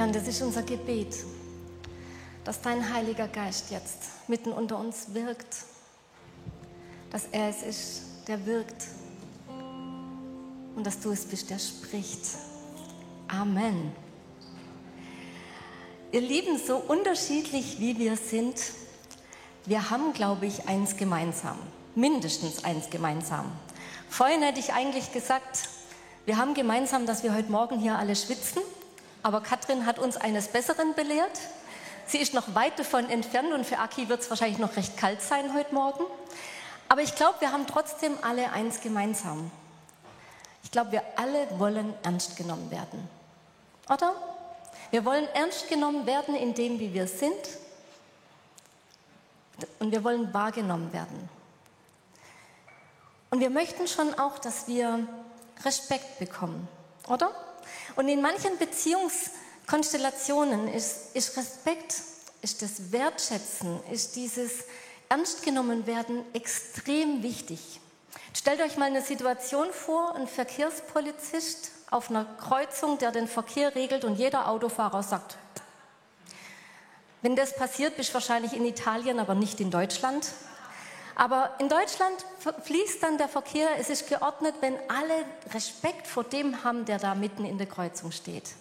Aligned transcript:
Herr, 0.00 0.06
und 0.06 0.16
das 0.16 0.26
ist 0.28 0.40
unser 0.40 0.62
Gebet, 0.62 1.14
dass 2.42 2.62
dein 2.62 2.90
Heiliger 2.90 3.28
Geist 3.28 3.70
jetzt 3.70 4.28
mitten 4.28 4.50
unter 4.50 4.78
uns 4.78 5.12
wirkt, 5.12 5.56
dass 7.10 7.26
er 7.32 7.50
es 7.50 7.62
ist, 7.62 8.02
der 8.26 8.46
wirkt 8.46 8.86
und 10.74 10.86
dass 10.86 11.00
du 11.00 11.10
es 11.10 11.26
bist, 11.26 11.50
der 11.50 11.58
spricht. 11.58 12.22
Amen. 13.28 13.92
Ihr 16.12 16.22
Lieben, 16.22 16.58
so 16.58 16.78
unterschiedlich 16.78 17.78
wie 17.78 17.98
wir 17.98 18.16
sind, 18.16 18.56
wir 19.66 19.90
haben, 19.90 20.14
glaube 20.14 20.46
ich, 20.46 20.66
eins 20.66 20.96
gemeinsam, 20.96 21.58
mindestens 21.94 22.64
eins 22.64 22.88
gemeinsam. 22.88 23.52
Vorhin 24.08 24.40
hätte 24.40 24.60
ich 24.60 24.72
eigentlich 24.72 25.12
gesagt, 25.12 25.68
wir 26.24 26.38
haben 26.38 26.54
gemeinsam, 26.54 27.04
dass 27.04 27.22
wir 27.22 27.34
heute 27.34 27.52
Morgen 27.52 27.78
hier 27.78 27.98
alle 27.98 28.16
schwitzen, 28.16 28.62
aber 29.22 29.40
Katrin 29.40 29.86
hat 29.86 29.98
uns 29.98 30.16
eines 30.16 30.48
Besseren 30.48 30.94
belehrt. 30.94 31.38
Sie 32.06 32.18
ist 32.18 32.34
noch 32.34 32.54
weit 32.54 32.78
davon 32.78 33.08
entfernt 33.08 33.52
und 33.52 33.64
für 33.64 33.78
Aki 33.78 34.08
wird 34.08 34.20
es 34.20 34.30
wahrscheinlich 34.30 34.58
noch 34.58 34.76
recht 34.76 34.96
kalt 34.96 35.22
sein 35.22 35.54
heute 35.54 35.74
Morgen. 35.74 36.04
Aber 36.88 37.02
ich 37.02 37.14
glaube, 37.14 37.40
wir 37.40 37.52
haben 37.52 37.66
trotzdem 37.66 38.18
alle 38.22 38.50
eins 38.52 38.80
gemeinsam. 38.80 39.50
Ich 40.64 40.70
glaube, 40.70 40.92
wir 40.92 41.02
alle 41.16 41.46
wollen 41.58 41.94
ernst 42.02 42.36
genommen 42.36 42.70
werden. 42.70 43.08
Oder? 43.88 44.14
Wir 44.90 45.04
wollen 45.04 45.28
ernst 45.34 45.68
genommen 45.68 46.06
werden 46.06 46.34
in 46.34 46.54
dem, 46.54 46.80
wie 46.80 46.92
wir 46.92 47.06
sind. 47.06 47.32
Und 49.78 49.92
wir 49.92 50.02
wollen 50.02 50.32
wahrgenommen 50.34 50.92
werden. 50.92 51.28
Und 53.30 53.40
wir 53.40 53.50
möchten 53.50 53.86
schon 53.86 54.18
auch, 54.18 54.38
dass 54.38 54.66
wir 54.66 55.06
Respekt 55.64 56.18
bekommen, 56.18 56.66
oder? 57.08 57.30
Und 57.96 58.08
in 58.08 58.22
manchen 58.22 58.56
Beziehungskonstellationen 58.58 60.68
ist, 60.68 61.14
ist 61.14 61.36
Respekt, 61.36 61.96
ist 62.42 62.62
das 62.62 62.92
Wertschätzen, 62.92 63.80
ist 63.90 64.14
dieses 64.16 64.64
Ernst 65.08 65.42
genommen 65.42 65.86
werden 65.86 66.24
extrem 66.32 67.22
wichtig. 67.22 67.80
Stellt 68.32 68.60
euch 68.60 68.76
mal 68.76 68.86
eine 68.86 69.02
Situation 69.02 69.72
vor, 69.72 70.14
ein 70.14 70.28
Verkehrspolizist 70.28 71.72
auf 71.90 72.10
einer 72.10 72.24
Kreuzung, 72.24 72.98
der 72.98 73.10
den 73.10 73.26
Verkehr 73.26 73.74
regelt 73.74 74.04
und 74.04 74.14
jeder 74.14 74.48
Autofahrer 74.48 75.02
sagt, 75.02 75.36
wenn 77.22 77.36
das 77.36 77.54
passiert, 77.54 77.96
bist 77.96 78.10
du 78.10 78.14
wahrscheinlich 78.14 78.54
in 78.54 78.64
Italien, 78.64 79.18
aber 79.18 79.34
nicht 79.34 79.60
in 79.60 79.70
Deutschland. 79.70 80.26
Aber 81.20 81.50
in 81.58 81.68
Deutschland 81.68 82.24
fließt 82.64 83.02
dann 83.02 83.18
der 83.18 83.28
Verkehr, 83.28 83.68
es 83.78 83.90
ist 83.90 84.08
geordnet, 84.08 84.54
wenn 84.62 84.78
alle 84.88 85.26
Respekt 85.52 86.06
vor 86.06 86.24
dem 86.24 86.64
haben, 86.64 86.86
der 86.86 86.98
da 86.98 87.14
mitten 87.14 87.44
in 87.44 87.58
der 87.58 87.66
Kreuzung 87.66 88.10
steht. 88.10 88.54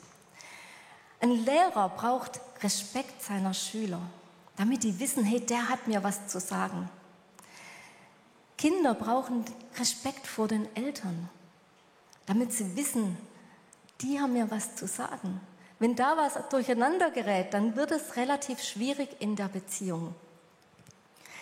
Ein 1.21 1.45
Lehrer 1.45 1.87
braucht 1.87 2.41
Respekt 2.61 3.23
seiner 3.23 3.53
Schüler, 3.53 4.01
damit 4.57 4.83
die 4.83 4.99
wissen, 4.99 5.23
hey, 5.23 5.39
der 5.39 5.69
hat 5.69 5.87
mir 5.87 6.03
was 6.03 6.27
zu 6.27 6.41
sagen. 6.41 6.89
Kinder 8.57 8.93
brauchen 8.93 9.45
Respekt 9.79 10.27
vor 10.27 10.49
den 10.49 10.67
Eltern, 10.75 11.29
damit 12.25 12.51
sie 12.51 12.75
wissen, 12.75 13.17
die 14.01 14.19
haben 14.19 14.33
mir 14.33 14.51
was 14.51 14.75
zu 14.75 14.85
sagen. 14.85 15.39
Wenn 15.79 15.95
da 15.95 16.17
was 16.17 16.33
durcheinander 16.49 17.09
gerät, 17.09 17.53
dann 17.53 17.77
wird 17.77 17.91
es 17.91 18.17
relativ 18.17 18.61
schwierig 18.61 19.07
in 19.19 19.37
der 19.37 19.47
Beziehung. 19.47 20.13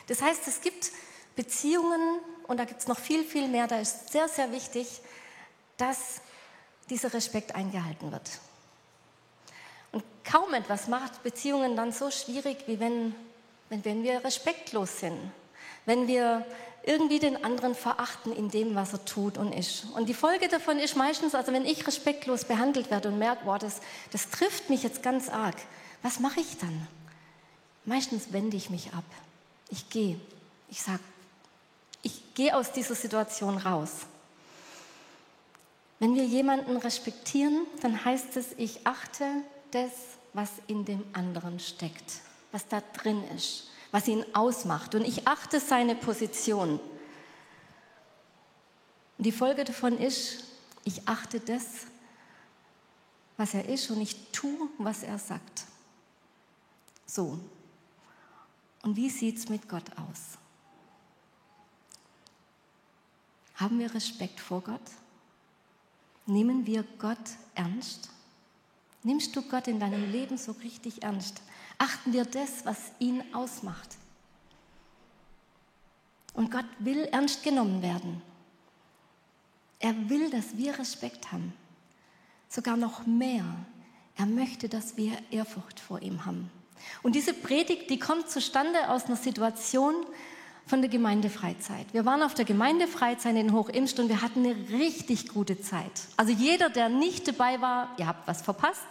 Das 0.05 0.21
heißt, 0.21 0.47
es 0.47 0.61
gibt 0.61 0.91
Beziehungen, 1.37 2.19
und 2.47 2.59
da 2.59 2.65
gibt 2.65 2.81
es 2.81 2.87
noch 2.87 2.99
viel, 2.99 3.23
viel 3.23 3.47
mehr, 3.47 3.67
da 3.67 3.79
ist 3.79 4.11
sehr, 4.11 4.27
sehr 4.27 4.51
wichtig, 4.51 4.87
dass 5.77 6.19
dieser 6.89 7.13
Respekt 7.13 7.55
eingehalten 7.55 8.11
wird. 8.11 8.29
Und 9.93 10.03
kaum 10.25 10.53
etwas 10.53 10.89
macht 10.89 11.23
Beziehungen 11.23 11.77
dann 11.77 11.93
so 11.93 12.11
schwierig, 12.11 12.63
wie 12.67 12.81
wenn, 12.81 13.15
wenn, 13.69 13.85
wenn 13.85 14.03
wir 14.03 14.23
respektlos 14.25 14.99
sind, 14.99 15.17
wenn 15.85 16.07
wir 16.07 16.45
irgendwie 16.83 17.19
den 17.19 17.43
anderen 17.43 17.75
verachten 17.75 18.33
in 18.33 18.49
dem, 18.49 18.73
was 18.73 18.93
er 18.93 19.03
tut 19.05 19.37
und 19.37 19.53
ist. 19.53 19.85
Und 19.93 20.07
die 20.07 20.13
Folge 20.13 20.47
davon 20.47 20.79
ist 20.79 20.95
meistens, 20.95 21.35
also 21.35 21.51
wenn 21.51 21.65
ich 21.65 21.85
respektlos 21.85 22.45
behandelt 22.45 22.89
werde 22.89 23.09
und 23.09 23.19
merke, 23.19 23.45
boah, 23.45 23.59
das, 23.59 23.81
das 24.11 24.29
trifft 24.29 24.69
mich 24.69 24.83
jetzt 24.83 25.03
ganz 25.03 25.29
arg, 25.29 25.55
was 26.01 26.19
mache 26.19 26.39
ich 26.39 26.57
dann? 26.57 26.87
Meistens 27.85 28.31
wende 28.31 28.55
ich 28.57 28.69
mich 28.69 28.93
ab. 28.93 29.03
Ich 29.69 29.89
gehe. 29.89 30.19
Ich 30.69 30.81
sage, 30.81 30.99
ich 32.07 32.33
gehe 32.33 32.55
aus 32.55 32.71
dieser 32.71 32.95
Situation 32.95 33.57
raus. 33.57 33.91
Wenn 35.99 36.15
wir 36.15 36.25
jemanden 36.25 36.77
respektieren, 36.77 37.65
dann 37.81 38.03
heißt 38.03 38.37
es, 38.37 38.47
ich 38.57 38.85
achte 38.85 39.25
das, 39.71 39.91
was 40.33 40.49
in 40.67 40.85
dem 40.85 41.03
anderen 41.13 41.59
steckt, 41.59 42.21
was 42.51 42.67
da 42.67 42.81
drin 42.93 43.23
ist 43.35 43.67
was 43.91 44.07
ihn 44.07 44.25
ausmacht. 44.33 44.95
Und 44.95 45.05
ich 45.05 45.27
achte 45.27 45.59
seine 45.59 45.95
Position. 45.95 46.79
Und 49.17 49.23
die 49.23 49.31
Folge 49.31 49.63
davon 49.63 49.97
ist, 49.97 50.43
ich 50.83 51.07
achte 51.07 51.39
das, 51.39 51.63
was 53.37 53.53
er 53.53 53.67
ist 53.67 53.89
und 53.91 54.01
ich 54.01 54.31
tue, 54.31 54.69
was 54.77 55.03
er 55.03 55.19
sagt. 55.19 55.65
So. 57.05 57.39
Und 58.83 58.95
wie 58.95 59.09
sieht 59.09 59.37
es 59.37 59.49
mit 59.49 59.67
Gott 59.67 59.85
aus? 59.97 60.37
Haben 63.57 63.79
wir 63.79 63.93
Respekt 63.93 64.39
vor 64.39 64.61
Gott? 64.61 64.79
Nehmen 66.27 66.65
wir 66.65 66.83
Gott 66.99 67.17
ernst? 67.55 68.09
Nimmst 69.03 69.35
du 69.35 69.41
Gott 69.41 69.67
in 69.67 69.79
deinem 69.79 70.11
Leben 70.11 70.37
so 70.37 70.51
richtig 70.63 71.03
ernst? 71.03 71.41
Achten 71.77 72.13
wir 72.13 72.25
das, 72.25 72.65
was 72.65 72.77
ihn 72.99 73.23
ausmacht. 73.33 73.97
Und 76.33 76.51
Gott 76.51 76.65
will 76.79 77.05
ernst 77.05 77.43
genommen 77.43 77.81
werden. 77.81 78.21
Er 79.79 80.09
will, 80.09 80.29
dass 80.29 80.55
wir 80.57 80.77
Respekt 80.77 81.31
haben. 81.31 81.53
Sogar 82.49 82.77
noch 82.77 83.05
mehr. 83.07 83.45
Er 84.15 84.25
möchte, 84.27 84.69
dass 84.69 84.97
wir 84.97 85.13
Ehrfurcht 85.31 85.79
vor 85.79 86.01
ihm 86.01 86.25
haben. 86.25 86.51
Und 87.01 87.15
diese 87.15 87.33
Predigt, 87.33 87.89
die 87.89 87.99
kommt 87.99 88.29
zustande 88.29 88.89
aus 88.89 89.05
einer 89.05 89.15
Situation 89.15 89.95
von 90.67 90.81
der 90.81 90.89
Gemeindefreizeit. 90.89 91.87
Wir 91.93 92.05
waren 92.05 92.21
auf 92.21 92.33
der 92.33 92.45
Gemeindefreizeit 92.45 93.35
in 93.35 93.53
Hochimst 93.53 93.99
und 93.99 94.09
wir 94.09 94.21
hatten 94.21 94.45
eine 94.45 94.55
richtig 94.77 95.29
gute 95.29 95.59
Zeit. 95.61 95.91
Also 96.17 96.33
jeder, 96.33 96.69
der 96.69 96.89
nicht 96.89 97.27
dabei 97.27 97.61
war, 97.61 97.95
ihr 97.97 98.05
habt 98.05 98.27
was 98.27 98.41
verpasst. 98.41 98.85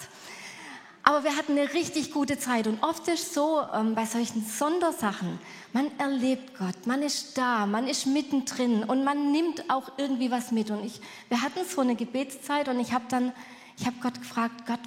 Aber 1.02 1.22
wir 1.22 1.36
hatten 1.36 1.52
eine 1.52 1.72
richtig 1.72 2.10
gute 2.10 2.36
Zeit 2.36 2.66
und 2.66 2.82
oft 2.82 3.06
ist 3.06 3.32
so 3.32 3.62
ähm, 3.72 3.94
bei 3.94 4.06
solchen 4.06 4.44
Sondersachen, 4.44 5.38
man 5.72 5.86
erlebt 5.98 6.58
Gott, 6.58 6.86
man 6.86 7.00
ist 7.00 7.38
da, 7.38 7.64
man 7.66 7.86
ist 7.86 8.06
mittendrin 8.06 8.82
und 8.82 9.04
man 9.04 9.30
nimmt 9.30 9.70
auch 9.70 9.92
irgendwie 9.98 10.32
was 10.32 10.50
mit. 10.50 10.70
Und 10.70 10.84
ich, 10.84 11.00
wir 11.28 11.42
hatten 11.42 11.60
so 11.64 11.80
eine 11.80 11.94
Gebetszeit 11.94 12.68
und 12.68 12.80
ich 12.80 12.92
habe 12.92 13.04
dann, 13.08 13.32
ich 13.78 13.86
habe 13.86 13.96
Gott 14.02 14.18
gefragt, 14.18 14.66
Gott, 14.66 14.80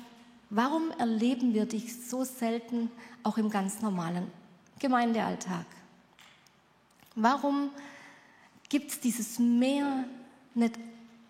warum 0.49 0.91
erleben 0.97 1.53
wir 1.53 1.65
dich 1.65 2.05
so 2.05 2.25
selten 2.25 2.91
auch 3.23 3.37
im 3.37 3.49
ganz 3.49 3.81
normalen 3.81 4.29
Gemeindealltag? 4.79 5.65
Warum 7.21 7.71
gibt 8.69 8.91
es 8.91 8.99
dieses 9.01 9.39
Meer 9.39 10.05
nicht 10.55 10.79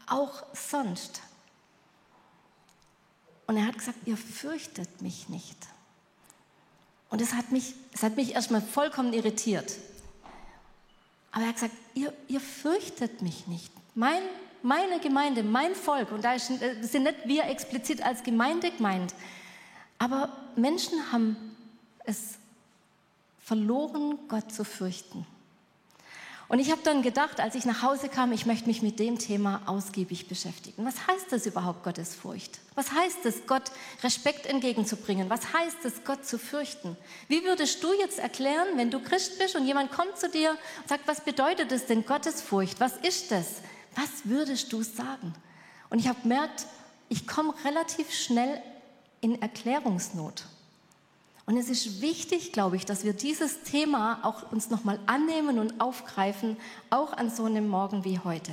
auch 0.07 0.43
sonst? 0.53 1.21
Und 3.47 3.57
er 3.57 3.65
hat 3.65 3.77
gesagt, 3.77 3.97
ihr 4.05 4.15
fürchtet 4.15 5.01
mich 5.01 5.29
nicht. 5.29 5.57
Und 7.09 7.21
es 7.21 7.33
hat 7.33 7.51
mich, 7.51 7.73
es 7.91 8.03
hat 8.03 8.17
mich 8.17 8.35
erstmal 8.35 8.61
vollkommen 8.61 9.13
irritiert. 9.13 9.77
Aber 11.31 11.41
er 11.41 11.47
hat 11.47 11.55
gesagt, 11.55 11.75
ihr, 11.95 12.13
ihr 12.27 12.39
fürchtet 12.39 13.23
mich 13.23 13.47
nicht. 13.47 13.71
Mein, 13.95 14.21
meine 14.61 14.99
Gemeinde, 14.99 15.41
mein 15.41 15.73
Volk, 15.73 16.11
und 16.11 16.23
da 16.23 16.37
sind 16.37 16.61
nicht 17.03 17.25
wir 17.25 17.45
explizit 17.45 18.03
als 18.03 18.21
Gemeinde 18.21 18.69
gemeint, 18.69 19.15
aber 19.97 20.37
Menschen 20.55 21.11
haben 21.11 21.55
es 22.05 22.35
verloren, 23.39 24.19
Gott 24.27 24.53
zu 24.53 24.63
fürchten. 24.63 25.25
Und 26.49 26.57
ich 26.57 26.71
habe 26.71 26.81
dann 26.83 27.03
gedacht, 27.03 27.39
als 27.39 27.53
ich 27.53 27.65
nach 27.65 27.83
Hause 27.83 28.09
kam, 28.09 28.31
ich 28.31 28.47
möchte 28.47 28.67
mich 28.67 28.81
mit 28.81 28.97
dem 28.97 29.19
Thema 29.19 29.61
ausgiebig 29.67 30.27
beschäftigen. 30.27 30.83
Was 30.83 31.05
heißt 31.05 31.27
das 31.31 31.45
überhaupt, 31.45 31.83
Gottesfurcht? 31.83 32.59
Was 32.73 32.91
heißt 32.91 33.23
es, 33.25 33.45
Gott 33.45 33.71
Respekt 34.03 34.47
entgegenzubringen? 34.47 35.29
Was 35.29 35.53
heißt 35.53 35.85
es, 35.85 36.03
Gott 36.03 36.25
zu 36.25 36.39
fürchten? 36.39 36.97
Wie 37.27 37.43
würdest 37.43 37.83
du 37.83 37.93
jetzt 37.93 38.17
erklären, 38.17 38.67
wenn 38.77 38.89
du 38.89 38.99
Christ 38.99 39.37
bist 39.37 39.55
und 39.55 39.67
jemand 39.67 39.91
kommt 39.91 40.17
zu 40.17 40.27
dir 40.27 40.49
und 40.49 40.89
sagt, 40.89 41.07
was 41.07 41.21
bedeutet 41.21 41.71
es 41.71 41.85
denn 41.85 42.03
Gottesfurcht? 42.03 42.79
Was 42.79 42.97
ist 42.97 43.29
das? 43.29 43.61
Was 43.95 44.09
würdest 44.23 44.73
du 44.73 44.81
sagen? 44.81 45.35
Und 45.91 45.99
ich 45.99 46.07
habe 46.07 46.19
gemerkt, 46.23 46.65
ich 47.09 47.27
komme 47.27 47.53
relativ 47.63 48.11
schnell 48.11 48.59
in 49.21 49.39
Erklärungsnot. 49.39 50.45
Und 51.49 51.57
es 51.57 51.67
ist 51.67 51.99
wichtig, 51.99 52.53
glaube 52.53 52.75
ich, 52.75 52.85
dass 52.85 53.03
wir 53.03 53.13
dieses 53.13 53.63
Thema 53.63 54.19
auch 54.21 54.51
uns 54.51 54.69
nochmal 54.69 54.99
annehmen 55.07 55.57
und 55.57 55.81
aufgreifen, 55.81 56.57
auch 56.91 57.11
an 57.11 57.31
so 57.31 57.45
einem 57.45 57.67
Morgen 57.67 58.05
wie 58.05 58.19
heute. 58.19 58.51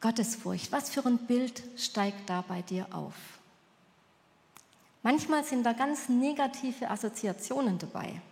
Gottesfurcht, 0.00 0.72
was 0.72 0.88
für 0.88 1.04
ein 1.04 1.18
Bild 1.18 1.62
steigt 1.76 2.30
da 2.30 2.40
bei 2.40 2.62
dir 2.62 2.86
auf? 2.92 3.12
Manchmal 5.02 5.44
sind 5.44 5.62
da 5.64 5.74
ganz 5.74 6.08
negative 6.08 6.88
Assoziationen 6.88 7.76
dabei. 7.78 8.22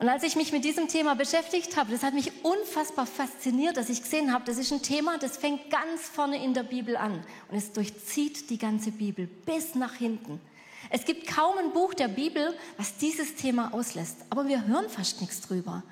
Und 0.00 0.08
als 0.08 0.22
ich 0.22 0.36
mich 0.36 0.52
mit 0.52 0.64
diesem 0.64 0.86
Thema 0.86 1.16
beschäftigt 1.16 1.76
habe, 1.76 1.90
das 1.90 2.04
hat 2.04 2.14
mich 2.14 2.30
unfassbar 2.44 3.04
fasziniert, 3.04 3.76
dass 3.76 3.88
ich 3.88 4.00
gesehen 4.00 4.32
habe, 4.32 4.44
das 4.44 4.56
ist 4.56 4.72
ein 4.72 4.80
Thema, 4.80 5.18
das 5.18 5.36
fängt 5.36 5.70
ganz 5.70 6.02
vorne 6.02 6.42
in 6.42 6.54
der 6.54 6.62
Bibel 6.62 6.96
an 6.96 7.24
und 7.50 7.56
es 7.56 7.72
durchzieht 7.72 8.48
die 8.48 8.58
ganze 8.58 8.92
Bibel 8.92 9.26
bis 9.26 9.74
nach 9.74 9.94
hinten. 9.94 10.40
Es 10.90 11.04
gibt 11.04 11.26
kaum 11.26 11.58
ein 11.58 11.72
Buch 11.72 11.94
der 11.94 12.06
Bibel, 12.06 12.56
was 12.76 12.96
dieses 12.96 13.34
Thema 13.34 13.74
auslässt, 13.74 14.18
aber 14.30 14.46
wir 14.46 14.66
hören 14.66 14.88
fast 14.88 15.20
nichts 15.20 15.40
drüber. 15.40 15.82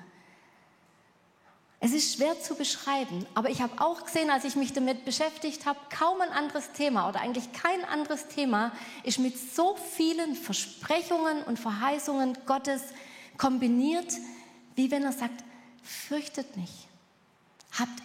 Es 1.81 1.91
ist 1.91 2.15
schwer 2.15 2.41
zu 2.41 2.55
beschreiben, 2.55 3.25
aber 3.35 3.49
ich 3.49 3.61
habe 3.61 3.81
auch 3.81 4.05
gesehen, 4.05 4.29
als 4.29 4.45
ich 4.45 4.55
mich 4.55 4.71
damit 4.71 5.03
beschäftigt 5.03 5.65
habe, 5.65 5.79
kaum 5.95 6.21
ein 6.21 6.31
anderes 6.31 6.71
Thema 6.71 7.09
oder 7.09 7.19
eigentlich 7.19 7.51
kein 7.51 7.83
anderes 7.83 8.29
Thema 8.29 8.71
ist 9.03 9.19
mit 9.19 9.37
so 9.37 9.75
vielen 9.75 10.33
Versprechungen 10.35 11.43
und 11.43 11.59
Verheißungen 11.59 12.37
Gottes 12.45 12.81
kombiniert, 13.37 14.13
wie 14.75 14.91
wenn 14.91 15.03
er 15.03 15.11
sagt, 15.11 15.43
fürchtet 15.83 16.57
nicht, 16.57 16.87
habt 17.77 18.03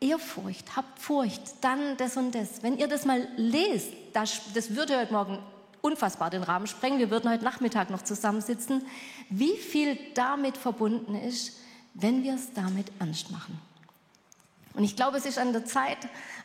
Ehrfurcht, 0.00 0.76
habt 0.76 0.98
Furcht, 0.98 1.42
dann 1.60 1.96
das 1.96 2.16
und 2.16 2.34
das. 2.34 2.62
Wenn 2.62 2.76
ihr 2.76 2.88
das 2.88 3.04
mal 3.04 3.28
lest, 3.36 3.88
das, 4.12 4.40
das 4.52 4.74
würde 4.74 4.98
heute 4.98 5.12
Morgen 5.12 5.38
unfassbar 5.80 6.30
den 6.30 6.42
Rahmen 6.42 6.66
sprengen, 6.66 6.98
wir 6.98 7.10
würden 7.10 7.30
heute 7.30 7.44
Nachmittag 7.44 7.90
noch 7.90 8.02
zusammensitzen, 8.02 8.84
wie 9.30 9.56
viel 9.56 9.98
damit 10.14 10.56
verbunden 10.56 11.14
ist, 11.14 11.58
wenn 11.94 12.22
wir 12.22 12.34
es 12.34 12.52
damit 12.52 12.90
ernst 12.98 13.30
machen. 13.30 13.60
Und 14.74 14.84
ich 14.84 14.96
glaube, 14.96 15.18
es 15.18 15.26
ist 15.26 15.38
an 15.38 15.52
der 15.52 15.66
Zeit, 15.66 15.98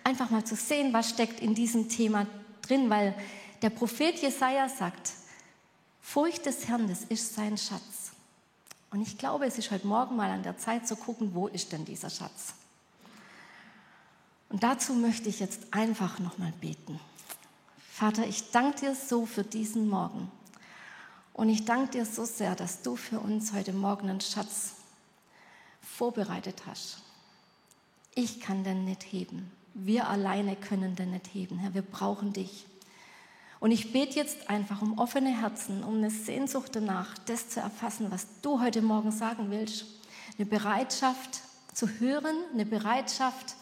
einfach 0.04 0.30
mal 0.30 0.44
zu 0.44 0.56
sehen, 0.56 0.94
was 0.94 1.10
steckt 1.10 1.40
in 1.40 1.56
diesem 1.56 1.90
Thema 1.90 2.28
drin, 2.62 2.90
weil 2.90 3.16
der 3.62 3.70
Prophet 3.70 4.22
Jesaja 4.22 4.70
sagt, 4.70 5.14
Furcht 6.02 6.46
des 6.46 6.68
Herrn, 6.68 6.88
das 6.88 7.04
ist 7.04 7.36
sein 7.36 7.58
Schatz. 7.58 8.07
Und 8.92 9.02
ich 9.02 9.18
glaube, 9.18 9.46
es 9.46 9.58
ist 9.58 9.72
heute 9.72 9.88
Morgen 9.88 10.16
mal 10.16 10.30
an 10.30 10.44
der 10.44 10.58
Zeit 10.58 10.88
zu 10.88 10.96
gucken, 10.96 11.34
wo 11.34 11.48
ist 11.48 11.72
denn 11.72 11.86
dieser 11.86 12.10
Schatz? 12.10 12.54
Und 14.50 14.64
dazu 14.64 14.94
möchte 14.94 15.28
ich 15.28 15.40
jetzt 15.40 15.62
einfach 15.72 16.20
nochmal 16.20 16.54
beten. 16.62 17.00
Vater, 17.92 18.26
ich 18.26 18.52
danke 18.52 18.80
dir 18.80 18.96
so 18.96 19.26
für 19.26 19.44
diesen 19.44 19.90
Morgen. 19.90 20.32
Und 21.34 21.50
ich 21.50 21.66
danke 21.66 21.92
dir 21.92 22.06
so 22.06 22.26
sehr, 22.26 22.56
dass 22.56 22.82
du 22.82 22.96
für 22.96 23.20
uns 23.20 23.54
heute 23.54 23.74
Morgen 23.74 24.10
einen 24.10 24.22
Schatz 24.22 24.74
vorbereitet 25.82 26.64
hast. 26.66 27.00
Ich 28.16 28.40
kann 28.40 28.64
den 28.64 28.86
nicht 28.86 29.04
heben. 29.04 29.52
Wir 29.74 30.08
alleine 30.08 30.56
können 30.56 30.96
den 30.96 31.12
nicht 31.12 31.28
heben. 31.34 31.60
Herr, 31.60 31.74
wir 31.74 31.84
brauchen 31.84 32.34
dich. 32.34 32.66
Und 33.60 33.72
ich 33.72 33.92
bete 33.92 34.16
jetzt 34.16 34.50
einfach 34.50 34.82
um 34.82 35.00
offene 35.00 35.30
Herzen, 35.30 35.84
um 35.84 35.96
eine 35.96 36.12
Sehnsucht 36.12 36.76
danach, 36.76 37.18
das 37.26 37.50
zu 37.50 37.60
erfassen, 37.60 38.12
was 38.12 38.28
du 38.42 38.62
heute 38.62 38.82
Morgen 38.82 39.12
sagen 39.12 39.50
willst. 39.50 39.86
Eine 40.38 40.46
Bereitschaft 40.46 41.42
zu 41.74 41.88
hören, 42.00 42.36
eine 42.54 42.66
Bereitschaft, 42.66 43.56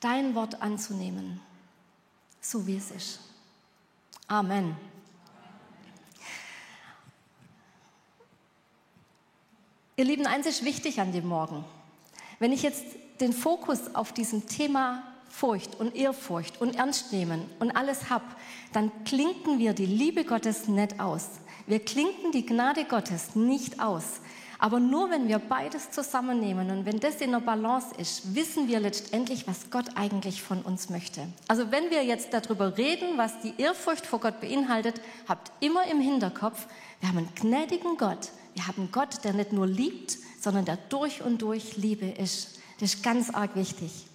dein 0.00 0.34
Wort 0.34 0.60
anzunehmen, 0.60 1.40
so 2.40 2.66
wie 2.66 2.76
es 2.76 2.90
ist. 2.90 3.20
Amen. 4.26 4.76
Ihr 9.96 10.04
Lieben, 10.04 10.26
eins 10.26 10.46
ist 10.46 10.64
wichtig 10.64 11.00
an 11.00 11.12
dem 11.12 11.26
Morgen. 11.26 11.64
Wenn 12.38 12.52
ich 12.52 12.62
jetzt 12.62 12.84
den 13.20 13.32
Fokus 13.32 13.94
auf 13.94 14.12
diesem 14.12 14.46
Thema 14.46 15.02
Furcht 15.38 15.78
und 15.78 15.94
Ehrfurcht 15.94 16.62
und 16.62 16.76
Ernst 16.76 17.12
nehmen 17.12 17.42
und 17.58 17.76
alles 17.76 18.08
hab, 18.08 18.22
dann 18.72 18.90
klinken 19.04 19.58
wir 19.58 19.74
die 19.74 19.84
Liebe 19.84 20.24
Gottes 20.24 20.66
nicht 20.66 20.98
aus. 20.98 21.28
Wir 21.66 21.78
klinken 21.78 22.32
die 22.32 22.46
Gnade 22.46 22.84
Gottes 22.84 23.36
nicht 23.36 23.78
aus. 23.78 24.20
Aber 24.58 24.80
nur 24.80 25.10
wenn 25.10 25.28
wir 25.28 25.38
beides 25.38 25.90
zusammennehmen 25.90 26.70
und 26.70 26.86
wenn 26.86 27.00
das 27.00 27.16
in 27.16 27.32
der 27.32 27.40
Balance 27.40 27.88
ist, 27.98 28.34
wissen 28.34 28.66
wir 28.66 28.80
letztendlich, 28.80 29.46
was 29.46 29.70
Gott 29.70 29.84
eigentlich 29.94 30.42
von 30.42 30.62
uns 30.62 30.88
möchte. 30.88 31.28
Also 31.48 31.70
wenn 31.70 31.90
wir 31.90 32.02
jetzt 32.02 32.32
darüber 32.32 32.78
reden, 32.78 33.18
was 33.18 33.38
die 33.40 33.52
Ehrfurcht 33.58 34.06
vor 34.06 34.20
Gott 34.20 34.40
beinhaltet, 34.40 35.02
habt 35.28 35.52
immer 35.62 35.86
im 35.90 36.00
Hinterkopf, 36.00 36.66
wir 37.00 37.10
haben 37.10 37.18
einen 37.18 37.34
gnädigen 37.34 37.98
Gott. 37.98 38.30
Wir 38.54 38.66
haben 38.66 38.88
Gott, 38.90 39.22
der 39.22 39.34
nicht 39.34 39.52
nur 39.52 39.66
liebt, 39.66 40.16
sondern 40.40 40.64
der 40.64 40.78
durch 40.88 41.20
und 41.20 41.42
durch 41.42 41.76
Liebe 41.76 42.06
ist. 42.06 42.58
Das 42.80 42.94
ist 42.94 43.02
ganz 43.02 43.28
arg 43.28 43.54
wichtig. 43.54 44.06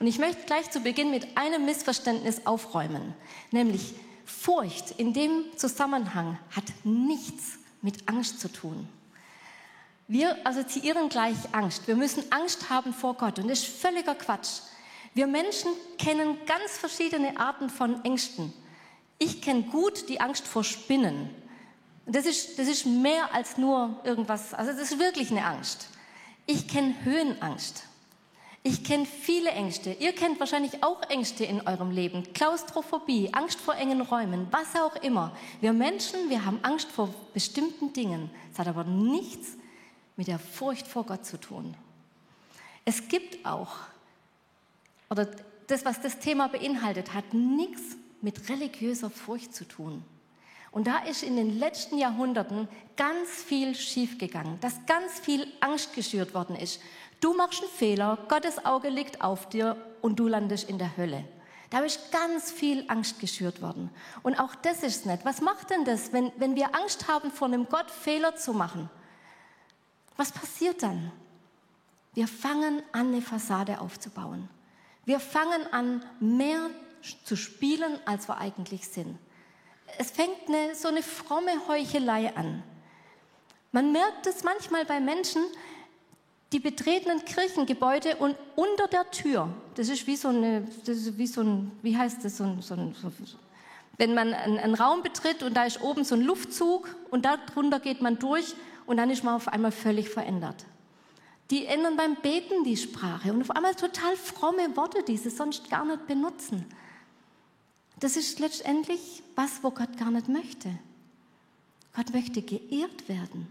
Und 0.00 0.06
ich 0.06 0.18
möchte 0.18 0.46
gleich 0.46 0.70
zu 0.70 0.80
Beginn 0.80 1.10
mit 1.10 1.36
einem 1.36 1.66
Missverständnis 1.66 2.46
aufräumen, 2.46 3.14
nämlich 3.50 3.94
Furcht 4.24 4.92
in 4.92 5.12
dem 5.12 5.44
Zusammenhang 5.56 6.38
hat 6.56 6.64
nichts 6.84 7.58
mit 7.82 8.08
Angst 8.08 8.40
zu 8.40 8.48
tun. 8.48 8.88
Wir 10.08 10.36
assoziieren 10.44 11.08
gleich 11.08 11.36
Angst. 11.52 11.86
Wir 11.86 11.96
müssen 11.96 12.24
Angst 12.32 12.70
haben 12.70 12.94
vor 12.94 13.14
Gott. 13.14 13.38
Und 13.38 13.48
das 13.48 13.60
ist 13.60 13.68
völliger 13.68 14.14
Quatsch. 14.14 14.62
Wir 15.14 15.26
Menschen 15.26 15.70
kennen 15.98 16.38
ganz 16.46 16.78
verschiedene 16.78 17.38
Arten 17.38 17.68
von 17.68 18.04
Ängsten. 18.04 18.52
Ich 19.18 19.42
kenne 19.42 19.64
gut 19.64 20.08
die 20.08 20.20
Angst 20.20 20.46
vor 20.46 20.64
Spinnen. 20.64 21.28
Das 22.06 22.24
ist, 22.24 22.58
das 22.58 22.68
ist 22.68 22.86
mehr 22.86 23.34
als 23.34 23.58
nur 23.58 24.00
irgendwas, 24.02 24.54
also 24.54 24.72
das 24.72 24.90
ist 24.90 24.98
wirklich 24.98 25.30
eine 25.30 25.44
Angst. 25.44 25.88
Ich 26.46 26.66
kenne 26.66 26.94
Höhenangst. 27.04 27.84
Ich 28.62 28.84
kenne 28.84 29.06
viele 29.06 29.50
Ängste. 29.50 29.96
Ihr 30.00 30.12
kennt 30.14 30.38
wahrscheinlich 30.38 30.82
auch 30.82 31.02
Ängste 31.08 31.44
in 31.44 31.66
eurem 31.66 31.90
Leben. 31.90 32.30
Klaustrophobie, 32.34 33.30
Angst 33.32 33.58
vor 33.58 33.74
engen 33.74 34.02
Räumen, 34.02 34.48
was 34.50 34.76
auch 34.76 34.96
immer. 34.96 35.34
Wir 35.62 35.72
Menschen, 35.72 36.28
wir 36.28 36.44
haben 36.44 36.58
Angst 36.62 36.90
vor 36.90 37.08
bestimmten 37.32 37.94
Dingen. 37.94 38.30
Es 38.52 38.58
hat 38.58 38.68
aber 38.68 38.84
nichts 38.84 39.56
mit 40.16 40.28
der 40.28 40.38
Furcht 40.38 40.86
vor 40.86 41.06
Gott 41.06 41.24
zu 41.24 41.38
tun. 41.40 41.74
Es 42.84 43.08
gibt 43.08 43.46
auch, 43.46 43.76
oder 45.08 45.26
das, 45.66 45.86
was 45.86 46.02
das 46.02 46.18
Thema 46.18 46.48
beinhaltet, 46.48 47.14
hat 47.14 47.32
nichts 47.32 47.96
mit 48.20 48.50
religiöser 48.50 49.08
Furcht 49.08 49.54
zu 49.54 49.64
tun. 49.64 50.04
Und 50.70 50.86
da 50.86 50.98
ist 50.98 51.22
in 51.22 51.36
den 51.36 51.58
letzten 51.58 51.98
Jahrhunderten 51.98 52.68
ganz 52.96 53.28
viel 53.30 53.74
schiefgegangen, 53.74 54.60
dass 54.60 54.86
ganz 54.86 55.18
viel 55.18 55.46
Angst 55.60 55.94
geschürt 55.94 56.34
worden 56.34 56.54
ist. 56.54 56.80
Du 57.20 57.34
machst 57.34 57.62
einen 57.62 57.70
Fehler, 57.70 58.18
Gottes 58.28 58.64
Auge 58.64 58.88
liegt 58.88 59.20
auf 59.22 59.48
dir 59.48 59.76
und 60.00 60.18
du 60.18 60.26
landest 60.26 60.68
in 60.68 60.78
der 60.78 60.96
Hölle. 60.96 61.24
Da 61.68 61.80
ist 61.80 62.10
ganz 62.10 62.50
viel 62.50 62.84
Angst 62.88 63.20
geschürt 63.20 63.62
worden. 63.62 63.90
Und 64.22 64.40
auch 64.40 64.54
das 64.56 64.82
ist 64.82 65.06
nicht. 65.06 65.24
Was 65.24 65.40
macht 65.40 65.70
denn 65.70 65.84
das, 65.84 66.12
wenn, 66.12 66.32
wenn 66.36 66.56
wir 66.56 66.74
Angst 66.74 67.06
haben, 67.06 67.30
vor 67.30 67.46
einem 67.46 67.68
Gott 67.68 67.90
Fehler 67.90 68.34
zu 68.34 68.52
machen? 68.52 68.90
Was 70.16 70.32
passiert 70.32 70.82
dann? 70.82 71.12
Wir 72.14 72.26
fangen 72.26 72.82
an, 72.90 73.08
eine 73.08 73.22
Fassade 73.22 73.80
aufzubauen. 73.80 74.48
Wir 75.04 75.20
fangen 75.20 75.72
an, 75.72 76.04
mehr 76.18 76.70
zu 77.24 77.36
spielen, 77.36 77.98
als 78.04 78.28
wir 78.28 78.38
eigentlich 78.38 78.88
sind. 78.88 79.16
Es 79.98 80.10
fängt 80.10 80.48
eine, 80.48 80.74
so 80.74 80.88
eine 80.88 81.02
fromme 81.02 81.68
Heuchelei 81.68 82.34
an. 82.34 82.62
Man 83.72 83.92
merkt 83.92 84.26
es 84.26 84.42
manchmal 84.42 84.84
bei 84.84 84.98
Menschen, 84.98 85.42
die 86.52 86.58
betreten 86.58 87.10
ein 87.10 87.24
Kirchengebäude 87.24 88.16
und 88.16 88.36
unter 88.56 88.88
der 88.88 89.10
Tür, 89.10 89.48
das 89.76 89.88
ist 89.88 90.06
wie 90.06 90.16
so, 90.16 90.28
eine, 90.28 90.66
wie 90.84 91.26
so 91.26 91.42
ein, 91.42 91.70
wie 91.82 91.96
heißt 91.96 92.24
das, 92.24 92.38
so 92.38 92.44
ein, 92.44 92.60
so 92.60 92.74
ein, 92.74 92.94
so, 93.00 93.10
wenn 93.98 94.14
man 94.14 94.34
einen, 94.34 94.58
einen 94.58 94.74
Raum 94.74 95.02
betritt 95.02 95.42
und 95.42 95.54
da 95.54 95.64
ist 95.64 95.80
oben 95.80 96.04
so 96.04 96.16
ein 96.16 96.22
Luftzug 96.22 96.94
und 97.10 97.24
darunter 97.24 97.78
geht 97.78 98.00
man 98.00 98.18
durch 98.18 98.54
und 98.86 98.96
dann 98.96 99.10
ist 99.10 99.22
man 99.22 99.34
auf 99.34 99.46
einmal 99.46 99.72
völlig 99.72 100.08
verändert. 100.08 100.64
Die 101.50 101.66
ändern 101.66 101.96
beim 101.96 102.16
Beten 102.16 102.64
die 102.64 102.76
Sprache 102.76 103.32
und 103.32 103.42
auf 103.42 103.50
einmal 103.50 103.74
total 103.74 104.16
fromme 104.16 104.76
Worte, 104.76 105.02
die 105.02 105.16
sie 105.16 105.30
sonst 105.30 105.68
gar 105.68 105.84
nicht 105.84 106.06
benutzen. 106.06 106.64
Das 107.98 108.16
ist 108.16 108.38
letztendlich 108.38 109.22
was, 109.36 109.62
wo 109.62 109.70
Gott 109.70 109.96
gar 109.98 110.10
nicht 110.10 110.28
möchte. 110.28 110.70
Gott 111.94 112.12
möchte 112.12 112.40
geehrt 112.42 113.08
werden. 113.08 113.48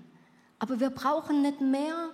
Aber 0.59 0.79
wir 0.79 0.89
brauchen 0.89 1.41
nicht 1.41 1.61
mehr, 1.61 2.09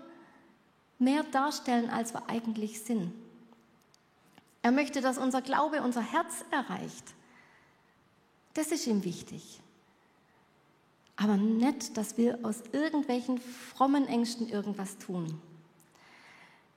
mehr 1.00 1.24
darstellen, 1.24 1.90
als 1.90 2.14
wir 2.14 2.30
eigentlich 2.30 2.82
sind. 2.82 3.14
Er 4.62 4.72
möchte, 4.72 5.02
dass 5.02 5.18
unser 5.18 5.42
Glaube 5.42 5.82
unser 5.82 6.02
Herz 6.02 6.46
erreicht. 6.52 7.14
Das 8.54 8.68
ist 8.68 8.88
ihm 8.88 9.04
wichtig 9.04 9.62
aber 11.18 11.38
nicht, 11.38 11.98
dass 11.98 12.18
wir 12.18 12.40
aus 12.44 12.64
irgendwelchen 12.72 13.40
frommen 13.40 14.08
Ängsten 14.08 14.50
irgendwas 14.50 14.98
tun. 14.98 15.40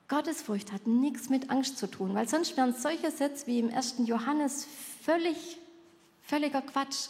Gottesfurcht 0.07 0.71
hat 0.71 0.87
nichts 0.87 1.29
mit 1.29 1.49
Angst 1.51 1.77
zu 1.77 1.87
tun, 1.87 2.15
weil 2.15 2.27
sonst 2.27 2.57
wären 2.57 2.73
solche 2.73 3.11
Sätze 3.11 3.45
wie 3.47 3.59
im 3.59 3.73
1. 3.73 3.95
Johannes 4.05 4.65
völlig, 5.03 5.57
völliger 6.23 6.61
Quatsch. 6.61 7.09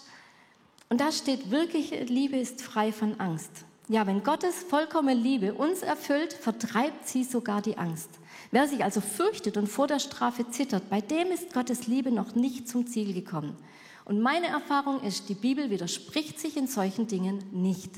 Und 0.89 0.99
da 0.99 1.11
steht 1.11 1.51
wirklich, 1.51 1.91
Liebe 2.09 2.37
ist 2.37 2.61
frei 2.61 2.91
von 2.91 3.19
Angst. 3.19 3.51
Ja, 3.89 4.05
wenn 4.05 4.23
Gottes 4.23 4.55
vollkommene 4.69 5.19
Liebe 5.19 5.55
uns 5.55 5.81
erfüllt, 5.81 6.31
vertreibt 6.31 7.07
sie 7.07 7.23
sogar 7.23 7.59
die 7.59 7.79
Angst. 7.79 8.11
Wer 8.51 8.67
sich 8.67 8.83
also 8.83 9.01
fürchtet 9.01 9.57
und 9.57 9.65
vor 9.65 9.87
der 9.87 9.97
Strafe 9.97 10.47
zittert, 10.51 10.91
bei 10.91 11.01
dem 11.01 11.31
ist 11.31 11.55
Gottes 11.55 11.87
Liebe 11.87 12.11
noch 12.11 12.35
nicht 12.35 12.69
zum 12.69 12.85
Ziel 12.85 13.15
gekommen. 13.15 13.57
Und 14.05 14.21
meine 14.21 14.45
Erfahrung 14.45 15.01
ist, 15.01 15.27
die 15.27 15.33
Bibel 15.33 15.71
widerspricht 15.71 16.39
sich 16.39 16.55
in 16.55 16.67
solchen 16.67 17.07
Dingen 17.07 17.43
nicht. 17.51 17.89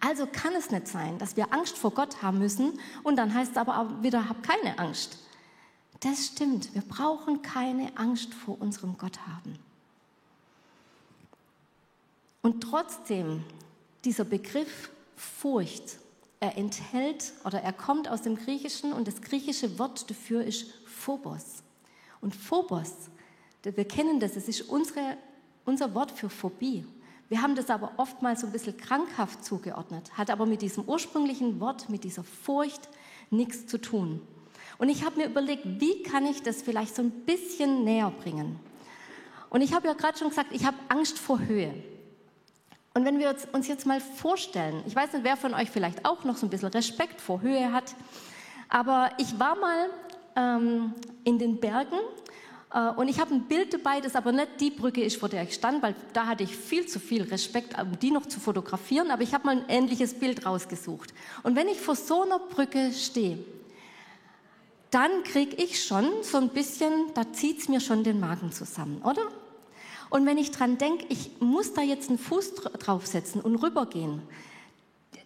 Also 0.00 0.26
kann 0.26 0.54
es 0.54 0.70
nicht 0.70 0.88
sein, 0.88 1.18
dass 1.18 1.36
wir 1.36 1.52
Angst 1.52 1.76
vor 1.76 1.90
Gott 1.90 2.22
haben 2.22 2.38
müssen 2.38 2.72
und 3.02 3.16
dann 3.16 3.34
heißt 3.34 3.52
es 3.52 3.56
aber 3.58 4.02
wieder, 4.02 4.30
hab 4.30 4.42
keine 4.42 4.78
Angst. 4.78 5.18
Das 6.00 6.28
stimmt, 6.28 6.74
wir 6.74 6.82
brauchen 6.82 7.42
keine 7.42 7.94
Angst 7.98 8.32
vor 8.32 8.58
unserem 8.58 8.96
Gott 8.96 9.18
haben. 9.26 9.58
Und 12.40 12.62
trotzdem, 12.62 13.44
dieser 14.02 14.24
Begriff 14.24 14.90
Furcht, 15.16 15.98
er 16.40 16.56
enthält 16.56 17.32
oder 17.44 17.60
er 17.60 17.72
kommt 17.72 18.08
aus 18.08 18.22
dem 18.22 18.36
Griechischen 18.36 18.92
und 18.92 19.08
das 19.08 19.22
griechische 19.22 19.78
Wort 19.78 20.08
dafür 20.10 20.44
ist 20.44 20.66
Phobos. 20.84 21.62
Und 22.20 22.34
Phobos, 22.34 22.92
wir 23.62 23.84
kennen 23.84 24.20
das, 24.20 24.36
es 24.36 24.48
ist 24.48 24.62
unsere, 24.62 25.16
unser 25.64 25.94
Wort 25.94 26.12
für 26.12 26.28
Phobie. 26.28 26.86
Wir 27.28 27.42
haben 27.42 27.56
das 27.56 27.70
aber 27.70 27.92
oftmals 27.96 28.42
so 28.42 28.46
ein 28.46 28.52
bisschen 28.52 28.76
krankhaft 28.76 29.44
zugeordnet, 29.44 30.16
hat 30.16 30.30
aber 30.30 30.46
mit 30.46 30.62
diesem 30.62 30.84
ursprünglichen 30.84 31.58
Wort, 31.58 31.88
mit 31.88 32.04
dieser 32.04 32.22
Furcht 32.22 32.88
nichts 33.30 33.66
zu 33.66 33.80
tun. 33.80 34.20
Und 34.78 34.88
ich 34.90 35.04
habe 35.04 35.16
mir 35.16 35.26
überlegt, 35.26 35.64
wie 35.80 36.02
kann 36.02 36.26
ich 36.26 36.42
das 36.42 36.62
vielleicht 36.62 36.94
so 36.94 37.02
ein 37.02 37.10
bisschen 37.10 37.84
näher 37.84 38.10
bringen? 38.10 38.60
Und 39.50 39.62
ich 39.62 39.72
habe 39.72 39.88
ja 39.88 39.94
gerade 39.94 40.18
schon 40.18 40.28
gesagt, 40.28 40.52
ich 40.52 40.64
habe 40.64 40.76
Angst 40.88 41.18
vor 41.18 41.40
Höhe. 41.40 41.74
Und 42.96 43.04
wenn 43.04 43.18
wir 43.18 43.36
uns 43.52 43.68
jetzt 43.68 43.84
mal 43.84 44.00
vorstellen, 44.00 44.82
ich 44.86 44.96
weiß 44.96 45.12
nicht, 45.12 45.22
wer 45.22 45.36
von 45.36 45.52
euch 45.52 45.70
vielleicht 45.70 46.06
auch 46.06 46.24
noch 46.24 46.38
so 46.38 46.46
ein 46.46 46.48
bisschen 46.48 46.70
Respekt 46.70 47.20
vor 47.20 47.42
Höhe 47.42 47.70
hat, 47.70 47.94
aber 48.70 49.10
ich 49.18 49.38
war 49.38 49.54
mal 49.54 49.90
ähm, 50.34 50.94
in 51.22 51.38
den 51.38 51.60
Bergen 51.60 51.98
äh, 52.72 52.88
und 52.92 53.08
ich 53.08 53.20
habe 53.20 53.34
ein 53.34 53.42
Bild 53.42 53.74
dabei, 53.74 54.00
das 54.00 54.16
aber 54.16 54.32
nicht 54.32 54.48
die 54.60 54.70
Brücke 54.70 55.04
ist, 55.04 55.18
vor 55.18 55.28
der 55.28 55.42
ich 55.42 55.52
stand, 55.52 55.82
weil 55.82 55.94
da 56.14 56.26
hatte 56.26 56.44
ich 56.44 56.56
viel 56.56 56.86
zu 56.86 56.98
viel 56.98 57.24
Respekt, 57.24 57.78
um 57.78 57.98
die 57.98 58.10
noch 58.10 58.24
zu 58.24 58.40
fotografieren, 58.40 59.10
aber 59.10 59.20
ich 59.22 59.34
habe 59.34 59.44
mal 59.44 59.58
ein 59.58 59.64
ähnliches 59.68 60.14
Bild 60.14 60.46
rausgesucht. 60.46 61.12
Und 61.42 61.54
wenn 61.54 61.68
ich 61.68 61.78
vor 61.78 61.96
so 61.96 62.22
einer 62.22 62.38
Brücke 62.38 62.94
stehe, 62.94 63.36
dann 64.90 65.22
kriege 65.22 65.54
ich 65.56 65.84
schon 65.84 66.08
so 66.22 66.38
ein 66.38 66.48
bisschen, 66.48 67.12
da 67.12 67.30
zieht 67.30 67.58
es 67.58 67.68
mir 67.68 67.80
schon 67.80 68.04
den 68.04 68.20
Magen 68.20 68.52
zusammen, 68.52 69.02
oder? 69.02 69.20
Und 70.10 70.26
wenn 70.26 70.38
ich 70.38 70.50
dran 70.50 70.78
denke, 70.78 71.06
ich 71.08 71.30
muss 71.40 71.74
da 71.74 71.82
jetzt 71.82 72.08
einen 72.08 72.18
Fuß 72.18 72.54
draufsetzen 72.54 73.40
und 73.40 73.56
rübergehen, 73.56 74.22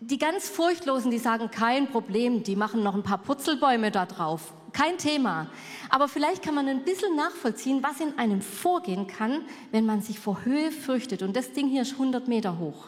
die 0.00 0.18
ganz 0.18 0.49
Furchtlosen, 0.49 1.10
die 1.10 1.18
sagen, 1.18 1.50
kein 1.50 1.87
Problem, 1.87 2.42
die 2.42 2.56
machen 2.56 2.82
noch 2.82 2.94
ein 2.94 3.02
paar 3.02 3.18
Putzelbäume 3.18 3.90
da 3.90 4.06
drauf. 4.06 4.54
Kein 4.72 4.96
Thema. 4.96 5.49
Aber 5.90 6.08
vielleicht 6.08 6.42
kann 6.42 6.54
man 6.54 6.68
ein 6.68 6.84
bisschen 6.84 7.16
nachvollziehen, 7.16 7.82
was 7.82 8.00
in 8.00 8.18
einem 8.18 8.40
vorgehen 8.40 9.06
kann, 9.06 9.42
wenn 9.72 9.84
man 9.84 10.00
sich 10.00 10.18
vor 10.18 10.44
Höhe 10.44 10.70
fürchtet. 10.70 11.22
Und 11.22 11.37
das 11.37 11.52
Ding 11.52 11.68
hier 11.68 11.82
ist 11.82 11.92
100 11.92 12.28
Meter 12.28 12.58
hoch. 12.58 12.87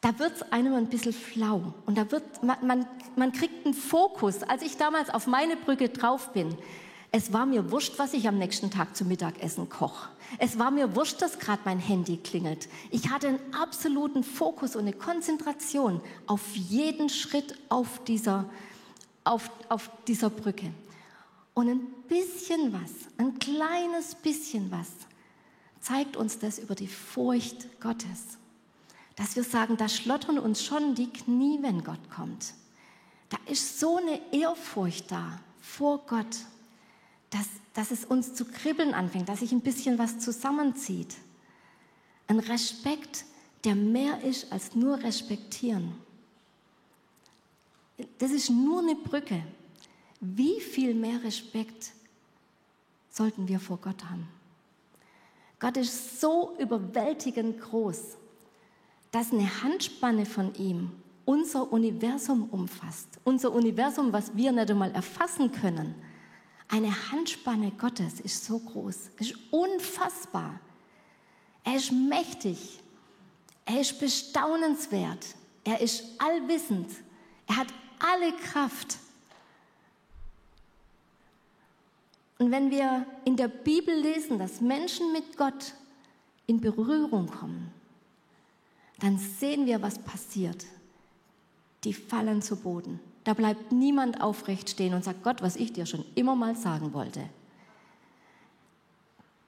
Da 0.00 0.18
wird 0.18 0.32
es 0.36 0.52
einem 0.52 0.74
ein 0.74 0.88
bisschen 0.88 1.12
flau. 1.12 1.74
Und 1.86 1.96
da 1.96 2.10
wird, 2.10 2.42
man, 2.42 2.66
man, 2.66 2.86
man 3.14 3.32
kriegt 3.32 3.64
einen 3.64 3.74
Fokus. 3.74 4.42
Als 4.42 4.62
ich 4.62 4.76
damals 4.76 5.10
auf 5.10 5.26
meine 5.26 5.56
Brücke 5.56 5.90
drauf 5.90 6.32
bin, 6.32 6.56
es 7.16 7.32
war 7.32 7.46
mir 7.46 7.70
wurscht, 7.70 7.96
was 8.00 8.12
ich 8.12 8.26
am 8.26 8.38
nächsten 8.38 8.72
Tag 8.72 8.96
zum 8.96 9.06
Mittagessen 9.06 9.68
koche. 9.68 10.08
Es 10.40 10.58
war 10.58 10.72
mir 10.72 10.96
wurscht, 10.96 11.22
dass 11.22 11.38
gerade 11.38 11.62
mein 11.64 11.78
Handy 11.78 12.16
klingelt. 12.16 12.68
Ich 12.90 13.08
hatte 13.08 13.28
einen 13.28 13.54
absoluten 13.54 14.24
Fokus 14.24 14.74
und 14.74 14.82
eine 14.82 14.94
Konzentration 14.94 16.00
auf 16.26 16.56
jeden 16.56 17.08
Schritt 17.08 17.56
auf 17.68 18.02
dieser, 18.02 18.50
auf, 19.22 19.48
auf 19.68 19.92
dieser 20.08 20.28
Brücke. 20.28 20.72
Und 21.54 21.68
ein 21.68 21.86
bisschen 22.08 22.72
was, 22.72 22.90
ein 23.16 23.38
kleines 23.38 24.16
bisschen 24.16 24.72
was, 24.72 24.88
zeigt 25.80 26.16
uns 26.16 26.40
das 26.40 26.58
über 26.58 26.74
die 26.74 26.88
Furcht 26.88 27.80
Gottes. 27.80 28.38
Dass 29.14 29.36
wir 29.36 29.44
sagen, 29.44 29.76
da 29.76 29.88
schlottern 29.88 30.40
uns 30.40 30.64
schon 30.64 30.96
die 30.96 31.12
Knie, 31.12 31.60
wenn 31.60 31.84
Gott 31.84 32.10
kommt. 32.10 32.54
Da 33.28 33.36
ist 33.46 33.78
so 33.78 33.98
eine 33.98 34.20
Ehrfurcht 34.32 35.12
da 35.12 35.38
vor 35.60 36.04
Gott 36.08 36.38
dass, 37.34 37.48
dass 37.74 37.90
es 37.90 38.04
uns 38.04 38.34
zu 38.34 38.44
kribbeln 38.44 38.94
anfängt, 38.94 39.28
dass 39.28 39.40
sich 39.40 39.50
ein 39.50 39.60
bisschen 39.60 39.98
was 39.98 40.20
zusammenzieht. 40.20 41.16
Ein 42.28 42.38
Respekt, 42.38 43.24
der 43.64 43.74
mehr 43.74 44.22
ist 44.22 44.52
als 44.52 44.76
nur 44.76 45.02
respektieren. 45.02 45.92
Das 48.18 48.30
ist 48.30 48.50
nur 48.50 48.82
eine 48.82 48.94
Brücke. 48.94 49.42
Wie 50.20 50.60
viel 50.60 50.94
mehr 50.94 51.24
Respekt 51.24 51.90
sollten 53.10 53.48
wir 53.48 53.58
vor 53.58 53.78
Gott 53.78 54.04
haben? 54.04 54.28
Gott 55.58 55.76
ist 55.76 56.20
so 56.20 56.56
überwältigend 56.60 57.60
groß, 57.60 58.16
dass 59.10 59.32
eine 59.32 59.62
Handspanne 59.62 60.24
von 60.24 60.54
ihm 60.54 60.92
unser 61.24 61.72
Universum 61.72 62.48
umfasst. 62.50 63.08
Unser 63.24 63.52
Universum, 63.52 64.12
was 64.12 64.36
wir 64.36 64.52
nicht 64.52 64.70
einmal 64.70 64.92
erfassen 64.92 65.50
können. 65.50 65.94
Eine 66.68 67.10
Handspanne 67.10 67.70
Gottes 67.72 68.20
ist 68.20 68.44
so 68.44 68.58
groß, 68.58 69.10
ist 69.18 69.34
unfassbar. 69.50 70.60
Er 71.62 71.76
ist 71.76 71.92
mächtig, 71.92 72.80
er 73.64 73.80
ist 73.80 73.98
bestaunenswert, 73.98 75.26
er 75.64 75.80
ist 75.80 76.04
allwissend, 76.18 76.90
er 77.46 77.56
hat 77.56 77.68
alle 77.98 78.32
Kraft. 78.36 78.98
Und 82.38 82.50
wenn 82.50 82.70
wir 82.70 83.06
in 83.24 83.36
der 83.36 83.48
Bibel 83.48 83.94
lesen, 83.94 84.38
dass 84.38 84.60
Menschen 84.60 85.12
mit 85.12 85.36
Gott 85.36 85.74
in 86.46 86.60
Berührung 86.60 87.26
kommen, 87.26 87.72
dann 88.98 89.18
sehen 89.18 89.66
wir, 89.66 89.80
was 89.82 89.98
passiert. 89.98 90.66
Die 91.84 91.94
fallen 91.94 92.42
zu 92.42 92.56
Boden. 92.56 93.00
Da 93.24 93.32
bleibt 93.32 93.72
niemand 93.72 94.20
aufrecht 94.20 94.70
stehen 94.70 94.94
und 94.94 95.02
sagt, 95.02 95.22
Gott, 95.22 95.42
was 95.42 95.56
ich 95.56 95.72
dir 95.72 95.86
schon 95.86 96.04
immer 96.14 96.36
mal 96.36 96.54
sagen 96.54 96.92
wollte. 96.92 97.20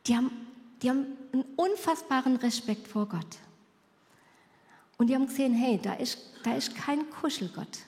Die 0.06 0.16
haben, 0.16 0.30
die 0.82 0.90
haben 0.90 1.06
einen 1.32 1.44
unfassbaren 1.56 2.36
Respekt 2.36 2.88
vor 2.88 3.06
Gott. 3.06 3.38
Und 4.98 5.08
die 5.08 5.14
haben 5.14 5.26
gesehen, 5.26 5.54
hey, 5.54 5.78
da 5.82 5.94
ist, 5.94 6.18
da 6.42 6.54
ist 6.54 6.74
kein 6.74 7.10
Kuschelgott. 7.10 7.80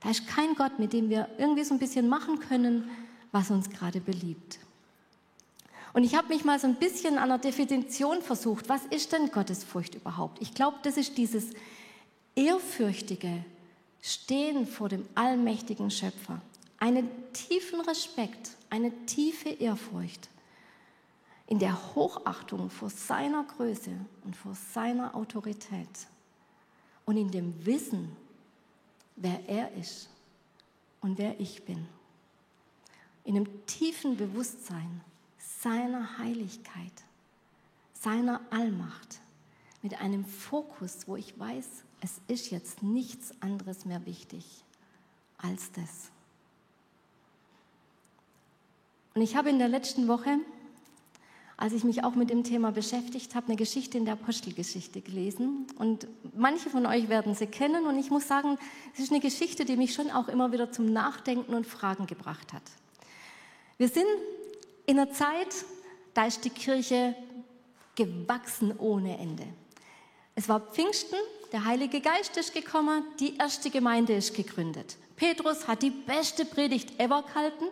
Da 0.00 0.10
ist 0.10 0.26
kein 0.26 0.54
Gott, 0.54 0.78
mit 0.78 0.92
dem 0.92 1.10
wir 1.10 1.28
irgendwie 1.38 1.64
so 1.64 1.74
ein 1.74 1.78
bisschen 1.78 2.08
machen 2.08 2.38
können, 2.40 2.88
was 3.32 3.50
uns 3.50 3.68
gerade 3.68 4.00
beliebt. 4.00 4.58
Und 5.92 6.04
ich 6.04 6.16
habe 6.16 6.28
mich 6.28 6.44
mal 6.44 6.58
so 6.58 6.66
ein 6.66 6.74
bisschen 6.74 7.18
an 7.18 7.28
der 7.28 7.38
Definition 7.38 8.20
versucht, 8.20 8.68
was 8.68 8.84
ist 8.86 9.12
denn 9.12 9.30
Gottesfurcht 9.30 9.94
überhaupt? 9.94 10.42
Ich 10.42 10.54
glaube, 10.54 10.78
das 10.82 10.96
ist 10.96 11.16
dieses 11.18 11.50
ehrfürchtige, 12.34 13.44
stehen 14.04 14.66
vor 14.66 14.90
dem 14.90 15.08
allmächtigen 15.14 15.90
Schöpfer. 15.90 16.42
Einen 16.78 17.08
tiefen 17.32 17.80
Respekt, 17.80 18.50
eine 18.68 18.92
tiefe 19.06 19.48
Ehrfurcht 19.48 20.28
in 21.46 21.58
der 21.58 21.94
Hochachtung 21.94 22.68
vor 22.68 22.90
seiner 22.90 23.44
Größe 23.44 23.92
und 24.24 24.36
vor 24.36 24.54
seiner 24.54 25.14
Autorität 25.14 26.06
und 27.06 27.16
in 27.16 27.30
dem 27.30 27.64
Wissen, 27.64 28.14
wer 29.16 29.48
er 29.48 29.72
ist 29.72 30.10
und 31.00 31.16
wer 31.16 31.40
ich 31.40 31.64
bin. 31.64 31.86
In 33.24 33.36
einem 33.36 33.66
tiefen 33.66 34.18
Bewusstsein 34.18 35.00
seiner 35.38 36.18
Heiligkeit, 36.18 36.92
seiner 37.94 38.42
Allmacht, 38.50 39.20
mit 39.80 39.98
einem 40.00 40.26
Fokus, 40.26 41.06
wo 41.06 41.16
ich 41.16 41.38
weiß, 41.38 41.83
es 42.04 42.20
ist 42.28 42.50
jetzt 42.50 42.82
nichts 42.82 43.32
anderes 43.40 43.86
mehr 43.86 44.04
wichtig 44.04 44.44
als 45.38 45.72
das. 45.72 46.10
Und 49.14 49.22
ich 49.22 49.36
habe 49.36 49.48
in 49.48 49.58
der 49.58 49.68
letzten 49.68 50.06
Woche, 50.06 50.38
als 51.56 51.72
ich 51.72 51.82
mich 51.82 52.04
auch 52.04 52.14
mit 52.14 52.28
dem 52.28 52.44
Thema 52.44 52.72
beschäftigt 52.72 53.34
habe, 53.34 53.46
eine 53.46 53.56
Geschichte 53.56 53.96
in 53.96 54.04
der 54.04 54.14
Apostelgeschichte 54.14 55.00
gelesen. 55.00 55.66
Und 55.78 56.06
manche 56.36 56.68
von 56.68 56.84
euch 56.84 57.08
werden 57.08 57.34
sie 57.34 57.46
kennen. 57.46 57.86
Und 57.86 57.98
ich 57.98 58.10
muss 58.10 58.28
sagen, 58.28 58.58
es 58.92 59.00
ist 59.00 59.10
eine 59.10 59.20
Geschichte, 59.20 59.64
die 59.64 59.76
mich 59.76 59.94
schon 59.94 60.10
auch 60.10 60.28
immer 60.28 60.52
wieder 60.52 60.70
zum 60.70 60.92
Nachdenken 60.92 61.54
und 61.54 61.66
Fragen 61.66 62.06
gebracht 62.06 62.52
hat. 62.52 62.64
Wir 63.78 63.88
sind 63.88 64.04
in 64.84 64.98
einer 64.98 65.10
Zeit, 65.10 65.54
da 66.12 66.26
ist 66.26 66.44
die 66.44 66.50
Kirche 66.50 67.14
gewachsen 67.94 68.76
ohne 68.76 69.16
Ende. 69.16 69.46
Es 70.34 70.48
war 70.48 70.60
Pfingsten, 70.60 71.16
der 71.54 71.64
Heilige 71.64 72.00
Geist 72.00 72.36
ist 72.36 72.52
gekommen, 72.52 73.04
die 73.20 73.36
erste 73.36 73.70
Gemeinde 73.70 74.12
ist 74.12 74.34
gegründet. 74.34 74.96
Petrus 75.14 75.68
hat 75.68 75.82
die 75.82 75.90
beste 75.90 76.44
Predigt 76.44 76.98
ever 76.98 77.22
gehalten 77.22 77.66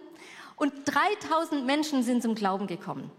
und 0.55 0.73
3000 0.85 1.67
Menschen 1.67 2.05
sind 2.05 2.23
zum 2.23 2.37
Glauben 2.37 2.69
gekommen. 2.69 3.11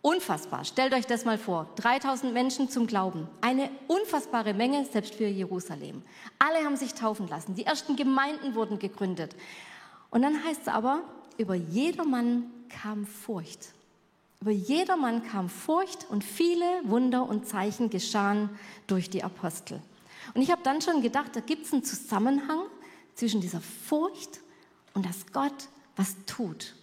Unfassbar. 0.00 0.64
Stellt 0.64 0.94
euch 0.94 1.04
das 1.04 1.26
mal 1.26 1.36
vor. 1.36 1.68
3000 1.76 2.32
Menschen 2.32 2.70
zum 2.70 2.86
Glauben. 2.86 3.28
Eine 3.42 3.68
unfassbare 3.88 4.54
Menge, 4.54 4.86
selbst 4.86 5.16
für 5.16 5.26
Jerusalem. 5.26 6.02
Alle 6.38 6.64
haben 6.64 6.78
sich 6.78 6.94
taufen 6.94 7.28
lassen. 7.28 7.54
Die 7.54 7.66
ersten 7.66 7.94
Gemeinden 7.94 8.54
wurden 8.54 8.78
gegründet. 8.78 9.36
Und 10.08 10.22
dann 10.22 10.42
heißt 10.42 10.62
es 10.62 10.68
aber, 10.68 11.02
über 11.36 11.56
jedermann 11.56 12.50
kam 12.70 13.04
Furcht. 13.04 13.74
Über 14.40 14.52
jedermann 14.52 15.22
kam 15.24 15.50
Furcht 15.50 16.06
und 16.08 16.24
viele 16.24 16.64
Wunder 16.84 17.28
und 17.28 17.46
Zeichen 17.46 17.90
geschahen 17.90 18.48
durch 18.86 19.10
die 19.10 19.22
Apostel. 19.22 19.82
Und 20.34 20.42
ich 20.42 20.50
habe 20.50 20.62
dann 20.62 20.80
schon 20.80 21.02
gedacht, 21.02 21.34
da 21.34 21.40
gibt 21.40 21.66
es 21.66 21.72
einen 21.72 21.84
Zusammenhang 21.84 22.62
zwischen 23.14 23.40
dieser 23.40 23.60
Furcht 23.60 24.40
und 24.94 25.06
dass 25.06 25.26
Gott 25.32 25.68
was 25.96 26.14
tut. 26.26 26.74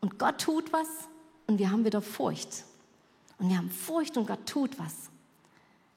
Und 0.00 0.18
Gott 0.18 0.40
tut 0.40 0.72
was 0.72 0.88
und 1.46 1.58
wir 1.58 1.70
haben 1.70 1.84
wieder 1.84 2.02
Furcht. 2.02 2.64
Und 3.38 3.48
wir 3.48 3.56
haben 3.56 3.70
Furcht 3.70 4.16
und 4.16 4.26
Gott 4.26 4.46
tut 4.46 4.78
was. 4.78 5.10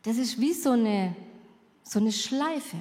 Das 0.03 0.17
ist 0.17 0.39
wie 0.39 0.53
so 0.53 0.71
eine, 0.71 1.15
so 1.83 1.99
eine 1.99 2.11
Schleife. 2.11 2.77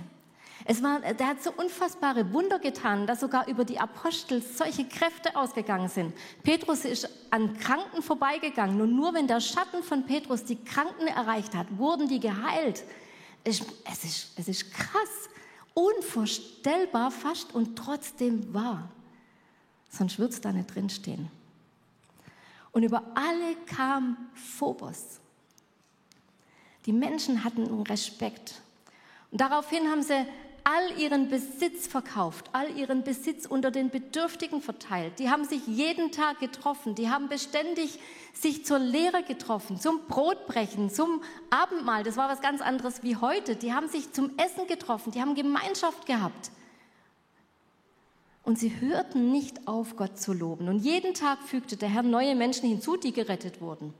Es 0.66 0.82
war, 0.82 1.00
der 1.00 1.26
hat 1.26 1.42
so 1.42 1.52
unfassbare 1.52 2.32
Wunder 2.32 2.58
getan, 2.58 3.06
dass 3.06 3.20
sogar 3.20 3.48
über 3.48 3.64
die 3.64 3.78
Apostel 3.78 4.40
solche 4.40 4.86
Kräfte 4.86 5.36
ausgegangen 5.36 5.88
sind. 5.88 6.14
Petrus 6.42 6.84
ist 6.86 7.08
an 7.30 7.58
Kranken 7.58 8.02
vorbeigegangen 8.02 8.80
und 8.80 8.94
nur 8.94 9.12
wenn 9.12 9.26
der 9.26 9.40
Schatten 9.40 9.82
von 9.82 10.06
Petrus 10.06 10.44
die 10.44 10.62
Kranken 10.62 11.06
erreicht 11.06 11.54
hat, 11.54 11.66
wurden 11.76 12.08
die 12.08 12.20
geheilt. 12.20 12.84
Es, 13.44 13.62
es, 13.84 14.04
ist, 14.04 14.28
es 14.36 14.48
ist 14.48 14.72
krass, 14.72 15.28
unvorstellbar 15.74 17.10
fast 17.10 17.54
und 17.54 17.76
trotzdem 17.76 18.52
wahr. 18.52 18.90
Sonst 19.90 20.18
würde 20.18 20.32
es 20.32 20.40
da 20.40 20.50
nicht 20.50 20.74
drinstehen. 20.74 21.30
Und 22.72 22.82
über 22.82 23.02
alle 23.14 23.54
kam 23.66 24.16
Phobos. 24.34 25.20
Die 26.86 26.92
Menschen 26.92 27.44
hatten 27.44 27.82
Respekt. 27.82 28.60
Und 29.30 29.40
daraufhin 29.40 29.88
haben 29.88 30.02
sie 30.02 30.26
all 30.64 30.98
ihren 30.98 31.28
Besitz 31.28 31.86
verkauft, 31.86 32.48
all 32.52 32.74
ihren 32.76 33.04
Besitz 33.04 33.44
unter 33.44 33.70
den 33.70 33.90
Bedürftigen 33.90 34.62
verteilt. 34.62 35.18
Die 35.18 35.28
haben 35.28 35.44
sich 35.44 35.66
jeden 35.66 36.10
Tag 36.10 36.40
getroffen, 36.40 36.94
die 36.94 37.10
haben 37.10 37.28
beständig 37.28 37.98
sich 38.32 38.64
zur 38.64 38.78
Lehre 38.78 39.22
getroffen, 39.22 39.78
zum 39.78 40.00
Brotbrechen, 40.08 40.88
zum 40.90 41.22
Abendmahl. 41.50 42.02
Das 42.02 42.16
war 42.16 42.30
was 42.30 42.40
ganz 42.40 42.62
anderes 42.62 43.02
wie 43.02 43.16
heute. 43.16 43.56
Die 43.56 43.74
haben 43.74 43.88
sich 43.88 44.12
zum 44.12 44.30
Essen 44.38 44.66
getroffen, 44.66 45.12
die 45.12 45.20
haben 45.20 45.34
Gemeinschaft 45.34 46.06
gehabt. 46.06 46.50
Und 48.42 48.58
sie 48.58 48.80
hörten 48.80 49.32
nicht 49.32 49.68
auf, 49.68 49.96
Gott 49.96 50.18
zu 50.18 50.32
loben. 50.32 50.68
Und 50.68 50.78
jeden 50.78 51.14
Tag 51.14 51.42
fügte 51.42 51.76
der 51.76 51.88
Herr 51.88 52.02
neue 52.02 52.34
Menschen 52.34 52.68
hinzu, 52.68 52.96
die 52.96 53.12
gerettet 53.12 53.60
wurden. 53.60 53.94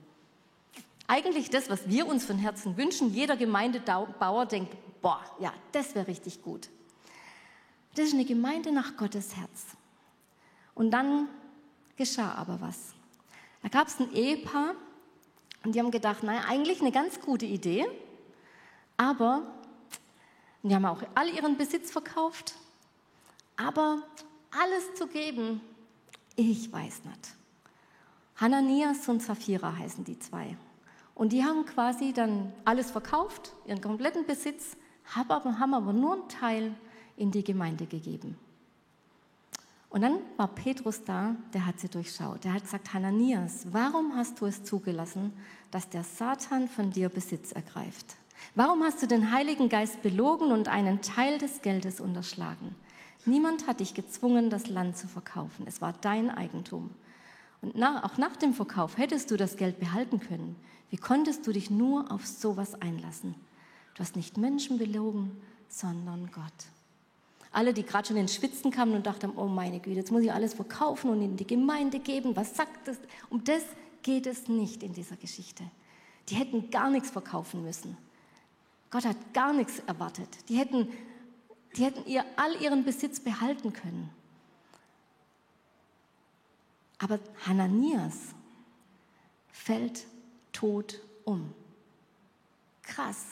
Eigentlich 1.07 1.51
das, 1.51 1.69
was 1.69 1.89
wir 1.89 2.07
uns 2.07 2.25
von 2.25 2.39
Herzen 2.39 2.77
wünschen. 2.77 3.13
Jeder 3.13 3.37
Gemeindebauer 3.37 4.47
denkt, 4.47 4.75
boah, 5.03 5.21
ja, 5.39 5.53
das 5.73 5.95
wäre 5.95 6.07
richtig 6.07 6.43
gut. 6.43 6.71
Das 7.95 8.07
ist 8.07 8.15
eine 8.15 8.25
Gemeinde 8.25 8.73
nach 8.73 8.97
Gottes 8.97 9.37
Herz. 9.37 9.67
Und 10.75 10.91
dann 10.91 11.29
geschah 11.97 12.35
aber 12.35 12.61
was. 12.61 12.95
Da 13.63 13.69
gab 13.69 13.89
es 13.89 14.01
ein 14.01 14.13
Ehepaar 14.13 14.75
und 15.65 15.75
die 15.75 15.81
haben 15.81 15.91
gedacht, 15.91 16.23
naja, 16.23 16.43
eigentlich 16.49 16.81
eine 16.81 16.93
ganz 16.93 17.21
gute 17.21 17.47
Idee, 17.47 17.87
aber 18.97 19.43
die 20.63 20.75
haben 20.75 20.85
auch 20.87 21.03
all 21.15 21.29
ihren 21.29 21.57
Besitz 21.57 21.91
verkauft, 21.91 22.55
aber 23.57 24.03
alles 24.51 24.95
zu 24.95 25.07
geben, 25.07 25.61
ich 26.37 26.73
weiß 26.73 27.05
nicht. 27.05 27.35
Hananias 28.37 29.09
und 29.09 29.23
Sapphira 29.23 29.77
heißen 29.77 30.05
die 30.05 30.19
zwei. 30.19 30.57
Und 31.14 31.33
die 31.33 31.44
haben 31.44 31.64
quasi 31.64 32.12
dann 32.12 32.52
alles 32.64 32.90
verkauft, 32.90 33.52
ihren 33.66 33.80
kompletten 33.80 34.26
Besitz, 34.26 34.76
haben 35.14 35.30
aber 35.75 35.92
nur 35.92 36.14
einen 36.14 36.28
Teil 36.28 36.75
in 37.16 37.30
die 37.30 37.44
Gemeinde 37.44 37.87
gegeben. 37.87 38.37
Und 39.90 40.02
dann 40.02 40.18
war 40.37 40.49
Petrus 40.49 41.04
da, 41.04 41.37
der 41.52 41.66
hat 41.66 41.78
sie 41.78 41.88
durchschaut. 41.88 42.42
Der 42.42 42.52
hat 42.52 42.62
gesagt, 42.62 42.92
Hananias, 42.92 43.66
warum 43.71 44.16
hast 44.16 44.40
du 44.40 44.47
es 44.47 44.64
zugelassen, 44.64 45.33
dass 45.71 45.88
der 45.88 46.03
Satan 46.03 46.66
von 46.66 46.90
dir 46.90 47.09
Besitz 47.09 47.53
ergreift? 47.53 48.16
Warum 48.57 48.83
hast 48.83 49.00
du 49.03 49.07
den 49.07 49.31
Heiligen 49.31 49.68
Geist 49.68 50.03
belogen 50.03 50.50
und 50.50 50.66
einen 50.66 51.00
Teil 51.00 51.38
des 51.38 51.62
Geldes 51.62 52.00
unterschlagen? 52.00 52.74
Niemand 53.24 53.68
hat 53.68 53.79
dich 53.79 53.94
gezwungen, 53.94 54.50
das 54.50 54.66
Land 54.66 54.96
zu 54.96 55.07
verkaufen. 55.07 55.64
Es 55.68 55.81
war 55.81 55.94
dein 56.00 56.29
Eigentum. 56.29 56.90
Und 57.62 57.77
nach, 57.77 58.03
auch 58.03 58.18
nach 58.18 58.37
dem 58.37 58.53
Verkauf 58.53 58.98
hättest 58.98 59.31
du 59.31 59.37
das 59.37 59.57
Geld 59.57 59.79
behalten 59.79 60.18
können. 60.18 60.57
Wie 60.90 60.97
konntest 60.97 61.47
du 61.47 61.53
dich 61.53 61.70
nur 61.70 62.11
auf 62.12 62.27
sowas 62.27 62.75
einlassen? 62.81 63.35
Du 63.94 64.01
hast 64.01 64.16
nicht 64.16 64.37
Menschen 64.37 64.79
belogen, 64.79 65.40
sondern 65.68 66.31
Gott. 66.33 66.53
Alle, 67.53 67.73
die 67.73 67.85
gerade 67.85 68.09
schon 68.09 68.16
ins 68.16 68.35
Schwitzen 68.35 68.73
kamen 68.73 68.94
und 68.94 69.07
dachten, 69.07 69.33
oh 69.37 69.47
meine 69.47 69.79
Güte, 69.79 69.97
jetzt 69.97 70.11
muss 70.11 70.23
ich 70.23 70.33
alles 70.33 70.55
verkaufen 70.55 71.11
und 71.11 71.23
in 71.23 71.37
die 71.37 71.47
Gemeinde 71.47 72.01
geben. 72.01 72.35
Was 72.35 72.57
sagt 72.57 72.88
das? 72.88 72.99
Um 73.31 73.44
das 73.44 73.62
geht 74.03 74.27
es 74.27 74.49
nicht 74.49 74.83
in 74.83 74.92
dieser 74.92 75.16
Geschichte. 75.16 75.64
Die 76.29 76.35
hätten 76.35 76.70
gar 76.70 76.90
nichts 76.90 77.11
verkaufen 77.11 77.62
müssen. 77.62 77.97
Gott 78.90 79.05
hat 79.05 79.16
gar 79.33 79.53
nichts 79.53 79.81
erwartet. 79.87 80.29
Die 80.49 80.57
hätten, 80.57 80.88
die 81.77 81.85
hätten 81.85 82.09
ihr 82.09 82.25
all 82.37 82.61
ihren 82.61 82.85
Besitz 82.85 83.20
behalten 83.20 83.73
können. 83.73 84.11
Aber 86.99 87.18
Hananias 87.47 88.16
fällt 89.53 90.07
tot 90.55 90.99
um. 91.25 91.53
Krass. 92.83 93.27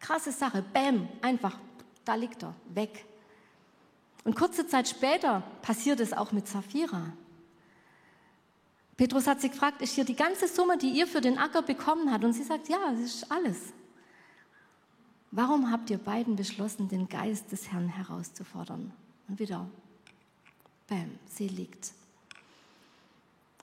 Krasse 0.00 0.32
Sache. 0.32 0.62
Bäm, 0.62 1.06
einfach, 1.20 1.58
da 2.06 2.14
liegt 2.14 2.42
er, 2.42 2.54
weg. 2.72 3.04
Und 4.24 4.34
kurze 4.34 4.66
Zeit 4.66 4.88
später 4.88 5.42
passiert 5.60 6.00
es 6.00 6.14
auch 6.14 6.32
mit 6.32 6.48
Sapphira. 6.48 7.12
Petrus 8.96 9.26
hat 9.26 9.40
sie 9.40 9.50
gefragt, 9.50 9.82
ist 9.82 9.94
hier 9.94 10.04
die 10.04 10.14
ganze 10.14 10.48
Summe, 10.48 10.78
die 10.78 10.90
ihr 10.90 11.06
für 11.06 11.20
den 11.20 11.36
Acker 11.36 11.62
bekommen 11.62 12.10
habt? 12.12 12.24
Und 12.24 12.32
sie 12.32 12.44
sagt, 12.44 12.68
ja, 12.68 12.92
es 12.94 13.00
ist 13.00 13.30
alles. 13.30 13.72
Warum 15.30 15.70
habt 15.70 15.90
ihr 15.90 15.98
beiden 15.98 16.36
beschlossen, 16.36 16.88
den 16.88 17.08
Geist 17.08 17.50
des 17.50 17.72
Herrn 17.72 17.88
herauszufordern? 17.88 18.92
Und 19.28 19.38
wieder, 19.40 19.68
bam, 20.86 21.18
sie 21.26 21.48
liegt. 21.48 21.92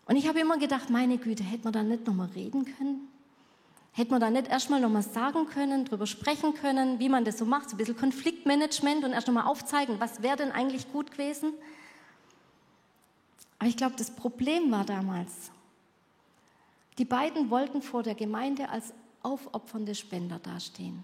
Und 0.06 0.16
ich 0.16 0.28
habe 0.28 0.40
immer 0.40 0.58
gedacht, 0.58 0.90
meine 0.90 1.18
Güte, 1.18 1.44
hätte 1.44 1.64
man 1.64 1.74
da 1.74 1.84
nicht 1.84 2.06
nochmal 2.06 2.30
reden 2.36 2.66
können? 2.66 3.08
Hätte 3.94 4.12
man 4.12 4.22
da 4.22 4.30
nicht 4.30 4.48
erstmal 4.48 4.80
nochmal 4.80 5.04
sagen 5.04 5.48
können, 5.48 5.86
drüber 5.86 6.08
sprechen 6.08 6.54
können, 6.54 7.00
wie 7.00 7.10
man 7.10 7.26
das 7.26 7.38
so 7.38 7.46
macht, 7.46 7.70
so 7.70 7.76
ein 7.76 7.78
bisschen 7.78 7.98
Konfliktmanagement 7.98 9.04
und 9.04 9.12
erst 9.12 9.28
nochmal 9.28 9.46
aufzeigen, 9.46 10.00
was 10.00 10.22
wäre 10.22 10.38
denn 10.38 10.52
eigentlich 10.52 10.92
gut 10.92 11.12
gewesen? 11.12 11.54
Aber 13.60 13.70
ich 13.70 13.78
glaube, 13.78 13.96
das 13.98 14.12
Problem 14.12 14.72
war 14.72 14.86
damals, 14.86 15.52
die 16.98 17.06
beiden 17.06 17.50
wollten 17.50 17.82
vor 17.82 18.02
der 18.02 18.16
Gemeinde 18.16 18.70
als 18.70 18.94
aufopfernde 19.24 19.94
Spender 19.94 20.40
dastehen. 20.40 21.04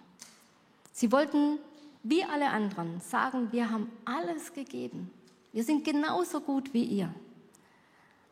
Sie 0.92 1.12
wollten, 1.12 1.60
wie 2.04 2.24
alle 2.24 2.50
anderen, 2.50 3.00
sagen, 3.02 3.52
wir 3.52 3.70
haben 3.70 3.92
alles 4.06 4.54
gegeben. 4.54 5.12
Wir 5.54 5.64
sind 5.64 5.84
genauso 5.84 6.42
gut 6.42 6.74
wie 6.74 6.84
ihr. 6.84 7.14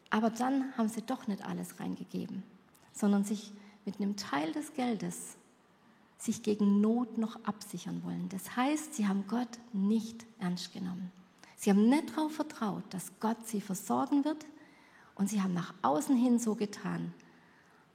Aber 0.09 0.29
dann 0.29 0.75
haben 0.77 0.89
sie 0.89 1.01
doch 1.01 1.27
nicht 1.27 1.43
alles 1.43 1.79
reingegeben, 1.79 2.43
sondern 2.93 3.23
sich 3.23 3.51
mit 3.85 3.99
einem 3.99 4.15
Teil 4.15 4.51
des 4.51 4.73
Geldes 4.73 5.37
sich 6.17 6.43
gegen 6.43 6.81
Not 6.81 7.17
noch 7.17 7.43
absichern 7.43 8.03
wollen. 8.03 8.29
Das 8.29 8.55
heißt, 8.55 8.93
sie 8.93 9.07
haben 9.07 9.25
Gott 9.27 9.59
nicht 9.73 10.25
ernst 10.39 10.73
genommen. 10.73 11.11
Sie 11.55 11.69
haben 11.69 11.89
nicht 11.89 12.15
darauf 12.15 12.33
vertraut, 12.33 12.83
dass 12.89 13.19
Gott 13.19 13.47
sie 13.47 13.61
versorgen 13.61 14.25
wird 14.25 14.45
und 15.15 15.29
sie 15.29 15.41
haben 15.41 15.53
nach 15.53 15.73
außen 15.81 16.15
hin 16.15 16.39
so 16.39 16.55
getan, 16.55 17.13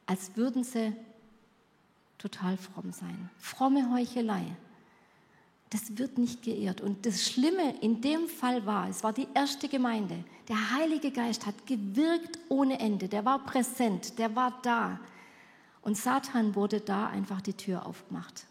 als 0.07 0.37
würden 0.37 0.65
sie 0.65 0.95
total 2.19 2.57
fromm 2.57 2.93
sein. 2.93 3.31
Fromme 3.39 3.91
Heuchelei. 3.93 4.45
Das 5.71 5.97
wird 5.99 6.19
nicht 6.19 6.43
geehrt. 6.43 6.81
Und 6.81 7.07
das 7.07 7.25
Schlimme 7.25 7.77
in 7.81 8.01
dem 8.01 8.27
Fall 8.27 8.67
war, 8.67 8.89
es 8.89 9.05
war 9.05 9.13
die 9.13 9.29
erste 9.35 9.69
Gemeinde. 9.69 10.25
Der 10.49 10.75
Heilige 10.75 11.13
Geist 11.13 11.47
hat 11.47 11.67
gewirkt 11.67 12.39
ohne 12.49 12.81
Ende. 12.81 13.09
Der 13.09 13.25
war 13.25 13.39
präsent, 13.45 14.19
der 14.19 14.35
war 14.35 14.59
da. 14.63 14.99
Und 15.83 15.97
Satan 15.97 16.57
wurde 16.57 16.81
da 16.81 17.07
einfach 17.07 17.41
die 17.41 17.55
Tür 17.55 17.87
aufgemacht. 17.87 18.47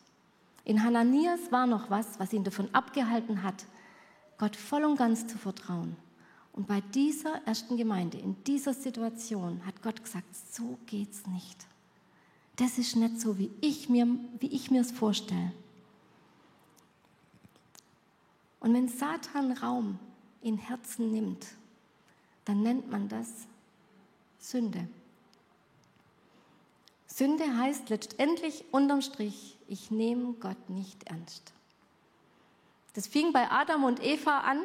In 0.63 0.83
Hananias 0.83 1.51
war 1.51 1.67
noch 1.67 1.89
was, 1.89 2.19
was 2.19 2.31
ihn 2.31 2.43
davon 2.43 2.69
abgehalten 2.73 3.43
hat, 3.43 3.65
Gott 4.37 4.55
voll 4.55 4.85
und 4.85 4.97
ganz 4.97 5.27
zu 5.27 5.37
vertrauen. 5.37 5.95
Und 6.53 6.67
bei 6.67 6.81
dieser 6.93 7.41
ersten 7.45 7.77
Gemeinde, 7.77 8.17
in 8.17 8.35
dieser 8.45 8.73
Situation, 8.73 9.61
hat 9.65 9.81
Gott 9.81 10.03
gesagt, 10.03 10.27
so 10.53 10.77
geht's 10.85 11.25
nicht. 11.27 11.65
Das 12.55 12.77
ist 12.77 12.95
nicht 12.95 13.19
so, 13.19 13.37
wie 13.37 13.51
ich 13.61 13.89
mir, 13.89 14.07
wie 14.39 14.47
ich 14.47 14.71
mir 14.71 14.81
es 14.81 14.91
vorstelle. 14.91 15.51
Und 18.59 18.73
wenn 18.73 18.87
Satan 18.87 19.53
Raum 19.53 19.99
in 20.41 20.57
Herzen 20.57 21.11
nimmt, 21.11 21.45
dann 22.45 22.61
nennt 22.61 22.89
man 22.89 23.07
das 23.07 23.27
Sünde. 24.39 24.87
Sünde 27.05 27.57
heißt 27.57 27.89
letztendlich 27.89 28.65
unterm 28.71 29.01
Strich, 29.01 29.57
ich 29.67 29.91
nehme 29.91 30.33
Gott 30.33 30.69
nicht 30.69 31.03
ernst. 31.09 31.53
Das 32.93 33.07
fing 33.07 33.33
bei 33.33 33.51
Adam 33.51 33.83
und 33.83 34.03
Eva 34.03 34.39
an. 34.39 34.59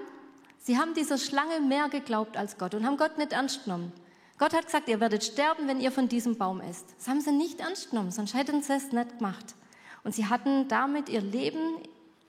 Sie 0.59 0.78
haben 0.78 0.94
dieser 0.94 1.18
Schlange 1.18 1.61
mehr 1.61 1.88
geglaubt 1.88 2.37
als 2.37 2.57
Gott 2.57 2.74
und 2.74 2.87
haben 2.87 2.96
Gott 2.96 3.18
nicht 3.18 3.33
ernst 3.33 3.64
genommen. 3.64 3.92
Gott 4.38 4.54
hat 4.54 4.66
gesagt, 4.66 4.88
ihr 4.88 5.00
werdet 5.00 5.22
sterben, 5.22 5.68
wenn 5.68 5.80
ihr 5.80 5.92
von 5.92 6.09
diesem 6.09 6.37
Baum 6.37 6.61
esst. 6.61 6.87
Das 6.96 7.09
haben 7.09 7.20
sie 7.20 7.33
nicht 7.33 7.61
ernst 7.61 7.90
genommen, 7.90 8.11
sonst 8.11 8.35
hätten 8.35 8.62
sie 8.62 8.72
es 8.72 8.92
nicht 8.92 9.18
gemacht. 9.18 9.54
Und 10.02 10.14
sie 10.14 10.26
hatten 10.26 10.68
damit 10.68 11.09
ihr 11.09 11.20
Leben 11.20 11.76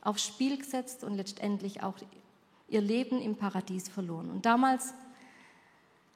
aufs 0.05 0.25
Spiel 0.25 0.57
gesetzt 0.57 1.03
und 1.03 1.15
letztendlich 1.15 1.83
auch 1.83 1.95
ihr 2.67 2.81
Leben 2.81 3.21
im 3.21 3.35
Paradies 3.35 3.89
verloren. 3.89 4.29
Und 4.29 4.45
damals 4.45 4.93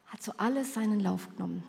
hat 0.07 0.23
so 0.23 0.31
alles 0.37 0.73
seinen 0.73 0.99
Lauf 0.99 1.27
genommen. 1.29 1.63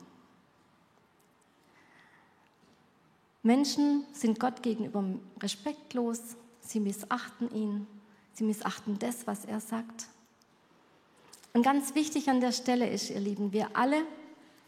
Menschen 3.42 4.04
sind 4.12 4.38
Gott 4.38 4.62
gegenüber 4.62 5.02
respektlos, 5.42 6.36
sie 6.60 6.78
missachten 6.78 7.50
ihn, 7.54 7.86
sie 8.34 8.44
missachten 8.44 8.98
das, 8.98 9.26
was 9.26 9.46
er 9.46 9.60
sagt. 9.60 10.08
Und 11.52 11.62
ganz 11.62 11.94
wichtig 11.94 12.28
an 12.28 12.40
der 12.40 12.52
Stelle 12.52 12.88
ist, 12.88 13.10
ihr 13.10 13.20
Lieben, 13.20 13.52
wir 13.52 13.70
alle, 13.74 14.02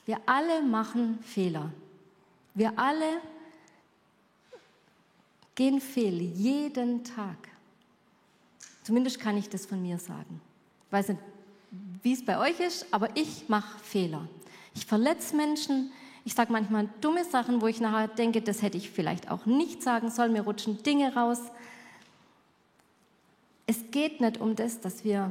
wir 0.06 0.20
alle 0.26 0.62
machen 0.62 1.22
Fehler. 1.22 1.70
Wir 2.54 2.78
alle 2.78 3.20
gehen 5.54 5.80
fehl 5.80 6.20
jeden 6.20 7.04
Tag. 7.04 7.36
Zumindest 8.82 9.20
kann 9.20 9.36
ich 9.36 9.48
das 9.48 9.66
von 9.66 9.80
mir 9.80 9.98
sagen. 9.98 10.40
Ich 10.86 10.92
weiß 10.92 11.08
nicht, 11.08 11.20
wie 12.02 12.12
es 12.12 12.24
bei 12.24 12.38
euch 12.38 12.58
ist, 12.60 12.86
aber 12.90 13.16
ich 13.16 13.48
mache 13.48 13.78
Fehler. 13.78 14.28
Ich 14.74 14.86
verletze 14.86 15.36
Menschen. 15.36 15.92
Ich 16.24 16.34
sage 16.34 16.52
manchmal 16.52 16.88
dumme 17.00 17.24
Sachen, 17.24 17.60
wo 17.60 17.66
ich 17.66 17.80
nachher 17.80 18.08
denke, 18.08 18.42
das 18.42 18.62
hätte 18.62 18.78
ich 18.78 18.90
vielleicht 18.90 19.30
auch 19.30 19.46
nicht 19.46 19.82
sagen 19.82 20.10
sollen. 20.10 20.32
Mir 20.32 20.42
rutschen 20.42 20.82
Dinge 20.82 21.14
raus. 21.14 21.40
Es 23.66 23.90
geht 23.90 24.20
nicht 24.20 24.40
um 24.40 24.56
das, 24.56 24.80
dass 24.80 25.04
wir 25.04 25.30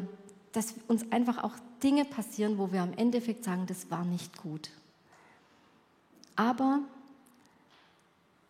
dass 0.51 0.75
uns 0.87 1.09
einfach 1.11 1.43
auch 1.43 1.53
Dinge 1.81 2.05
passieren, 2.05 2.57
wo 2.57 2.71
wir 2.71 2.81
am 2.81 2.93
Endeffekt 2.93 3.43
sagen, 3.43 3.65
das 3.67 3.89
war 3.89 4.05
nicht 4.05 4.37
gut. 4.41 4.69
Aber 6.35 6.81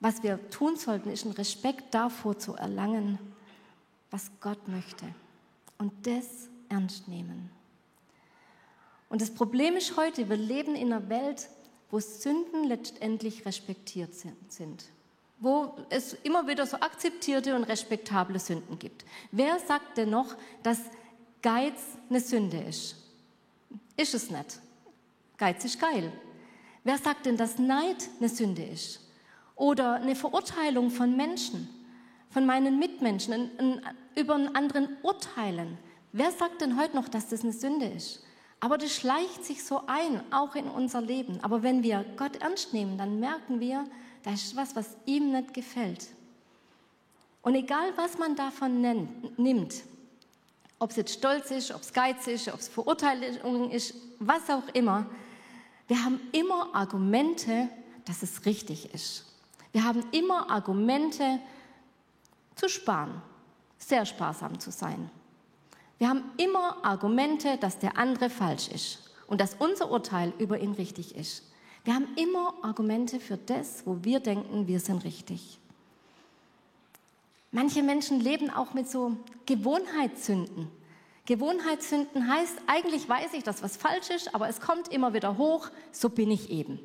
was 0.01 0.21
wir 0.23 0.49
tun 0.49 0.75
sollten, 0.75 1.09
ist 1.09 1.23
einen 1.23 1.35
Respekt 1.35 1.93
davor 1.93 2.37
zu 2.37 2.55
erlangen, 2.55 3.17
was 4.09 4.29
Gott 4.41 4.67
möchte 4.67 5.05
und 5.77 5.93
das 6.05 6.49
ernst 6.67 7.07
nehmen. 7.07 7.49
Und 9.07 9.21
das 9.21 9.33
Problem 9.33 9.77
ist 9.77 9.95
heute, 9.95 10.27
wir 10.27 10.37
leben 10.37 10.75
in 10.75 10.91
einer 10.91 11.07
Welt, 11.07 11.49
wo 11.89 11.99
Sünden 11.99 12.65
letztendlich 12.65 13.45
respektiert 13.45 14.13
sind, 14.13 14.85
wo 15.39 15.75
es 15.89 16.13
immer 16.13 16.47
wieder 16.47 16.65
so 16.65 16.77
akzeptierte 16.77 17.55
und 17.55 17.63
respektable 17.63 18.39
Sünden 18.39 18.79
gibt. 18.79 19.05
Wer 19.31 19.59
sagt 19.59 19.97
denn 19.97 20.09
noch, 20.09 20.35
dass 20.63 20.79
Geiz 21.41 21.79
eine 22.09 22.19
Sünde 22.19 22.57
ist. 22.57 22.95
Ist 23.97 24.13
es 24.13 24.29
nicht. 24.29 24.59
Geiz 25.37 25.65
ist 25.65 25.79
geil. 25.79 26.11
Wer 26.83 26.97
sagt 26.97 27.25
denn, 27.25 27.37
dass 27.37 27.57
Neid 27.57 28.09
eine 28.19 28.29
Sünde 28.29 28.63
ist? 28.63 28.99
Oder 29.61 29.93
eine 29.93 30.15
Verurteilung 30.15 30.89
von 30.89 31.15
Menschen, 31.15 31.69
von 32.31 32.47
meinen 32.47 32.79
Mitmenschen, 32.79 33.31
ein, 33.31 33.51
ein, 33.59 33.81
über 34.15 34.33
einen 34.33 34.55
anderen 34.55 34.97
urteilen? 35.03 35.77
Wer 36.13 36.31
sagt 36.31 36.61
denn 36.61 36.79
heute 36.79 36.95
noch, 36.95 37.07
dass 37.07 37.29
das 37.29 37.43
eine 37.43 37.53
Sünde 37.53 37.85
ist? 37.85 38.23
Aber 38.59 38.79
das 38.79 38.91
schleicht 38.91 39.45
sich 39.45 39.63
so 39.63 39.83
ein, 39.85 40.23
auch 40.33 40.55
in 40.55 40.67
unser 40.67 40.99
Leben. 40.99 41.37
Aber 41.43 41.61
wenn 41.61 41.83
wir 41.83 42.03
Gott 42.17 42.37
ernst 42.37 42.73
nehmen, 42.73 42.97
dann 42.97 43.19
merken 43.19 43.59
wir, 43.59 43.85
da 44.23 44.33
ist 44.33 44.55
was, 44.55 44.75
was 44.75 44.97
ihm 45.05 45.31
nicht 45.31 45.53
gefällt. 45.53 46.07
Und 47.43 47.53
egal, 47.53 47.93
was 47.97 48.17
man 48.17 48.35
davon 48.35 48.81
nennt, 48.81 49.37
nimmt, 49.37 49.75
ob 50.79 50.89
es 50.89 50.95
jetzt 50.95 51.13
Stolz 51.13 51.51
ist, 51.51 51.69
ob 51.69 51.81
es 51.81 51.93
Geiz 51.93 52.25
ist, 52.25 52.47
ob 52.47 52.59
es 52.59 52.67
Verurteilung 52.67 53.69
ist, 53.69 53.93
was 54.17 54.49
auch 54.49 54.67
immer. 54.73 55.05
Wir 55.87 56.03
haben 56.03 56.19
immer 56.31 56.73
Argumente, 56.73 57.69
dass 58.05 58.23
es 58.23 58.43
richtig 58.47 58.91
ist. 58.91 59.27
Wir 59.71 59.83
haben 59.83 60.03
immer 60.11 60.49
Argumente 60.49 61.39
zu 62.55 62.67
sparen, 62.67 63.21
sehr 63.77 64.05
sparsam 64.05 64.59
zu 64.59 64.71
sein. 64.71 65.09
Wir 65.97 66.09
haben 66.09 66.23
immer 66.37 66.83
Argumente, 66.83 67.57
dass 67.57 67.79
der 67.79 67.97
andere 67.97 68.29
falsch 68.29 68.67
ist 68.69 69.11
und 69.27 69.39
dass 69.39 69.55
unser 69.59 69.91
Urteil 69.91 70.33
über 70.39 70.59
ihn 70.59 70.73
richtig 70.73 71.15
ist. 71.15 71.51
Wir 71.83 71.95
haben 71.95 72.07
immer 72.15 72.53
Argumente 72.63 73.19
für 73.19 73.37
das, 73.37 73.85
wo 73.85 74.03
wir 74.03 74.19
denken, 74.19 74.67
wir 74.67 74.79
sind 74.79 75.03
richtig. 75.03 75.59
Manche 77.51 77.83
Menschen 77.83 78.19
leben 78.19 78.49
auch 78.49 78.73
mit 78.73 78.89
so 78.89 79.17
Gewohnheitssünden. 79.45 80.69
Gewohnheitssünden 81.25 82.27
heißt, 82.27 82.55
eigentlich 82.67 83.07
weiß 83.07 83.33
ich, 83.33 83.43
dass 83.43 83.61
was 83.63 83.77
falsch 83.77 84.09
ist, 84.09 84.33
aber 84.33 84.49
es 84.49 84.59
kommt 84.59 84.87
immer 84.87 85.13
wieder 85.13 85.37
hoch, 85.37 85.69
so 85.91 86.09
bin 86.09 86.31
ich 86.31 86.49
eben. 86.49 86.79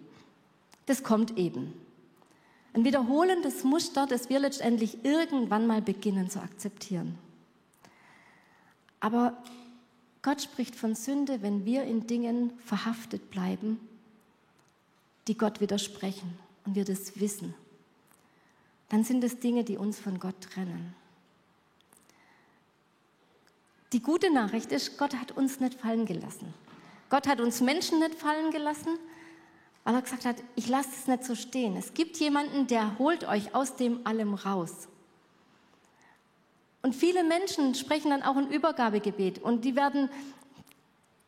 Das 0.87 1.03
kommt 1.03 1.37
eben. 1.39 1.73
Ein 2.77 2.85
wiederholendes 2.85 3.65
Muster, 3.65 4.07
das 4.07 4.29
wir 4.29 4.39
letztendlich 4.39 5.05
irgendwann 5.05 5.67
mal 5.67 5.83
beginnen 5.83 6.31
zu 6.31 6.41
akzeptieren. 6.41 7.19
Aber 9.01 9.37
Gott 10.23 10.43
spricht 10.43 10.77
von 10.77 10.95
Sünde, 10.95 11.43
wenn 11.43 11.65
wir 11.65 11.83
in 11.83 12.07
Dingen 12.07 12.53
verhaftet 12.65 13.33
bleiben, 13.33 13.81
die 15.27 15.37
Gott 15.37 15.61
widersprechen 15.61 16.39
und 16.65 16.77
wir 16.77 16.85
das 16.85 17.19
wissen 17.19 17.55
dann 18.89 19.05
sind 19.05 19.25
es 19.25 19.41
Dinge, 19.41 19.65
die 19.65 19.77
uns 19.77 19.99
von 19.99 20.21
Gott 20.21 20.41
trennen. 20.41 20.95
Die 23.93 24.03
gute 24.03 24.33
Nachricht 24.33 24.73
ist, 24.73 24.99
Gott 24.99 25.15
hat 25.15 25.33
uns 25.33 25.61
nicht 25.61 25.75
fallen 25.75 26.07
gelassen. 26.07 26.53
Gott 27.09 27.27
hat 27.27 27.41
uns 27.41 27.61
Menschen 27.61 28.01
nicht 28.01 28.15
fallen 28.15 28.51
gelassen, 28.51 28.99
weil 29.87 29.95
er 29.95 30.03
gesagt 30.03 30.25
hat, 30.25 30.43
ich 30.57 30.67
lasse 30.69 30.89
es 30.91 31.07
nicht 31.07 31.23
so 31.23 31.37
stehen. 31.37 31.77
Es 31.77 31.95
gibt 31.95 32.17
jemanden, 32.17 32.67
der 32.67 32.99
holt 32.99 33.23
euch 33.23 33.55
aus 33.55 33.77
dem 33.77 34.05
allem 34.05 34.35
raus. 34.35 34.89
Und 36.83 36.97
viele 36.97 37.23
Menschen 37.23 37.73
sprechen 37.77 38.11
dann 38.11 38.25
auch 38.25 38.37
ein 38.37 38.51
Übergabegebet 38.51 39.39
und 39.39 39.65
die 39.65 39.77
werden, 39.77 40.11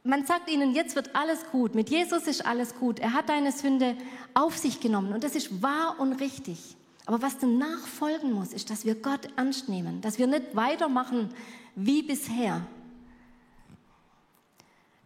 man 0.02 0.26
sagt 0.26 0.50
ihnen, 0.50 0.74
jetzt 0.74 0.96
wird 0.96 1.14
alles 1.14 1.48
gut, 1.52 1.76
mit 1.76 1.88
Jesus 1.88 2.26
ist 2.26 2.44
alles 2.44 2.74
gut, 2.74 2.98
er 2.98 3.12
hat 3.12 3.28
deine 3.28 3.52
Sünde 3.52 3.96
auf 4.34 4.58
sich 4.58 4.80
genommen 4.80 5.12
und 5.12 5.22
das 5.22 5.36
ist 5.36 5.62
wahr 5.62 5.94
und 6.00 6.14
richtig. 6.14 6.58
Aber 7.06 7.22
was 7.22 7.38
danach 7.38 7.86
folgen 7.86 8.32
muss, 8.32 8.52
ist, 8.52 8.70
dass 8.70 8.84
wir 8.84 8.96
Gott 8.96 9.28
ernst 9.36 9.68
nehmen, 9.68 10.00
dass 10.00 10.18
wir 10.18 10.26
nicht 10.26 10.56
weitermachen 10.56 11.32
wie 11.76 12.02
bisher. 12.02 12.66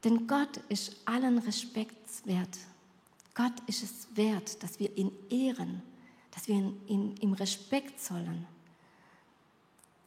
Denn 0.04 0.26
Gott 0.26 0.56
ist 0.70 0.96
allen 1.04 1.36
Respekts 1.36 2.24
wert. 2.24 2.71
Gott 3.34 3.52
ist 3.66 3.82
es 3.82 4.08
wert, 4.14 4.62
dass 4.62 4.78
wir 4.78 4.96
ihn 4.96 5.12
ehren, 5.30 5.82
dass 6.32 6.48
wir 6.48 6.56
ihn, 6.56 7.16
ihm 7.16 7.32
Respekt 7.32 8.00
zollen. 8.00 8.46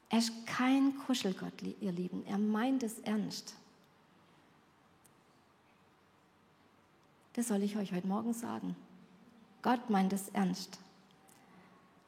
Er 0.10 0.20
ist 0.20 0.46
kein 0.46 0.96
Kuschelgott, 1.00 1.54
ihr 1.82 1.92
Lieben. 1.92 2.26
Er 2.28 2.38
meint 2.38 2.84
es 2.84 3.00
ernst. 3.00 3.56
Das 7.34 7.48
soll 7.50 7.64
ich 7.64 7.76
euch 7.76 7.92
heute 7.92 8.08
Morgen 8.08 8.34
sagen. 8.34 8.76
Gott 9.62 9.90
meint 9.90 10.14
es 10.14 10.30
ernst. 10.30 10.78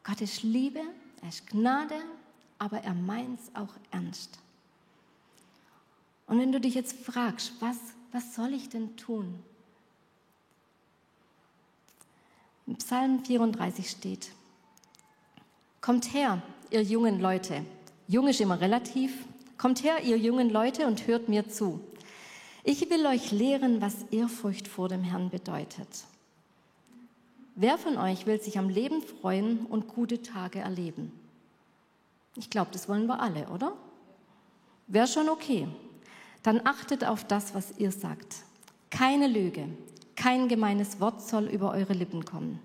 Gott 0.04 0.22
ist 0.22 0.44
Liebe, 0.44 0.82
er 1.22 1.30
ist 1.30 1.48
Gnade, 1.48 2.00
aber 2.60 2.78
er 2.84 2.94
meint 2.94 3.40
es 3.40 3.54
auch 3.56 3.74
ernst. 3.92 4.40
Und 6.28 6.40
wenn 6.40 6.52
du 6.52 6.62
dich 6.62 6.76
jetzt 6.76 6.98
fragst, 7.00 7.54
was, 7.60 7.78
was 8.12 8.36
soll 8.36 8.54
ich 8.54 8.70
denn 8.70 8.96
tun? 8.96 9.44
Im 12.68 12.76
Psalm 12.76 13.24
34 13.24 13.90
steht, 13.90 14.32
Kommt 15.80 16.14
her, 16.14 16.42
ihr 16.70 16.84
jungen 16.84 17.22
Leute. 17.22 17.64
Jung 18.10 18.28
ist 18.28 18.42
immer 18.42 18.60
relativ. 18.60 19.26
Kommt 19.58 19.84
her, 19.84 20.04
ihr 20.04 20.18
jungen 20.18 20.50
Leute, 20.50 20.86
und 20.86 21.08
hört 21.08 21.30
mir 21.30 21.48
zu. 21.48 21.80
Ich 22.66 22.90
will 22.90 23.06
euch 23.06 23.32
lehren, 23.32 23.80
was 23.80 24.04
Ehrfurcht 24.12 24.68
vor 24.68 24.90
dem 24.90 25.02
Herrn 25.02 25.30
bedeutet. 25.30 25.88
Wer 27.56 27.78
von 27.78 27.98
euch 27.98 28.26
will 28.26 28.42
sich 28.42 28.60
am 28.60 28.68
Leben 28.68 29.02
freuen 29.02 29.66
und 29.66 29.88
gute 29.88 30.22
Tage 30.22 30.60
erleben? 30.60 31.14
Ich 32.36 32.50
glaube, 32.50 32.72
das 32.74 32.90
wollen 32.90 33.08
wir 33.08 33.22
alle, 33.22 33.48
oder? 33.48 33.72
Wäre 34.88 35.08
schon 35.08 35.30
okay. 35.30 35.70
Dann 36.44 36.62
achtet 36.66 37.06
auf 37.06 37.24
das, 37.24 37.56
was 37.56 37.78
ihr 37.78 37.94
sagt. 37.94 38.44
Keine 38.90 39.28
Lüge, 39.28 39.70
kein 40.18 40.50
gemeines 40.50 41.00
Wort 41.00 41.22
soll 41.22 41.46
über 41.46 41.72
eure 41.72 41.94
Lippen 41.94 42.26
kommen. 42.26 42.60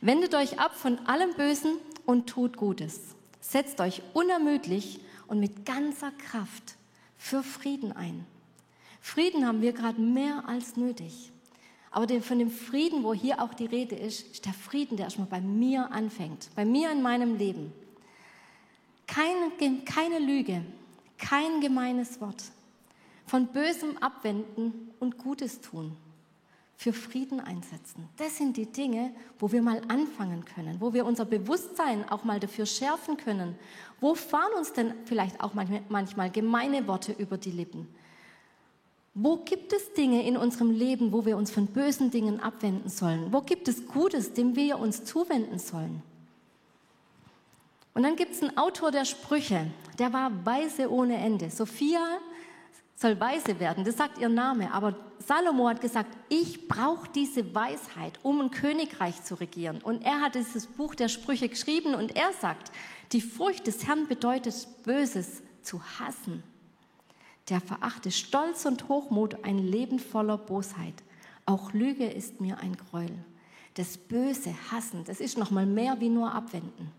Wendet 0.00 0.34
euch 0.34 0.60
ab 0.60 0.76
von 0.76 0.98
allem 1.06 1.34
Bösen 1.34 1.78
und 2.06 2.28
tut 2.28 2.56
Gutes. 2.56 3.00
Setzt 3.40 3.80
euch 3.80 4.02
unermüdlich 4.12 5.00
und 5.26 5.40
mit 5.40 5.66
ganzer 5.66 6.12
Kraft 6.12 6.76
für 7.16 7.42
Frieden 7.42 7.90
ein. 7.92 8.26
Frieden 9.00 9.46
haben 9.46 9.62
wir 9.62 9.72
gerade 9.72 10.00
mehr 10.00 10.44
als 10.46 10.76
nötig. 10.76 11.32
Aber 11.90 12.08
von 12.20 12.38
dem 12.38 12.50
Frieden, 12.50 13.02
wo 13.02 13.14
hier 13.14 13.40
auch 13.40 13.54
die 13.54 13.66
Rede 13.66 13.94
ist, 13.94 14.32
ist 14.32 14.46
der 14.46 14.52
Frieden, 14.52 14.96
der 14.96 15.06
erstmal 15.06 15.28
bei 15.28 15.40
mir 15.40 15.90
anfängt, 15.92 16.50
bei 16.54 16.64
mir 16.64 16.90
in 16.90 17.02
meinem 17.02 17.36
Leben. 17.36 17.72
Keine, 19.06 19.52
keine 19.84 20.18
Lüge, 20.18 20.64
kein 21.18 21.60
gemeines 21.60 22.20
Wort. 22.20 22.42
Von 23.26 23.46
Bösem 23.46 23.96
abwenden 23.98 24.90
und 25.00 25.18
Gutes 25.18 25.60
tun. 25.60 25.96
Für 26.76 26.92
Frieden 26.92 27.40
einsetzen. 27.40 28.08
Das 28.16 28.36
sind 28.36 28.56
die 28.56 28.66
Dinge, 28.66 29.12
wo 29.38 29.52
wir 29.52 29.62
mal 29.62 29.80
anfangen 29.88 30.44
können, 30.44 30.80
wo 30.80 30.92
wir 30.92 31.06
unser 31.06 31.24
Bewusstsein 31.24 32.08
auch 32.08 32.24
mal 32.24 32.40
dafür 32.40 32.66
schärfen 32.66 33.16
können. 33.16 33.56
Wo 34.00 34.14
fahren 34.14 34.52
uns 34.58 34.72
denn 34.72 34.92
vielleicht 35.04 35.40
auch 35.40 35.52
manchmal 35.54 36.30
gemeine 36.30 36.86
Worte 36.86 37.12
über 37.12 37.38
die 37.38 37.52
Lippen? 37.52 37.88
Wo 39.14 39.36
gibt 39.36 39.72
es 39.72 39.92
Dinge 39.92 40.26
in 40.26 40.36
unserem 40.36 40.72
Leben, 40.72 41.12
wo 41.12 41.24
wir 41.24 41.36
uns 41.36 41.52
von 41.52 41.68
bösen 41.68 42.10
Dingen 42.10 42.40
abwenden 42.40 42.88
sollen? 42.88 43.32
Wo 43.32 43.40
gibt 43.42 43.68
es 43.68 43.86
Gutes, 43.86 44.32
dem 44.32 44.56
wir 44.56 44.80
uns 44.80 45.04
zuwenden 45.04 45.60
sollen? 45.60 46.02
Und 47.94 48.02
dann 48.02 48.16
gibt 48.16 48.34
es 48.34 48.42
einen 48.42 48.58
Autor 48.58 48.90
der 48.90 49.04
Sprüche, 49.04 49.68
der 50.00 50.12
war 50.12 50.44
weise 50.44 50.90
ohne 50.90 51.16
Ende. 51.16 51.48
Sophia 51.48 52.18
soll 52.96 53.18
weise 53.18 53.58
werden, 53.58 53.84
das 53.84 53.96
sagt 53.96 54.18
ihr 54.18 54.28
Name. 54.28 54.72
Aber 54.72 54.94
Salomo 55.18 55.68
hat 55.68 55.80
gesagt, 55.80 56.16
ich 56.28 56.68
brauche 56.68 57.08
diese 57.14 57.54
Weisheit, 57.54 58.18
um 58.22 58.40
ein 58.40 58.50
Königreich 58.50 59.22
zu 59.24 59.34
regieren. 59.34 59.80
Und 59.82 60.02
er 60.02 60.20
hat 60.20 60.34
dieses 60.34 60.66
Buch 60.66 60.94
der 60.94 61.08
Sprüche 61.08 61.48
geschrieben 61.48 61.94
und 61.94 62.14
er 62.16 62.32
sagt, 62.40 62.70
die 63.12 63.20
Furcht 63.20 63.66
des 63.66 63.86
Herrn 63.86 64.06
bedeutet 64.06 64.66
Böses 64.84 65.42
zu 65.62 65.82
hassen. 65.98 66.42
Der 67.48 67.60
verachte 67.60 68.10
Stolz 68.10 68.64
und 68.64 68.88
Hochmut 68.88 69.44
ein 69.44 69.58
Leben 69.58 69.98
voller 69.98 70.38
Bosheit. 70.38 70.94
Auch 71.46 71.72
Lüge 71.72 72.06
ist 72.06 72.40
mir 72.40 72.58
ein 72.58 72.76
Gräuel. 72.76 73.18
Das 73.74 73.98
Böse 73.98 74.54
hassen, 74.70 75.04
das 75.04 75.20
ist 75.20 75.36
noch 75.36 75.50
mal 75.50 75.66
mehr 75.66 76.00
wie 76.00 76.08
nur 76.08 76.32
abwenden. 76.32 76.90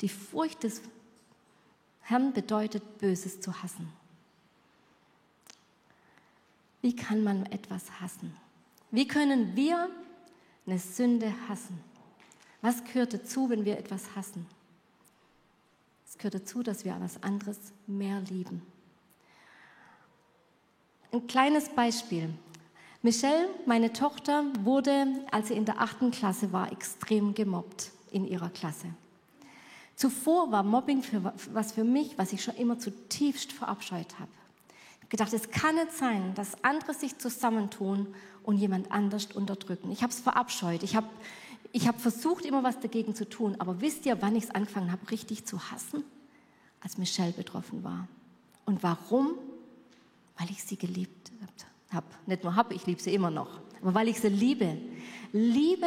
Die 0.00 0.08
Furcht 0.08 0.64
des 0.64 0.82
Herrn 2.00 2.32
bedeutet 2.32 2.98
Böses 2.98 3.40
zu 3.40 3.62
hassen. 3.62 3.92
Wie 6.82 6.96
kann 6.96 7.22
man 7.22 7.46
etwas 7.46 8.00
hassen? 8.00 8.34
Wie 8.90 9.06
können 9.06 9.56
wir 9.56 9.88
eine 10.66 10.78
Sünde 10.78 11.32
hassen? 11.48 11.80
Was 12.60 12.84
gehört 12.84 13.14
dazu, 13.14 13.48
wenn 13.48 13.64
wir 13.64 13.78
etwas 13.78 14.14
hassen? 14.16 14.46
Es 16.06 16.18
gehört 16.18 16.34
dazu, 16.34 16.62
dass 16.62 16.84
wir 16.84 16.94
etwas 16.94 17.22
anderes 17.22 17.58
mehr 17.86 18.20
lieben. 18.20 18.62
Ein 21.12 21.26
kleines 21.26 21.68
Beispiel. 21.68 22.30
Michelle, 23.00 23.48
meine 23.66 23.92
Tochter, 23.92 24.44
wurde, 24.60 25.06
als 25.30 25.48
sie 25.48 25.54
in 25.54 25.64
der 25.64 25.80
achten 25.80 26.10
Klasse 26.10 26.52
war, 26.52 26.70
extrem 26.72 27.34
gemobbt 27.34 27.92
in 28.10 28.26
ihrer 28.26 28.50
Klasse. 28.50 28.88
Zuvor 29.94 30.50
war 30.50 30.62
Mobbing 30.62 31.02
für, 31.02 31.32
was 31.52 31.72
für 31.72 31.84
mich, 31.84 32.18
was 32.18 32.32
ich 32.32 32.42
schon 32.42 32.56
immer 32.56 32.78
zutiefst 32.78 33.52
verabscheut 33.52 34.18
habe 34.18 34.30
gedacht, 35.12 35.32
es 35.34 35.50
kann 35.50 35.74
nicht 35.74 35.92
sein, 35.92 36.34
dass 36.34 36.64
andere 36.64 36.94
sich 36.94 37.18
zusammentun 37.18 38.14
und 38.42 38.56
jemand 38.56 38.90
anders 38.90 39.26
unterdrücken. 39.26 39.92
Ich 39.92 40.02
habe 40.02 40.10
es 40.10 40.20
verabscheut. 40.20 40.82
Ich 40.82 40.96
habe 40.96 41.06
ich 41.70 41.86
hab 41.86 42.00
versucht, 42.00 42.46
immer 42.46 42.62
was 42.62 42.80
dagegen 42.80 43.14
zu 43.14 43.28
tun. 43.28 43.56
Aber 43.58 43.82
wisst 43.82 44.06
ihr, 44.06 44.20
wann 44.22 44.34
ich 44.36 44.44
es 44.44 44.50
angefangen 44.50 44.90
habe, 44.90 45.10
richtig 45.10 45.44
zu 45.44 45.70
hassen? 45.70 46.02
Als 46.80 46.96
Michelle 46.96 47.32
betroffen 47.32 47.84
war. 47.84 48.08
Und 48.64 48.82
warum? 48.82 49.32
Weil 50.38 50.50
ich 50.50 50.64
sie 50.64 50.76
geliebt 50.76 51.30
habe. 51.92 52.06
Nicht 52.24 52.42
nur 52.42 52.56
habe, 52.56 52.72
ich 52.72 52.86
liebe 52.86 53.00
sie 53.00 53.14
immer 53.14 53.30
noch. 53.30 53.60
Aber 53.82 53.94
weil 53.94 54.08
ich 54.08 54.18
sie 54.18 54.28
liebe. 54.28 54.78
Liebe 55.32 55.86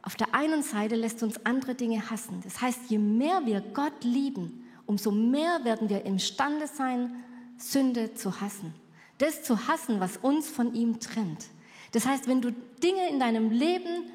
auf 0.00 0.16
der 0.16 0.34
einen 0.34 0.62
Seite 0.62 0.96
lässt 0.96 1.22
uns 1.22 1.44
andere 1.44 1.74
Dinge 1.74 2.10
hassen. 2.10 2.40
Das 2.42 2.62
heißt, 2.62 2.88
je 2.88 2.96
mehr 2.96 3.44
wir 3.44 3.60
Gott 3.60 4.02
lieben, 4.02 4.64
umso 4.86 5.10
mehr 5.10 5.62
werden 5.62 5.90
wir 5.90 6.06
imstande 6.06 6.66
sein, 6.66 7.22
Sünde 7.62 8.14
zu 8.14 8.40
hassen. 8.40 8.74
Das 9.18 9.42
zu 9.42 9.68
hassen, 9.68 10.00
was 10.00 10.16
uns 10.16 10.48
von 10.48 10.74
ihm 10.74 10.98
trennt. 11.00 11.46
Das 11.92 12.06
heißt, 12.06 12.26
wenn 12.26 12.40
du 12.40 12.52
Dinge 12.82 13.08
in 13.08 13.20
deinem 13.20 13.50
Leben 13.50 14.10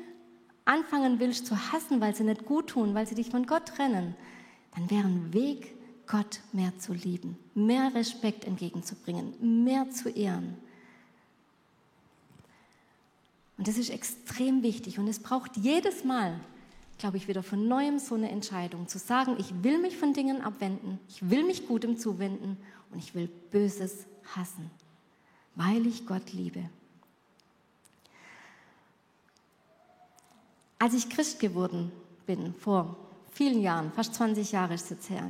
anfangen 0.65 1.19
willst 1.19 1.45
zu 1.45 1.71
hassen, 1.71 2.01
weil 2.01 2.15
sie 2.15 2.23
nicht 2.23 2.45
gut 2.45 2.67
tun, 2.67 2.95
weil 2.95 3.07
sie 3.07 3.15
dich 3.15 3.29
von 3.29 3.45
Gott 3.45 3.67
trennen, 3.67 4.15
dann 4.73 4.89
wäre 4.89 5.07
ein 5.07 5.33
Weg, 5.33 5.73
Gott 6.07 6.41
mehr 6.53 6.77
zu 6.77 6.93
lieben, 6.93 7.37
mehr 7.53 7.93
Respekt 7.95 8.45
entgegenzubringen, 8.45 9.63
mehr 9.63 9.89
zu 9.89 10.09
ehren. 10.09 10.55
Und 13.57 13.67
das 13.67 13.77
ist 13.77 13.89
extrem 13.89 14.63
wichtig 14.63 14.99
und 14.99 15.07
es 15.07 15.19
braucht 15.19 15.55
jedes 15.57 16.03
Mal, 16.03 16.39
glaube 16.97 17.17
ich, 17.17 17.27
wieder 17.27 17.41
von 17.41 17.67
neuem 17.67 17.99
so 17.99 18.15
eine 18.15 18.29
Entscheidung, 18.29 18.87
zu 18.87 18.99
sagen, 18.99 19.35
ich 19.39 19.63
will 19.63 19.79
mich 19.79 19.97
von 19.97 20.13
Dingen 20.13 20.41
abwenden, 20.41 20.99
ich 21.07 21.29
will 21.29 21.43
mich 21.43 21.67
Gutem 21.67 21.97
zuwenden 21.97 22.57
und 22.95 23.03
ich 23.03 23.13
will 23.13 23.27
Böses 23.51 24.05
hassen, 24.35 24.71
weil 25.55 25.85
ich 25.85 26.05
Gott 26.05 26.31
liebe. 26.31 26.69
Als 30.79 30.93
ich 30.93 31.09
Christ 31.09 31.41
geworden 31.41 31.91
bin, 32.25 32.53
vor 32.53 32.95
vielen 33.33 33.61
Jahren, 33.61 33.91
fast 33.91 34.15
20 34.15 34.53
Jahre 34.53 34.75
ist 34.75 34.85
es 34.85 34.89
jetzt 34.91 35.09
her, 35.09 35.29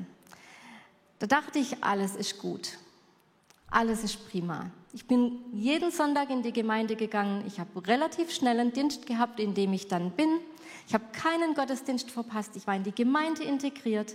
da 1.18 1.26
dachte 1.26 1.58
ich, 1.58 1.84
alles 1.84 2.16
ist 2.16 2.38
gut, 2.38 2.78
alles 3.72 4.04
ist 4.04 4.30
prima. 4.30 4.70
Ich 4.94 5.08
bin 5.08 5.40
jeden 5.52 5.90
Sonntag 5.90 6.30
in 6.30 6.44
die 6.44 6.54
Gemeinde 6.54 6.96
gegangen. 6.96 7.44
Ich 7.48 7.60
habe 7.60 7.88
relativ 7.88 8.32
schnell 8.32 8.60
einen 8.60 8.74
Dienst 8.74 9.08
gehabt, 9.08 9.40
in 9.40 9.56
dem 9.56 9.74
ich 9.74 9.88
dann 9.88 10.12
bin. 10.12 10.30
Ich 10.88 10.94
habe 10.94 11.06
keinen 11.14 11.56
Gottesdienst 11.56 12.12
verpasst. 12.12 12.56
Ich 12.56 12.68
war 12.68 12.76
in 12.76 12.84
die 12.84 12.94
Gemeinde 12.94 13.44
integriert. 13.44 14.14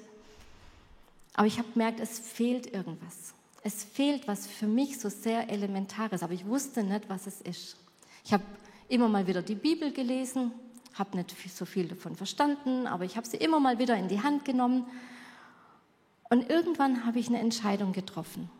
Aber 1.35 1.49
ich 1.49 1.59
habe 1.59 1.69
gemerkt, 1.73 1.99
es 1.99 2.19
fehlt 2.21 2.73
irgendwas. 2.73 3.35
Es 3.63 3.85
fehlt 3.85 4.27
was 4.27 4.47
für 4.47 4.67
mich 4.67 4.99
so 4.99 5.09
sehr 5.09 5.51
Elementares, 5.51 6.23
aber 6.23 6.33
ich 6.33 6.47
wusste 6.47 6.83
nicht, 6.83 7.09
was 7.09 7.27
es 7.27 7.41
ist. 7.41 7.77
Ich 8.25 8.33
habe 8.33 8.45
immer 8.89 9.09
mal 9.09 9.27
wieder 9.27 9.43
die 9.43 9.55
Bibel 9.55 9.93
gelesen, 9.93 10.53
habe 10.95 11.17
nicht 11.17 11.35
so 11.55 11.65
viel 11.65 11.89
davon 11.89 12.17
verstanden, 12.17 12.87
aber 12.87 13.05
ich 13.05 13.17
habe 13.17 13.27
sie 13.27 13.37
immer 13.37 13.61
mal 13.61 13.79
wieder 13.79 13.97
in 13.97 14.09
die 14.09 14.23
Hand 14.23 14.45
genommen. 14.45 14.87
Und 16.31 16.49
irgendwann 16.49 17.05
habe 17.05 17.19
ich 17.19 17.29
eine 17.29 17.39
Entscheidung 17.39 17.93
getroffen, 17.93 18.51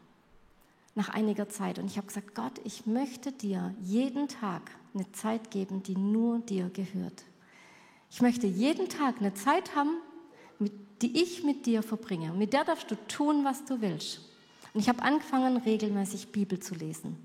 nach 0.95 1.09
einiger 1.09 1.49
Zeit. 1.49 1.79
Und 1.79 1.87
ich 1.87 1.97
habe 1.97 2.07
gesagt, 2.07 2.35
Gott, 2.35 2.61
ich 2.65 2.87
möchte 2.87 3.33
dir 3.33 3.75
jeden 3.81 4.29
Tag 4.29 4.71
eine 4.95 5.11
Zeit 5.13 5.51
geben, 5.51 5.83
die 5.83 5.97
nur 5.97 6.41
dir 6.41 6.69
gehört. 6.71 7.25
Ich 8.11 8.21
möchte 8.21 8.47
jeden 8.47 8.89
Tag 8.89 9.21
eine 9.21 9.35
Zeit 9.35 9.77
haben, 9.77 9.97
die 11.01 11.23
ich 11.23 11.45
mit 11.45 11.65
dir 11.67 11.83
verbringe. 11.83 12.33
Mit 12.33 12.53
der 12.53 12.65
darfst 12.65 12.91
du 12.91 12.97
tun, 13.07 13.45
was 13.45 13.65
du 13.65 13.81
willst. 13.81 14.30
Und 14.73 14.81
ich 14.81 14.89
habe 14.89 15.03
angefangen, 15.03 15.57
regelmäßig 15.59 16.33
Bibel 16.33 16.61
zu 16.61 16.75
lesen. 16.75 17.17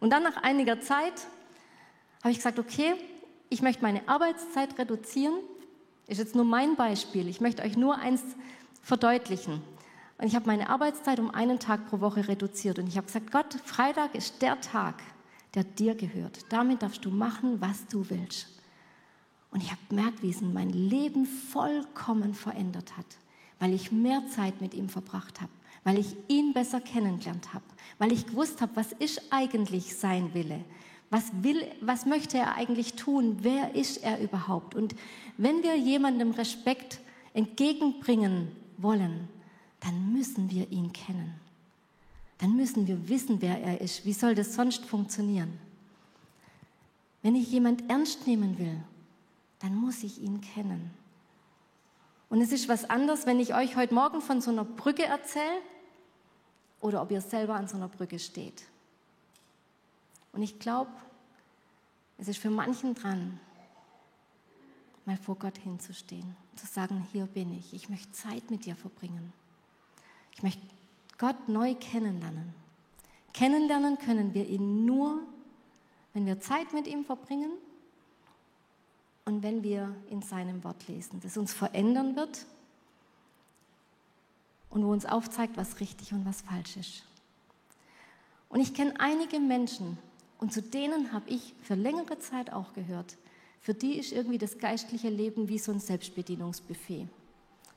Und 0.00 0.10
dann 0.10 0.22
nach 0.22 0.42
einiger 0.42 0.80
Zeit 0.80 1.12
habe 2.22 2.30
ich 2.30 2.38
gesagt, 2.38 2.58
okay, 2.58 2.94
ich 3.50 3.62
möchte 3.62 3.82
meine 3.82 4.08
Arbeitszeit 4.08 4.78
reduzieren. 4.78 5.34
Ist 6.08 6.18
jetzt 6.18 6.34
nur 6.34 6.44
mein 6.44 6.74
Beispiel. 6.74 7.28
Ich 7.28 7.40
möchte 7.40 7.62
euch 7.62 7.76
nur 7.76 7.98
eins 7.98 8.22
verdeutlichen. 8.82 9.62
Und 10.18 10.26
ich 10.26 10.34
habe 10.34 10.46
meine 10.46 10.68
Arbeitszeit 10.68 11.20
um 11.20 11.30
einen 11.30 11.58
Tag 11.58 11.88
pro 11.88 12.00
Woche 12.00 12.26
reduziert. 12.26 12.78
Und 12.78 12.88
ich 12.88 12.96
habe 12.96 13.06
gesagt, 13.06 13.30
Gott, 13.30 13.54
Freitag 13.64 14.14
ist 14.14 14.42
der 14.42 14.60
Tag, 14.60 15.02
der 15.54 15.64
dir 15.64 15.94
gehört. 15.94 16.46
Damit 16.48 16.82
darfst 16.82 17.04
du 17.04 17.10
machen, 17.10 17.60
was 17.60 17.86
du 17.86 18.08
willst. 18.10 18.48
Und 19.52 19.62
ich 19.62 19.70
habe 19.70 19.80
gemerkt, 19.88 20.22
wie 20.22 20.30
es 20.30 20.40
mein 20.40 20.70
Leben 20.70 21.26
vollkommen 21.26 22.34
verändert 22.34 22.96
hat, 22.96 23.06
weil 23.60 23.74
ich 23.74 23.92
mehr 23.92 24.26
Zeit 24.28 24.60
mit 24.60 24.74
ihm 24.74 24.88
verbracht 24.88 25.40
habe 25.40 25.52
weil 25.84 25.98
ich 25.98 26.16
ihn 26.28 26.52
besser 26.52 26.80
kennengelernt 26.80 27.54
habe, 27.54 27.64
weil 27.98 28.12
ich 28.12 28.26
gewusst 28.26 28.60
habe, 28.60 28.76
was 28.76 28.92
ist 28.92 29.20
eigentlich 29.30 29.96
sein 29.96 30.32
Wille, 30.34 30.64
was, 31.10 31.30
will, 31.42 31.66
was 31.80 32.06
möchte 32.06 32.38
er 32.38 32.54
eigentlich 32.54 32.94
tun, 32.94 33.38
wer 33.42 33.74
ist 33.74 34.02
er 34.02 34.20
überhaupt. 34.20 34.74
Und 34.74 34.94
wenn 35.36 35.62
wir 35.62 35.76
jemandem 35.76 36.30
Respekt 36.30 37.00
entgegenbringen 37.34 38.48
wollen, 38.78 39.28
dann 39.80 40.12
müssen 40.12 40.50
wir 40.50 40.70
ihn 40.70 40.92
kennen. 40.92 41.34
Dann 42.38 42.56
müssen 42.56 42.86
wir 42.86 43.08
wissen, 43.08 43.40
wer 43.40 43.60
er 43.62 43.80
ist. 43.80 44.04
Wie 44.04 44.12
soll 44.12 44.34
das 44.34 44.54
sonst 44.54 44.84
funktionieren? 44.84 45.58
Wenn 47.22 47.36
ich 47.36 47.50
jemand 47.50 47.88
ernst 47.88 48.26
nehmen 48.26 48.58
will, 48.58 48.80
dann 49.60 49.76
muss 49.76 50.02
ich 50.02 50.20
ihn 50.20 50.40
kennen. 50.40 50.90
Und 52.28 52.40
es 52.40 52.50
ist 52.50 52.68
was 52.68 52.88
anderes, 52.88 53.26
wenn 53.26 53.38
ich 53.38 53.54
euch 53.54 53.76
heute 53.76 53.94
Morgen 53.94 54.20
von 54.20 54.40
so 54.40 54.50
einer 54.50 54.64
Brücke 54.64 55.04
erzähle 55.04 55.60
oder 56.82 57.00
ob 57.00 57.10
ihr 57.10 57.22
selber 57.22 57.54
an 57.54 57.66
so 57.66 57.76
einer 57.76 57.88
Brücke 57.88 58.18
steht. 58.18 58.64
Und 60.32 60.42
ich 60.42 60.58
glaube, 60.58 60.90
es 62.18 62.28
ist 62.28 62.38
für 62.38 62.50
manchen 62.50 62.94
dran, 62.94 63.40
mal 65.06 65.16
vor 65.16 65.36
Gott 65.36 65.56
hinzustehen, 65.58 66.36
zu 66.56 66.66
sagen, 66.66 67.06
hier 67.12 67.26
bin 67.26 67.56
ich, 67.56 67.72
ich 67.72 67.88
möchte 67.88 68.12
Zeit 68.12 68.50
mit 68.50 68.66
dir 68.66 68.76
verbringen. 68.76 69.32
Ich 70.34 70.42
möchte 70.42 70.62
Gott 71.18 71.48
neu 71.48 71.74
kennenlernen. 71.74 72.52
Kennenlernen 73.32 73.98
können 73.98 74.34
wir 74.34 74.46
ihn 74.46 74.84
nur, 74.84 75.22
wenn 76.12 76.26
wir 76.26 76.40
Zeit 76.40 76.72
mit 76.72 76.86
ihm 76.86 77.04
verbringen 77.04 77.52
und 79.24 79.42
wenn 79.42 79.62
wir 79.62 79.94
in 80.10 80.20
seinem 80.20 80.62
Wort 80.64 80.88
lesen, 80.88 81.20
das 81.20 81.36
uns 81.36 81.52
verändern 81.52 82.16
wird 82.16 82.44
und 84.72 84.84
wo 84.84 84.90
uns 84.90 85.06
aufzeigt, 85.06 85.56
was 85.56 85.78
richtig 85.78 86.12
und 86.12 86.26
was 86.26 86.40
falsch 86.40 86.76
ist. 86.76 87.04
Und 88.48 88.60
ich 88.60 88.74
kenne 88.74 88.94
einige 88.98 89.38
Menschen 89.38 89.98
Und 90.42 90.52
zu 90.52 90.60
denen 90.60 91.12
habe 91.12 91.30
ich 91.30 91.54
für 91.62 91.76
längere 91.76 92.18
Zeit 92.18 92.52
auch 92.52 92.72
gehört. 92.72 93.16
Für 93.60 93.74
die 93.74 93.96
ist 93.96 94.10
irgendwie 94.10 94.38
das 94.38 94.58
geistliche 94.58 95.08
Leben 95.08 95.48
wie 95.48 95.60
so 95.60 95.70
ein 95.70 95.78
Selbstbedienungsbuffet. 95.78 97.06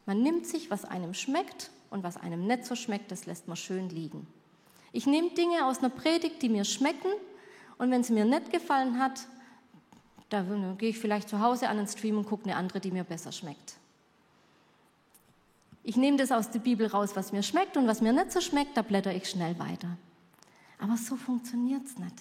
Man 0.08 0.24
nimmt 0.24 0.48
sich, 0.48 0.72
was 0.72 0.84
einem 0.84 1.14
schmeckt 1.14 1.70
und 1.92 2.02
was 2.02 2.18
einem 2.18 2.48
nicht 2.48 2.66
so 2.66 2.74
schmeckt, 2.74 3.12
das 3.12 3.28
lässt 3.28 3.48
man 3.48 3.56
schön 3.56 3.90
liegen. 3.90 4.26
Ich 4.94 5.06
nehme 5.06 5.30
Dinge 5.30 5.68
aus 5.68 5.78
einer 5.78 5.90
Predigt, 5.90 6.42
die 6.42 6.50
mir 6.50 6.66
schmecken 6.66 7.12
und 7.78 7.92
wenn 7.92 8.04
sie 8.04 8.14
mir 8.14 8.26
nicht 8.26 8.52
gefallen 8.52 9.00
hat, 9.00 9.28
da 10.30 10.42
gehe 10.80 10.90
ich 10.90 10.98
vielleicht 10.98 11.30
zu 11.30 11.40
Hause 11.40 11.70
an 11.70 11.78
den 11.78 11.88
Stream 11.88 12.18
und 12.18 12.26
gucke 12.26 12.46
eine 12.46 12.56
andere, 12.56 12.80
die 12.80 12.90
mir 12.90 13.04
besser 13.04 13.32
schmeckt. 13.32 13.76
Ich 15.88 15.98
nehme 15.98 16.18
das 16.18 16.32
aus 16.32 16.50
der 16.50 16.60
Bibel 16.60 16.88
raus, 16.88 17.12
was 17.16 17.32
mir 17.32 17.44
schmeckt 17.44 17.78
und 17.78 17.86
was 17.88 18.02
mir 18.02 18.12
nicht 18.12 18.32
so 18.32 18.42
schmeckt, 18.42 18.76
da 18.76 18.82
blätter 18.82 19.14
ich 19.14 19.30
schnell 19.30 19.58
weiter. 19.60 19.96
Aber 20.80 20.98
so 20.98 21.16
funktioniert 21.16 21.86
es 21.86 22.00
nicht. 22.00 22.16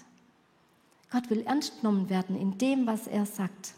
Gott 1.10 1.30
will 1.30 1.40
ernst 1.46 1.80
genommen 1.80 2.10
werden 2.10 2.38
in 2.38 2.58
dem, 2.58 2.86
was 2.86 3.06
er 3.06 3.24
sagt. 3.24 3.72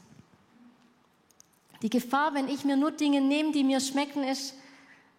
Die 1.82 1.88
Gefahr, 1.90 2.34
wenn 2.34 2.48
ich 2.48 2.64
mir 2.64 2.76
nur 2.76 2.90
Dinge 2.90 3.20
nehme, 3.20 3.52
die 3.52 3.62
mir 3.62 3.78
schmecken, 3.78 4.24
ist, 4.24 4.54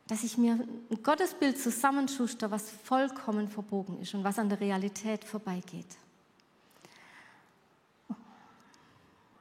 dass 0.08 0.23
ich 0.23 0.38
mir 0.38 0.67
ein 0.91 1.01
Gottesbild 1.01 1.58
zusammenschuster, 1.58 2.51
was 2.51 2.69
vollkommen 2.69 3.47
verbogen 3.47 4.01
ist 4.01 4.13
und 4.15 4.25
was 4.25 4.38
an 4.38 4.49
der 4.49 4.60
Realität 4.60 5.23
vorbeigeht. 5.23 5.88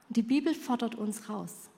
Die 0.08 0.22
Bibel 0.22 0.54
fordert 0.54 0.94
uns 0.94 1.28
raus. 1.28 1.68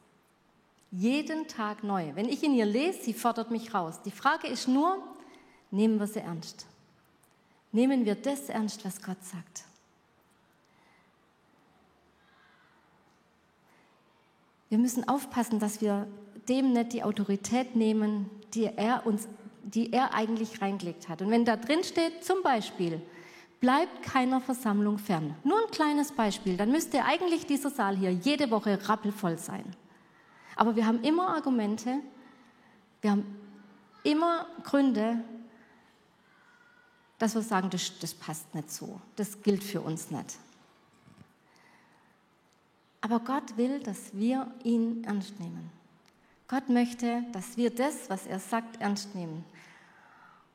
Jeden 0.90 1.46
Tag 1.48 1.84
neu. 1.84 2.14
Wenn 2.14 2.28
ich 2.28 2.42
in 2.42 2.54
ihr 2.54 2.64
lese, 2.64 3.02
sie 3.02 3.12
fordert 3.12 3.50
mich 3.50 3.74
raus. 3.74 4.00
Die 4.04 4.10
Frage 4.10 4.46
ist 4.46 4.68
nur, 4.68 4.98
nehmen 5.70 5.98
wir 5.98 6.06
sie 6.06 6.20
ernst? 6.20 6.66
Nehmen 7.72 8.06
wir 8.06 8.14
das 8.14 8.48
ernst, 8.48 8.84
was 8.84 9.02
Gott 9.02 9.22
sagt? 9.22 9.64
Wir 14.70 14.78
müssen 14.78 15.08
aufpassen, 15.08 15.58
dass 15.58 15.80
wir 15.80 16.06
dem 16.48 16.72
nicht 16.72 16.92
die 16.92 17.02
Autorität 17.02 17.76
nehmen, 17.76 18.30
die 18.54 18.64
er 18.64 19.06
uns, 19.06 19.28
die 19.62 19.92
er 19.92 20.14
eigentlich 20.14 20.62
reingelegt 20.62 21.08
hat. 21.08 21.20
Und 21.20 21.30
wenn 21.30 21.44
da 21.44 21.56
drin 21.56 21.84
steht, 21.84 22.24
zum 22.24 22.42
Beispiel, 22.42 23.00
bleibt 23.60 24.02
keiner 24.02 24.40
Versammlung 24.40 24.98
fern. 24.98 25.34
Nur 25.44 25.58
ein 25.58 25.70
kleines 25.70 26.12
Beispiel, 26.12 26.56
dann 26.56 26.70
müsste 26.70 27.04
eigentlich 27.04 27.46
dieser 27.46 27.70
Saal 27.70 27.96
hier 27.96 28.12
jede 28.12 28.50
Woche 28.50 28.78
rappelvoll 28.88 29.36
sein. 29.36 29.64
Aber 30.58 30.74
wir 30.74 30.86
haben 30.86 31.04
immer 31.04 31.36
Argumente, 31.36 32.00
wir 33.00 33.12
haben 33.12 33.24
immer 34.02 34.44
Gründe, 34.64 35.22
dass 37.16 37.36
wir 37.36 37.42
sagen, 37.42 37.70
das, 37.70 37.96
das 38.00 38.12
passt 38.12 38.52
nicht 38.56 38.72
so, 38.72 39.00
das 39.14 39.40
gilt 39.40 39.62
für 39.62 39.80
uns 39.80 40.10
nicht. 40.10 40.36
Aber 43.00 43.20
Gott 43.20 43.56
will, 43.56 43.78
dass 43.78 44.12
wir 44.14 44.50
ihn 44.64 45.04
ernst 45.04 45.38
nehmen. 45.38 45.70
Gott 46.48 46.68
möchte, 46.68 47.22
dass 47.30 47.56
wir 47.56 47.70
das, 47.72 48.10
was 48.10 48.26
er 48.26 48.40
sagt, 48.40 48.80
ernst 48.80 49.14
nehmen. 49.14 49.44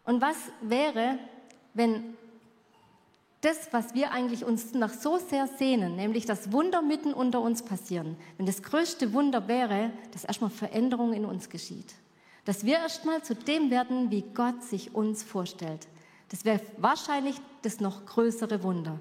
Und 0.04 0.20
was 0.20 0.36
wäre, 0.60 1.18
wenn 1.74 2.18
das, 3.43 3.58
was 3.71 3.93
wir 3.93 4.12
eigentlich 4.12 4.45
uns 4.45 4.73
nach 4.73 4.93
so 4.93 5.17
sehr 5.17 5.47
sehnen, 5.47 5.97
nämlich 5.97 6.25
dass 6.25 6.53
Wunder 6.53 6.82
mitten 6.82 7.13
unter 7.13 7.41
uns 7.41 7.62
passieren, 7.62 8.15
wenn 8.38 8.45
das 8.45 8.63
größte 8.63 9.12
Wunder 9.12 9.49
wäre, 9.49 9.91
dass 10.12 10.23
erstmal 10.23 10.49
Veränderung 10.49 11.12
in 11.12 11.25
uns 11.25 11.49
geschieht. 11.49 11.93
Dass 12.45 12.65
wir 12.65 12.77
erstmal 12.77 13.21
zu 13.21 13.36
dem 13.36 13.69
werden, 13.69 14.12
wie 14.12 14.21
Gott 14.21 14.63
sich 14.63 14.95
uns 14.95 15.23
vorstellt. 15.23 15.88
Das 16.29 16.45
wäre 16.45 16.62
wahrscheinlich 16.77 17.36
das 17.63 17.82
noch 17.82 18.06
größere 18.06 18.63
Wunder. 18.63 18.99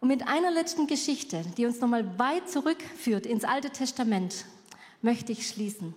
Und 0.00 0.08
mit 0.08 0.26
einer 0.26 0.50
letzten 0.50 0.86
Geschichte, 0.86 1.42
die 1.58 1.66
uns 1.66 1.80
nochmal 1.80 2.18
weit 2.18 2.48
zurückführt 2.48 3.26
ins 3.26 3.44
Alte 3.44 3.70
Testament, 3.70 4.46
möchte 5.02 5.32
ich 5.32 5.48
schließen. 5.48 5.94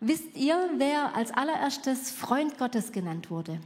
Wisst 0.00 0.36
ihr, 0.36 0.70
wer 0.76 1.16
als 1.16 1.32
allererstes 1.32 2.12
Freund 2.12 2.58
Gottes 2.58 2.92
genannt 2.92 3.30
wurde? 3.30 3.60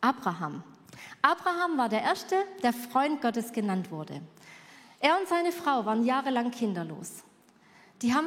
Abraham. 0.00 0.62
Abraham 1.22 1.76
war 1.78 1.88
der 1.88 2.02
Erste, 2.02 2.36
der 2.62 2.72
Freund 2.72 3.20
Gottes 3.20 3.52
genannt 3.52 3.90
wurde. 3.90 4.20
Er 5.00 5.18
und 5.18 5.28
seine 5.28 5.52
Frau 5.52 5.84
waren 5.84 6.04
jahrelang 6.04 6.50
kinderlos. 6.50 7.22
Die 8.02 8.14
haben 8.14 8.26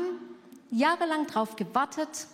jahrelang 0.69 1.27
darauf 1.27 1.55
gewartet, 1.55 2.27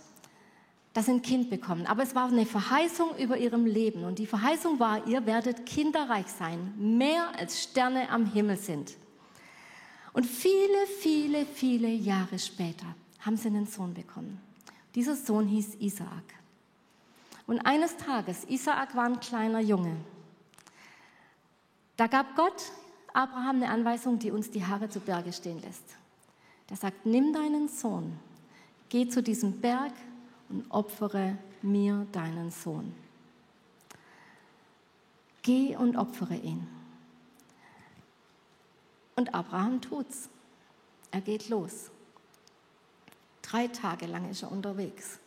dass 0.92 1.06
sie 1.06 1.12
ein 1.12 1.22
Kind 1.22 1.50
bekommen. 1.50 1.86
Aber 1.86 2.02
es 2.02 2.14
war 2.14 2.28
eine 2.28 2.46
Verheißung 2.46 3.16
über 3.18 3.36
ihrem 3.36 3.66
Leben. 3.66 4.04
Und 4.04 4.18
die 4.18 4.26
Verheißung 4.26 4.78
war, 4.78 5.06
ihr 5.06 5.26
werdet 5.26 5.66
kinderreich 5.66 6.26
sein, 6.26 6.74
mehr 6.76 7.28
als 7.38 7.62
Sterne 7.62 8.08
am 8.10 8.26
Himmel 8.26 8.56
sind. 8.56 8.94
Und 10.12 10.26
viele, 10.26 10.86
viele, 11.00 11.46
viele 11.46 11.88
Jahre 11.88 12.38
später 12.38 12.86
haben 13.20 13.36
sie 13.36 13.48
einen 13.48 13.66
Sohn 13.66 13.94
bekommen. 13.94 14.40
Dieser 14.94 15.14
Sohn 15.14 15.46
hieß 15.46 15.76
Isaak. 15.76 16.37
Und 17.48 17.60
eines 17.60 17.96
Tages, 17.96 18.44
Isaak 18.44 18.94
war 18.94 19.06
ein 19.06 19.20
kleiner 19.20 19.60
Junge, 19.60 19.96
da 21.96 22.06
gab 22.06 22.36
Gott 22.36 22.70
Abraham 23.12 23.56
eine 23.56 23.70
Anweisung, 23.70 24.20
die 24.20 24.30
uns 24.30 24.50
die 24.52 24.64
Haare 24.64 24.88
zu 24.88 25.00
Berge 25.00 25.32
stehen 25.32 25.60
lässt. 25.60 25.96
Der 26.68 26.76
sagt, 26.76 27.06
nimm 27.06 27.32
deinen 27.32 27.68
Sohn, 27.68 28.20
geh 28.90 29.08
zu 29.08 29.22
diesem 29.22 29.60
Berg 29.60 29.92
und 30.50 30.70
opfere 30.70 31.38
mir 31.62 32.06
deinen 32.12 32.50
Sohn. 32.50 32.94
Geh 35.42 35.74
und 35.74 35.96
opfere 35.96 36.36
ihn. 36.36 36.68
Und 39.16 39.34
Abraham 39.34 39.80
tut's. 39.80 40.28
Er 41.10 41.22
geht 41.22 41.48
los. 41.48 41.90
Drei 43.40 43.68
Tage 43.68 44.06
lang 44.06 44.28
ist 44.30 44.42
er 44.42 44.52
unterwegs. 44.52 45.18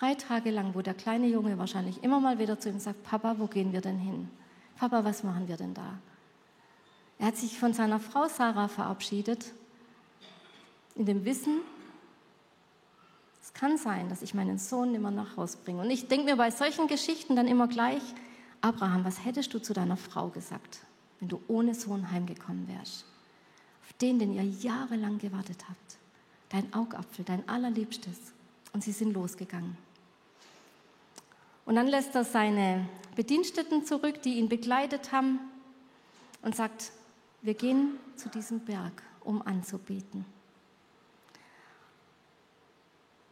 Drei 0.00 0.14
Tage 0.14 0.50
lang, 0.50 0.74
wo 0.74 0.80
der 0.80 0.94
kleine 0.94 1.26
Junge 1.26 1.58
wahrscheinlich 1.58 2.02
immer 2.02 2.20
mal 2.20 2.38
wieder 2.38 2.58
zu 2.58 2.70
ihm 2.70 2.78
sagt, 2.78 3.02
Papa, 3.02 3.34
wo 3.36 3.46
gehen 3.46 3.74
wir 3.74 3.82
denn 3.82 3.98
hin? 3.98 4.30
Papa, 4.78 5.04
was 5.04 5.22
machen 5.22 5.46
wir 5.46 5.58
denn 5.58 5.74
da? 5.74 5.98
Er 7.18 7.26
hat 7.26 7.36
sich 7.36 7.58
von 7.58 7.74
seiner 7.74 8.00
Frau 8.00 8.26
Sarah 8.26 8.68
verabschiedet, 8.68 9.52
in 10.94 11.04
dem 11.04 11.26
Wissen, 11.26 11.60
es 13.42 13.52
kann 13.52 13.76
sein, 13.76 14.08
dass 14.08 14.22
ich 14.22 14.32
meinen 14.32 14.58
Sohn 14.58 14.94
immer 14.94 15.10
nach 15.10 15.36
Hause 15.36 15.58
bringe. 15.62 15.82
Und 15.82 15.90
ich 15.90 16.08
denke 16.08 16.24
mir 16.24 16.36
bei 16.36 16.50
solchen 16.50 16.86
Geschichten 16.86 17.36
dann 17.36 17.46
immer 17.46 17.68
gleich, 17.68 18.02
Abraham, 18.62 19.04
was 19.04 19.22
hättest 19.26 19.52
du 19.52 19.60
zu 19.60 19.74
deiner 19.74 19.98
Frau 19.98 20.28
gesagt, 20.28 20.80
wenn 21.18 21.28
du 21.28 21.42
ohne 21.46 21.74
Sohn 21.74 22.10
heimgekommen 22.10 22.66
wärst? 22.68 23.04
Auf 23.82 23.92
den, 24.00 24.18
den 24.18 24.32
ihr 24.32 24.44
jahrelang 24.44 25.18
gewartet 25.18 25.68
habt. 25.68 25.98
Dein 26.48 26.72
Augapfel, 26.72 27.22
dein 27.22 27.46
allerliebstes. 27.46 28.32
Und 28.72 28.82
sie 28.82 28.92
sind 28.92 29.12
losgegangen. 29.12 29.76
Und 31.70 31.76
dann 31.76 31.86
lässt 31.86 32.16
er 32.16 32.24
seine 32.24 32.88
Bediensteten 33.14 33.86
zurück, 33.86 34.22
die 34.22 34.38
ihn 34.38 34.48
begleitet 34.48 35.12
haben, 35.12 35.38
und 36.42 36.56
sagt, 36.56 36.90
wir 37.42 37.54
gehen 37.54 37.92
zu 38.16 38.28
diesem 38.28 38.58
Berg, 38.58 39.04
um 39.20 39.40
anzubeten. 39.40 40.24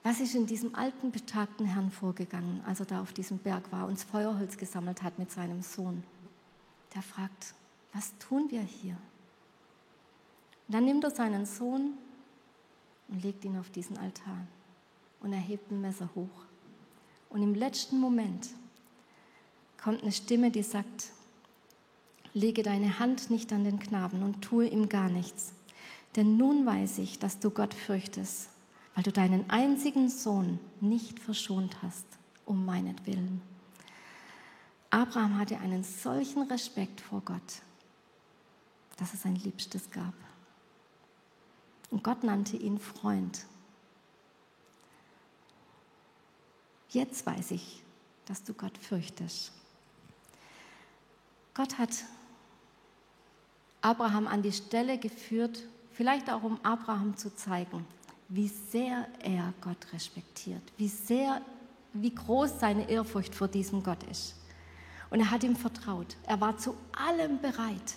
Was 0.04 0.20
ist 0.20 0.36
in 0.36 0.46
diesem 0.46 0.76
alten, 0.76 1.10
betagten 1.10 1.66
Herrn 1.66 1.90
vorgegangen, 1.90 2.62
als 2.64 2.78
er 2.78 2.86
da 2.86 3.00
auf 3.02 3.12
diesem 3.12 3.38
Berg 3.38 3.72
war 3.72 3.88
und 3.88 3.94
das 3.94 4.04
Feuerholz 4.04 4.56
gesammelt 4.56 5.02
hat 5.02 5.18
mit 5.18 5.32
seinem 5.32 5.60
Sohn? 5.60 6.04
Der 6.94 7.02
fragt, 7.02 7.54
was 7.92 8.16
tun 8.18 8.52
wir 8.52 8.62
hier? 8.62 8.96
Und 10.68 10.74
dann 10.74 10.84
nimmt 10.84 11.02
er 11.02 11.10
seinen 11.10 11.44
Sohn 11.44 11.94
und 13.08 13.20
legt 13.20 13.44
ihn 13.44 13.58
auf 13.58 13.70
diesen 13.70 13.98
Altar 13.98 14.46
und 15.22 15.32
er 15.32 15.40
hebt 15.40 15.72
ein 15.72 15.80
Messer 15.80 16.08
hoch. 16.14 16.47
Und 17.30 17.42
im 17.42 17.54
letzten 17.54 17.98
Moment 18.00 18.48
kommt 19.76 20.02
eine 20.02 20.12
Stimme, 20.12 20.50
die 20.50 20.62
sagt, 20.62 21.10
lege 22.34 22.62
deine 22.62 22.98
Hand 22.98 23.30
nicht 23.30 23.52
an 23.52 23.64
den 23.64 23.78
Knaben 23.78 24.22
und 24.22 24.42
tue 24.42 24.66
ihm 24.66 24.88
gar 24.88 25.08
nichts. 25.08 25.52
Denn 26.16 26.36
nun 26.36 26.64
weiß 26.64 26.98
ich, 26.98 27.18
dass 27.18 27.38
du 27.38 27.50
Gott 27.50 27.74
fürchtest, 27.74 28.48
weil 28.94 29.04
du 29.04 29.12
deinen 29.12 29.48
einzigen 29.50 30.08
Sohn 30.08 30.58
nicht 30.80 31.20
verschont 31.20 31.82
hast, 31.82 32.06
um 32.46 32.64
meinetwillen. 32.64 33.40
Abraham 34.90 35.38
hatte 35.38 35.58
einen 35.58 35.84
solchen 35.84 36.42
Respekt 36.42 37.00
vor 37.00 37.20
Gott, 37.20 37.62
dass 38.96 39.12
es 39.12 39.22
sein 39.22 39.36
Liebstes 39.36 39.90
gab. 39.90 40.14
Und 41.90 42.02
Gott 42.02 42.24
nannte 42.24 42.56
ihn 42.56 42.78
Freund. 42.78 43.44
Jetzt 46.90 47.26
weiß 47.26 47.50
ich, 47.50 47.82
dass 48.26 48.42
du 48.44 48.54
Gott 48.54 48.76
fürchtest. 48.78 49.52
Gott 51.54 51.76
hat 51.78 51.90
Abraham 53.80 54.26
an 54.26 54.42
die 54.42 54.52
Stelle 54.52 54.98
geführt, 54.98 55.62
vielleicht 55.92 56.30
auch 56.30 56.42
um 56.42 56.58
Abraham 56.62 57.16
zu 57.16 57.34
zeigen, 57.34 57.84
wie 58.28 58.48
sehr 58.48 59.06
er 59.22 59.52
Gott 59.60 59.92
respektiert, 59.92 60.62
wie 60.76 60.88
sehr, 60.88 61.40
wie 61.92 62.14
groß 62.14 62.60
seine 62.60 62.88
Ehrfurcht 62.88 63.34
vor 63.34 63.48
diesem 63.48 63.82
Gott 63.82 64.02
ist. 64.04 64.34
Und 65.10 65.20
er 65.20 65.30
hat 65.30 65.42
ihm 65.42 65.56
vertraut. 65.56 66.16
Er 66.26 66.40
war 66.40 66.56
zu 66.58 66.74
allem 66.92 67.40
bereit. 67.40 67.96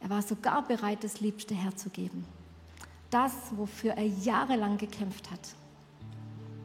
Er 0.00 0.08
war 0.08 0.22
sogar 0.22 0.66
bereit, 0.66 1.04
das 1.04 1.20
Liebste 1.20 1.54
herzugeben. 1.54 2.24
Das, 3.10 3.32
wofür 3.52 3.92
er 3.92 4.06
jahrelang 4.06 4.78
gekämpft 4.78 5.30
hat. 5.30 5.54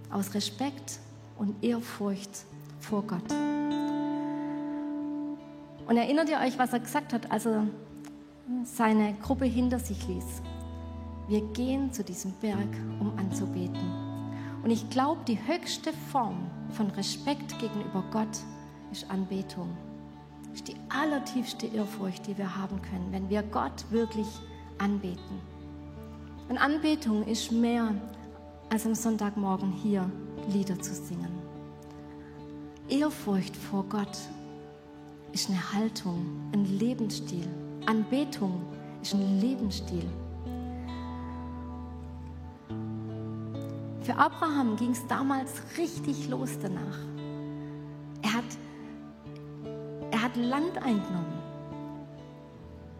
Aus 0.10 0.34
Respekt 0.34 1.00
und 1.38 1.64
Ehrfurcht 1.64 2.46
vor 2.80 3.04
Gott. 3.04 3.32
Und 5.88 5.98
erinnert 5.98 6.30
ihr 6.30 6.40
euch, 6.40 6.58
was 6.58 6.74
er 6.74 6.80
gesagt 6.80 7.14
hat, 7.14 7.32
als 7.32 7.46
er 7.46 7.68
seine 8.64 9.14
Gruppe 9.22 9.46
hinter 9.46 9.80
sich 9.80 10.08
ließ? 10.08 10.42
Wir 11.28 11.42
gehen 11.54 11.92
zu 11.92 12.04
diesem 12.04 12.32
Berg, 12.34 12.70
um 13.00 13.18
anzubeten. 13.18 14.06
Und 14.64 14.72
ich 14.72 14.90
glaube, 14.90 15.22
die 15.28 15.38
höchste 15.48 15.94
Form 16.12 16.50
von 16.72 16.90
Respekt 16.92 17.58
gegenüber 17.60 18.04
Gott 18.12 18.40
ist 18.92 19.10
Anbetung. 19.10 19.70
Ist 20.54 20.68
die 20.68 20.76
allertiefste 20.90 21.68
Ehrfurcht, 21.68 22.26
die 22.28 22.38
wir 22.38 22.56
haben 22.56 22.82
können, 22.82 23.12
wenn 23.12 23.30
wir 23.30 23.44
Gott 23.44 23.86
wirklich 23.92 24.28
anbeten. 24.78 25.40
Und 26.50 26.58
Anbetung 26.58 27.24
ist 27.24 27.52
mehr 27.52 27.94
als 28.70 28.86
am 28.86 28.96
Sonntagmorgen 28.96 29.72
hier 29.72 30.10
Lieder 30.48 30.80
zu 30.80 30.94
singen. 30.94 31.32
Ehrfurcht 32.88 33.56
vor 33.56 33.84
Gott 33.90 34.18
ist 35.32 35.50
eine 35.50 35.74
Haltung, 35.74 36.26
ein 36.54 36.66
Lebensstil. 36.66 37.48
Anbetung 37.86 38.62
ist 39.02 39.14
ein 39.14 39.40
Lebensstil. 39.40 40.08
Für 44.02 44.16
Abraham 44.18 44.76
ging 44.76 44.92
es 44.92 45.06
damals 45.08 45.64
richtig 45.78 46.30
los 46.30 46.52
danach. 46.62 47.00
Er 48.22 48.34
hat, 48.34 48.44
er 50.12 50.22
hat 50.22 50.36
Land 50.36 50.78
eingenommen. 50.78 51.42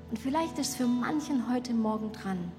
Und 0.10 0.18
vielleicht 0.18 0.58
ist 0.58 0.70
es 0.70 0.76
für 0.76 0.88
manchen 0.88 1.48
heute 1.52 1.74
Morgen 1.74 2.12
dran, 2.12 2.52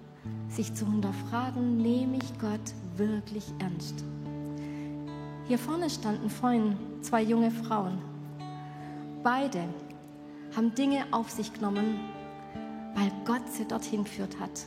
sich 0.49 0.73
zu 0.75 0.87
hinterfragen, 0.87 1.77
nehme 1.79 2.19
ich 2.19 2.39
Gott 2.39 2.73
wirklich 2.97 3.45
ernst? 3.59 4.05
Hier 5.49 5.59
vorne 5.59 5.89
standen 5.89 6.29
vorhin 6.29 6.77
zwei 7.03 7.23
junge 7.23 7.53
Frauen. 7.53 7.99
Beide 9.23 9.63
haben 10.57 10.75
Dinge 10.75 11.05
auf 11.13 11.31
sich 11.31 11.53
genommen, 11.53 12.01
weil 12.97 13.13
Gott 13.25 13.49
sie 13.53 13.65
dorthin 13.65 14.03
geführt 14.03 14.41
hat. 14.41 14.67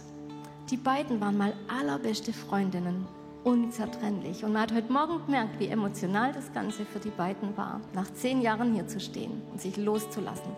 Die 0.69 0.77
beiden 0.77 1.19
waren 1.19 1.37
mal 1.37 1.53
allerbeste 1.67 2.31
Freundinnen, 2.31 3.05
unzertrennlich. 3.43 4.45
Und 4.45 4.53
man 4.53 4.61
hat 4.61 4.73
heute 4.73 4.93
Morgen 4.93 5.25
gemerkt, 5.25 5.59
wie 5.59 5.67
emotional 5.67 6.31
das 6.31 6.53
Ganze 6.53 6.85
für 6.85 6.99
die 6.99 7.09
beiden 7.09 7.57
war, 7.57 7.81
nach 7.93 8.13
zehn 8.13 8.41
Jahren 8.41 8.73
hier 8.73 8.87
zu 8.87 9.01
stehen 9.01 9.41
und 9.51 9.59
sich 9.59 9.75
loszulassen. 9.75 10.51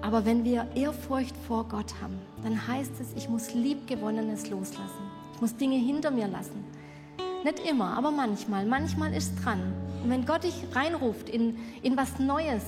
Aber 0.00 0.24
wenn 0.24 0.44
wir 0.44 0.68
Ehrfurcht 0.76 1.36
vor 1.48 1.64
Gott 1.64 1.92
haben, 2.00 2.18
dann 2.44 2.68
heißt 2.68 3.00
es, 3.00 3.14
ich 3.16 3.28
muss 3.28 3.52
Liebgewonnenes 3.54 4.48
loslassen. 4.48 5.10
Ich 5.34 5.40
muss 5.40 5.56
Dinge 5.56 5.76
hinter 5.76 6.12
mir 6.12 6.28
lassen. 6.28 6.64
Nicht 7.44 7.58
immer, 7.68 7.96
aber 7.96 8.10
manchmal. 8.10 8.66
Manchmal 8.66 9.12
ist 9.14 9.34
dran. 9.44 9.60
Und 10.02 10.10
wenn 10.10 10.24
Gott 10.26 10.44
dich 10.44 10.54
reinruft 10.72 11.28
in, 11.28 11.56
in 11.82 11.96
was 11.96 12.18
Neues, 12.18 12.64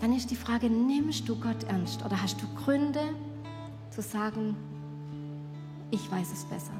dann 0.00 0.14
ist 0.14 0.30
die 0.30 0.36
Frage, 0.36 0.68
nimmst 0.68 1.28
du 1.28 1.36
Gott 1.36 1.64
ernst 1.64 2.04
oder 2.04 2.20
hast 2.20 2.40
du 2.42 2.46
Gründe 2.62 3.00
zu 3.90 4.02
sagen, 4.02 4.56
ich 5.90 6.10
weiß 6.10 6.32
es 6.32 6.44
besser. 6.44 6.72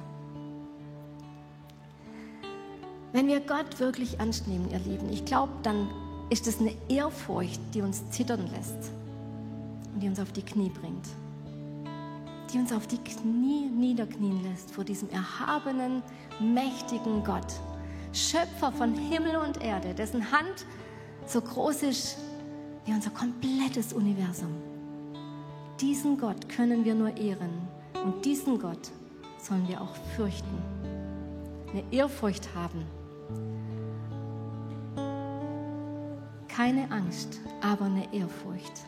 Wenn 3.12 3.28
wir 3.28 3.40
Gott 3.40 3.78
wirklich 3.78 4.18
ernst 4.18 4.49
nehmen, 4.49 4.68
ihr 4.70 4.80
Lieben, 4.80 5.09
ich 5.11 5.24
glaube, 5.24 5.53
dann 5.62 5.88
ist 6.30 6.47
es 6.47 6.59
eine 6.59 6.72
Ehrfurcht, 6.88 7.61
die 7.72 7.80
uns 7.80 8.11
zittern 8.11 8.49
lässt 8.51 8.90
und 9.95 10.01
die 10.01 10.09
uns 10.09 10.18
auf 10.18 10.32
die 10.32 10.42
Knie 10.42 10.70
bringt. 10.70 11.07
Die 12.53 12.59
uns 12.59 12.72
auf 12.72 12.86
die 12.86 12.99
Knie 12.99 13.66
niederknien 13.66 14.42
lässt 14.42 14.70
vor 14.70 14.84
diesem 14.84 15.11
erhabenen, 15.11 16.03
mächtigen 16.40 17.24
Gott, 17.24 17.53
Schöpfer 18.12 18.70
von 18.70 18.95
Himmel 18.95 19.36
und 19.36 19.61
Erde, 19.61 19.95
dessen 19.95 20.30
Hand 20.30 20.66
so 21.26 21.40
groß 21.40 21.82
ist 21.82 22.18
wie 22.84 22.92
unser 22.92 23.11
komplettes 23.11 23.92
Universum. 23.92 24.55
Diesen 25.80 26.18
Gott 26.18 26.49
können 26.49 26.84
wir 26.84 26.95
nur 26.95 27.16
ehren 27.16 27.68
und 28.05 28.24
diesen 28.24 28.61
Gott 28.61 28.90
sollen 29.38 29.66
wir 29.68 29.80
auch 29.80 29.95
fürchten, 30.14 30.62
eine 31.72 31.82
Ehrfurcht 31.90 32.55
haben. 32.55 32.84
Keine 36.49 36.90
Angst, 36.92 37.40
aber 37.61 37.86
eine 37.86 38.12
Ehrfurcht. 38.14 38.84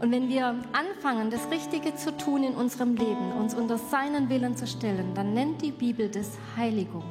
Und 0.00 0.10
wenn 0.10 0.28
wir 0.28 0.56
anfangen, 0.72 1.30
das 1.30 1.50
Richtige 1.50 1.94
zu 1.94 2.16
tun 2.16 2.42
in 2.42 2.54
unserem 2.54 2.96
Leben, 2.96 3.32
uns 3.32 3.54
unter 3.54 3.78
seinen 3.78 4.28
Willen 4.28 4.56
zu 4.56 4.66
stellen, 4.66 5.14
dann 5.14 5.34
nennt 5.34 5.62
die 5.62 5.72
Bibel 5.72 6.08
das 6.08 6.38
Heiligung. 6.56 7.04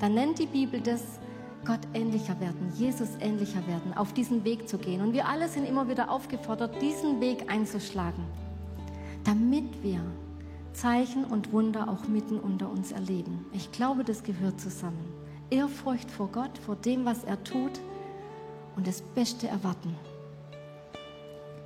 Dann 0.00 0.14
nennt 0.14 0.38
die 0.38 0.46
Bibel 0.46 0.80
das 0.80 1.18
Gott 1.64 1.80
ähnlicher 1.92 2.40
werden, 2.40 2.72
Jesus 2.76 3.10
ähnlicher 3.20 3.66
werden, 3.66 3.92
auf 3.94 4.12
diesen 4.14 4.44
Weg 4.44 4.68
zu 4.68 4.78
gehen. 4.78 5.02
Und 5.02 5.12
wir 5.12 5.28
alle 5.28 5.48
sind 5.48 5.68
immer 5.68 5.88
wieder 5.88 6.10
aufgefordert, 6.10 6.80
diesen 6.80 7.20
Weg 7.20 7.50
einzuschlagen, 7.50 8.24
damit 9.24 9.82
wir 9.82 10.00
Zeichen 10.72 11.24
und 11.24 11.52
Wunder 11.52 11.88
auch 11.90 12.06
mitten 12.08 12.38
unter 12.38 12.70
uns 12.70 12.92
erleben. 12.92 13.44
Ich 13.52 13.70
glaube, 13.72 14.04
das 14.04 14.22
gehört 14.22 14.60
zusammen. 14.60 15.12
Ehrfurcht 15.50 16.10
vor 16.10 16.28
Gott, 16.28 16.56
vor 16.58 16.76
dem, 16.76 17.04
was 17.04 17.24
er 17.24 17.42
tut 17.42 17.80
und 18.76 18.86
das 18.86 19.02
Beste 19.02 19.48
erwarten. 19.48 19.94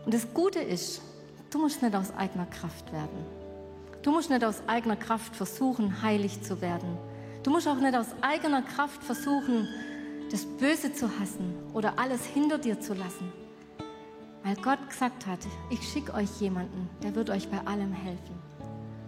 Und 0.05 0.14
das 0.14 0.32
Gute 0.34 0.59
ist, 0.61 1.00
du 1.50 1.59
musst 1.59 1.82
nicht 1.82 1.94
aus 1.94 2.12
eigener 2.16 2.46
Kraft 2.46 2.92
werden. 2.92 3.24
Du 4.03 4.11
musst 4.11 4.30
nicht 4.30 4.44
aus 4.44 4.62
eigener 4.66 4.96
Kraft 4.96 5.36
versuchen, 5.36 6.03
heilig 6.03 6.42
zu 6.42 6.61
werden. 6.61 6.98
Du 7.44 7.50
musst 7.50 7.68
auch 7.68 7.76
nicht 7.76 7.94
aus 7.94 8.09
eigener 8.20 8.62
Kraft 8.62 9.03
versuchen, 9.03 9.68
das 10.30 10.44
Böse 10.44 10.92
zu 10.92 11.07
hassen 11.20 11.55
oder 11.72 11.98
alles 11.98 12.24
hinter 12.24 12.59
dir 12.59 12.80
zu 12.80 12.94
lassen. 12.94 13.32
Weil 14.42 14.57
Gott 14.57 14.88
gesagt 14.88 15.26
hat, 15.26 15.38
ich 15.70 15.82
schicke 15.82 16.14
euch 16.14 16.40
jemanden, 16.40 16.90
der 17.03 17.14
wird 17.14 17.30
euch 17.30 17.48
bei 17.48 17.59
allem 17.64 17.92
helfen. 17.92 18.42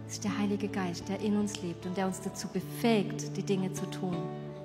Es 0.06 0.14
ist 0.14 0.24
der 0.24 0.38
Heilige 0.38 0.68
Geist, 0.68 1.08
der 1.08 1.18
in 1.20 1.36
uns 1.36 1.60
lebt 1.62 1.86
und 1.86 1.96
der 1.96 2.06
uns 2.06 2.20
dazu 2.20 2.46
befähigt, 2.48 3.36
die 3.36 3.42
Dinge 3.42 3.72
zu 3.72 3.86
tun, 3.90 4.16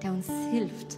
der 0.03 0.11
uns 0.11 0.27
hilft. 0.51 0.97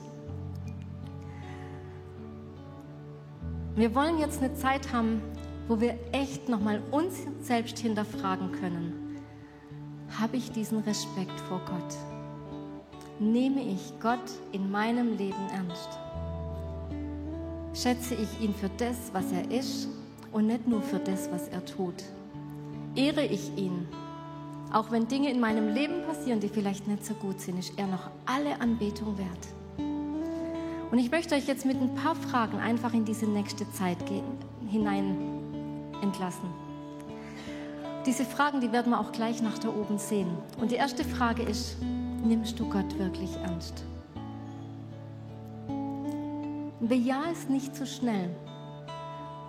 Wir 3.82 3.96
wollen 3.96 4.20
jetzt 4.20 4.44
eine 4.44 4.54
Zeit 4.54 4.94
haben, 4.94 5.24
wo 5.68 5.82
wir 5.82 5.98
echt 6.12 6.48
nochmal 6.48 6.84
uns 6.92 7.16
selbst 7.42 7.80
hinterfragen 7.80 8.52
können. 8.52 9.18
Habe 10.20 10.38
ich 10.38 10.52
diesen 10.52 10.82
Respekt 10.82 11.40
vor 11.50 11.60
Gott? 11.66 11.98
Nehme 13.18 13.64
ich 13.64 13.92
Gott 14.00 14.20
in 14.52 14.70
meinem 14.70 15.18
Leben 15.18 15.50
ernst? 15.52 15.90
Schätze 17.74 18.14
ich 18.14 18.40
ihn 18.40 18.54
für 18.54 18.70
das, 18.78 18.98
was 19.14 19.32
er 19.32 19.50
ist 19.50 19.88
und 20.32 20.46
nicht 20.46 20.68
nur 20.68 20.84
für 20.84 21.00
das, 21.00 21.32
was 21.32 21.48
er 21.48 21.66
tut? 21.66 22.04
Ehre 22.94 23.26
ich 23.26 23.58
ihn 23.58 23.88
auch 24.72 24.90
wenn 24.90 25.06
Dinge 25.06 25.30
in 25.30 25.42
meinem 25.42 25.74
Leben 25.74 26.02
passieren, 26.08 26.40
die 26.40 26.48
vielleicht 26.48 26.88
nicht 26.88 27.06
so 27.06 27.14
gut 27.16 27.42
sind, 27.42 27.60
ist 27.60 27.74
er 27.78 27.88
noch 27.88 28.10
alle 28.26 28.62
Anbetung 28.62 29.18
wert. 29.18 29.61
Und 30.92 31.00
ich 31.00 31.10
möchte 31.10 31.36
euch 31.36 31.48
jetzt 31.48 31.66
mit 31.66 31.80
ein 31.82 31.96
paar 31.96 32.16
Fragen 32.16 32.60
einfach 32.60 32.94
in 32.94 33.06
diese 33.06 33.26
nächste 33.26 33.70
Zeit 33.72 33.98
hinein 34.70 35.16
entlassen. 36.02 36.50
Diese 38.06 38.26
Fragen, 38.26 38.62
die 38.62 38.72
werden 38.72 38.92
wir 38.92 39.00
auch 39.00 39.12
gleich 39.12 39.42
nach 39.42 39.58
da 39.58 39.70
oben 39.70 39.98
sehen. 39.98 40.30
Und 40.60 40.72
die 40.72 40.76
erste 40.76 41.04
Frage 41.04 41.44
ist, 41.44 41.78
nimmst 41.82 42.60
du 42.60 42.68
Gott 42.68 42.98
wirklich 43.00 43.36
ernst? 43.38 43.84
Bejahe 46.82 47.32
es 47.32 47.48
nicht 47.48 47.76
zu 47.76 47.86
so 47.86 48.00
schnell, 48.00 48.30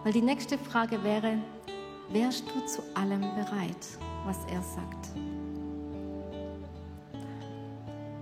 weil 0.05 0.13
die 0.13 0.23
nächste 0.23 0.59
Frage 0.59 1.03
wäre, 1.03 1.39
wärst 2.11 2.45
du 2.55 2.67
zu 2.67 2.83
allem 2.95 3.21
bereit? 3.21 3.99
was 4.25 4.39
er 4.47 4.63
sagt. 4.63 5.09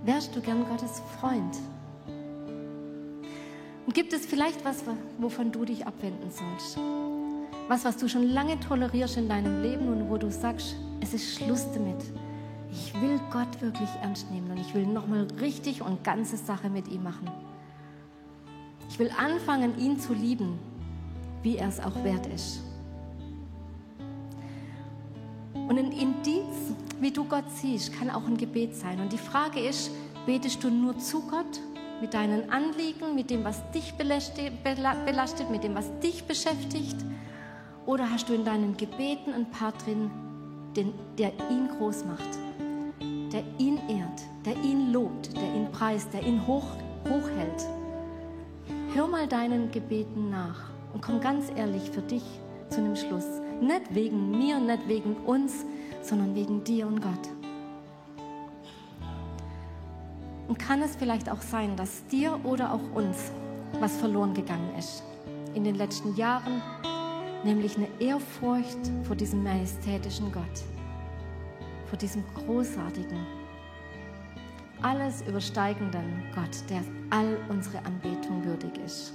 Wärst 0.03 0.35
du 0.35 0.41
gern 0.41 0.65
Gottes 0.67 1.01
Freund? 1.19 1.57
Und 3.85 3.93
gibt 3.93 4.13
es 4.13 4.25
vielleicht 4.25 4.63
was, 4.63 4.83
wovon 5.17 5.51
du 5.51 5.65
dich 5.65 5.85
abwenden 5.85 6.29
sollst? 6.29 6.77
Was, 7.67 7.85
was 7.85 7.97
du 7.97 8.07
schon 8.07 8.23
lange 8.23 8.59
tolerierst 8.59 9.17
in 9.17 9.27
deinem 9.27 9.61
Leben 9.61 9.87
und 9.87 10.09
wo 10.09 10.17
du 10.17 10.29
sagst, 10.29 10.75
es 10.99 11.13
ist 11.13 11.35
Schluss 11.35 11.65
damit. 11.73 12.03
Ich 12.71 12.93
will 13.01 13.19
Gott 13.31 13.61
wirklich 13.61 13.89
ernst 14.01 14.29
nehmen 14.31 14.51
und 14.51 14.59
ich 14.59 14.73
will 14.73 14.85
nochmal 14.85 15.27
richtig 15.39 15.81
und 15.81 16.03
ganze 16.03 16.37
Sache 16.37 16.69
mit 16.69 16.87
ihm 16.87 17.03
machen. 17.03 17.29
Ich 18.89 18.99
will 18.99 19.11
anfangen, 19.17 19.77
ihn 19.79 19.99
zu 19.99 20.13
lieben, 20.13 20.59
wie 21.43 21.57
er 21.57 21.69
es 21.69 21.79
auch 21.79 22.03
wert 22.03 22.27
ist. 22.27 22.61
Und 25.53 25.77
ein 25.77 25.91
Indiz, 25.91 26.73
wie 26.99 27.11
du 27.11 27.23
Gott 27.23 27.49
siehst, 27.49 27.93
kann 27.93 28.09
auch 28.09 28.25
ein 28.25 28.37
Gebet 28.37 28.75
sein. 28.75 28.99
Und 28.99 29.11
die 29.11 29.17
Frage 29.17 29.59
ist, 29.59 29.91
betest 30.25 30.63
du 30.63 30.69
nur 30.69 30.97
zu 30.97 31.21
Gott 31.21 31.59
mit 32.01 32.15
deinen 32.15 32.49
Anliegen, 32.49 33.13
mit 33.15 33.29
dem, 33.29 33.43
was 33.43 33.61
dich 33.71 33.93
belastet, 33.93 34.51
mit 35.51 35.63
dem, 35.63 35.75
was 35.75 35.99
dich 35.99 36.25
beschäftigt? 36.25 36.97
Oder 37.85 38.09
hast 38.09 38.27
du 38.27 38.33
in 38.33 38.43
deinen 38.43 38.75
Gebeten 38.75 39.33
einen 39.33 39.49
Part 39.51 39.85
drin, 39.85 40.09
den, 40.75 40.93
der 41.17 41.31
ihn 41.49 41.69
groß 41.77 42.05
macht, 42.05 42.29
der 43.31 43.43
ihn 43.59 43.77
ehrt, 43.87 44.21
der 44.45 44.55
ihn 44.63 44.91
lobt, 44.91 45.35
der 45.35 45.55
ihn 45.55 45.71
preist, 45.71 46.11
der 46.13 46.23
ihn 46.23 46.45
hoch, 46.45 46.65
hochhält? 47.07 47.67
Hör 48.93 49.07
mal 49.07 49.27
deinen 49.27 49.71
Gebeten 49.71 50.29
nach 50.29 50.69
und 50.93 51.01
komm 51.01 51.21
ganz 51.21 51.51
ehrlich 51.55 51.91
für 51.91 52.01
dich 52.01 52.23
zu 52.69 52.79
einem 52.79 52.95
Schluss. 52.95 53.27
Nicht 53.61 53.93
wegen 53.93 54.31
mir, 54.37 54.59
nicht 54.59 54.87
wegen 54.87 55.15
uns, 55.25 55.65
sondern 56.01 56.35
wegen 56.35 56.63
dir 56.63 56.87
und 56.87 56.99
Gott. 56.99 57.40
Und 60.47 60.59
kann 60.59 60.81
es 60.81 60.95
vielleicht 60.95 61.29
auch 61.29 61.41
sein, 61.41 61.75
dass 61.75 62.05
dir 62.07 62.39
oder 62.43 62.73
auch 62.73 62.95
uns 62.95 63.31
was 63.79 63.95
verloren 63.97 64.33
gegangen 64.33 64.75
ist 64.77 65.03
in 65.53 65.63
den 65.63 65.75
letzten 65.75 66.15
Jahren, 66.15 66.61
nämlich 67.43 67.77
eine 67.77 67.87
Ehrfurcht 67.99 68.79
vor 69.03 69.15
diesem 69.15 69.43
majestätischen 69.43 70.31
Gott, 70.31 70.63
vor 71.87 71.97
diesem 71.97 72.23
großartigen, 72.35 73.25
alles 74.81 75.21
übersteigenden 75.27 76.23
Gott, 76.33 76.69
der 76.69 76.81
all 77.09 77.37
unsere 77.49 77.79
Anbetung 77.85 78.43
würdig 78.43 78.77
ist. 78.85 79.13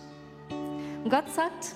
Und 1.02 1.10
Gott 1.10 1.28
sagt, 1.28 1.74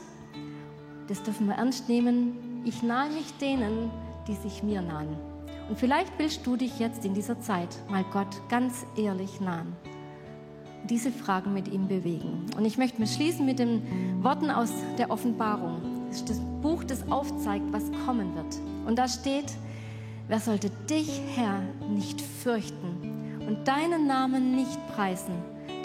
das 1.09 1.23
dürfen 1.23 1.49
wir 1.49 1.55
ernst 1.55 1.89
nehmen, 1.89 2.63
ich 2.65 2.83
nahe 2.83 3.11
mich 3.11 3.33
denen, 3.39 3.91
die 4.29 4.35
sich 4.35 4.63
mir 4.63 4.83
nahen. 4.83 5.30
Und 5.71 5.79
vielleicht 5.79 6.19
willst 6.19 6.45
du 6.45 6.57
dich 6.57 6.81
jetzt 6.81 7.05
in 7.05 7.15
dieser 7.15 7.41
Zeit 7.41 7.69
mal 7.89 8.05
Gott 8.13 8.27
ganz 8.49 8.85
ehrlich 8.97 9.41
nahen. 9.41 9.77
Diese 10.89 11.13
Fragen 11.13 11.55
mit 11.55 11.69
ihm 11.69 11.87
bewegen. 11.87 12.47
Und 12.57 12.65
ich 12.65 12.77
möchte 12.77 13.01
mich 13.01 13.15
schließen 13.15 13.47
mit 13.47 13.61
den 13.61 13.81
Worten 14.21 14.51
aus 14.51 14.73
der 14.99 15.13
Offenbarung. 15.13 15.81
Das 16.09 16.17
ist 16.17 16.29
das 16.29 16.41
Buch, 16.61 16.83
das 16.83 17.09
aufzeigt, 17.09 17.67
was 17.73 17.85
kommen 18.05 18.35
wird. 18.35 18.59
Und 18.85 18.99
da 18.99 19.07
steht, 19.07 19.53
wer 20.27 20.41
sollte 20.41 20.71
dich, 20.89 21.21
Herr, 21.37 21.63
nicht 21.89 22.21
fürchten 22.21 23.39
und 23.47 23.69
deinen 23.69 24.09
Namen 24.09 24.57
nicht 24.57 24.79
preisen, 24.97 25.35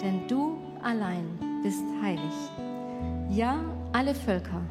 denn 0.02 0.26
du 0.26 0.56
allein 0.82 1.26
bist 1.62 1.84
heilig. 2.02 2.34
Ja, 3.30 3.60
alle 3.92 4.16
Völker 4.16 4.62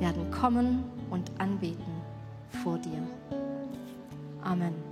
werden 0.00 0.28
kommen 0.32 0.82
und 1.10 1.30
anbeten 1.38 1.94
vor 2.64 2.78
dir. 2.78 3.37
Amen. 4.44 4.87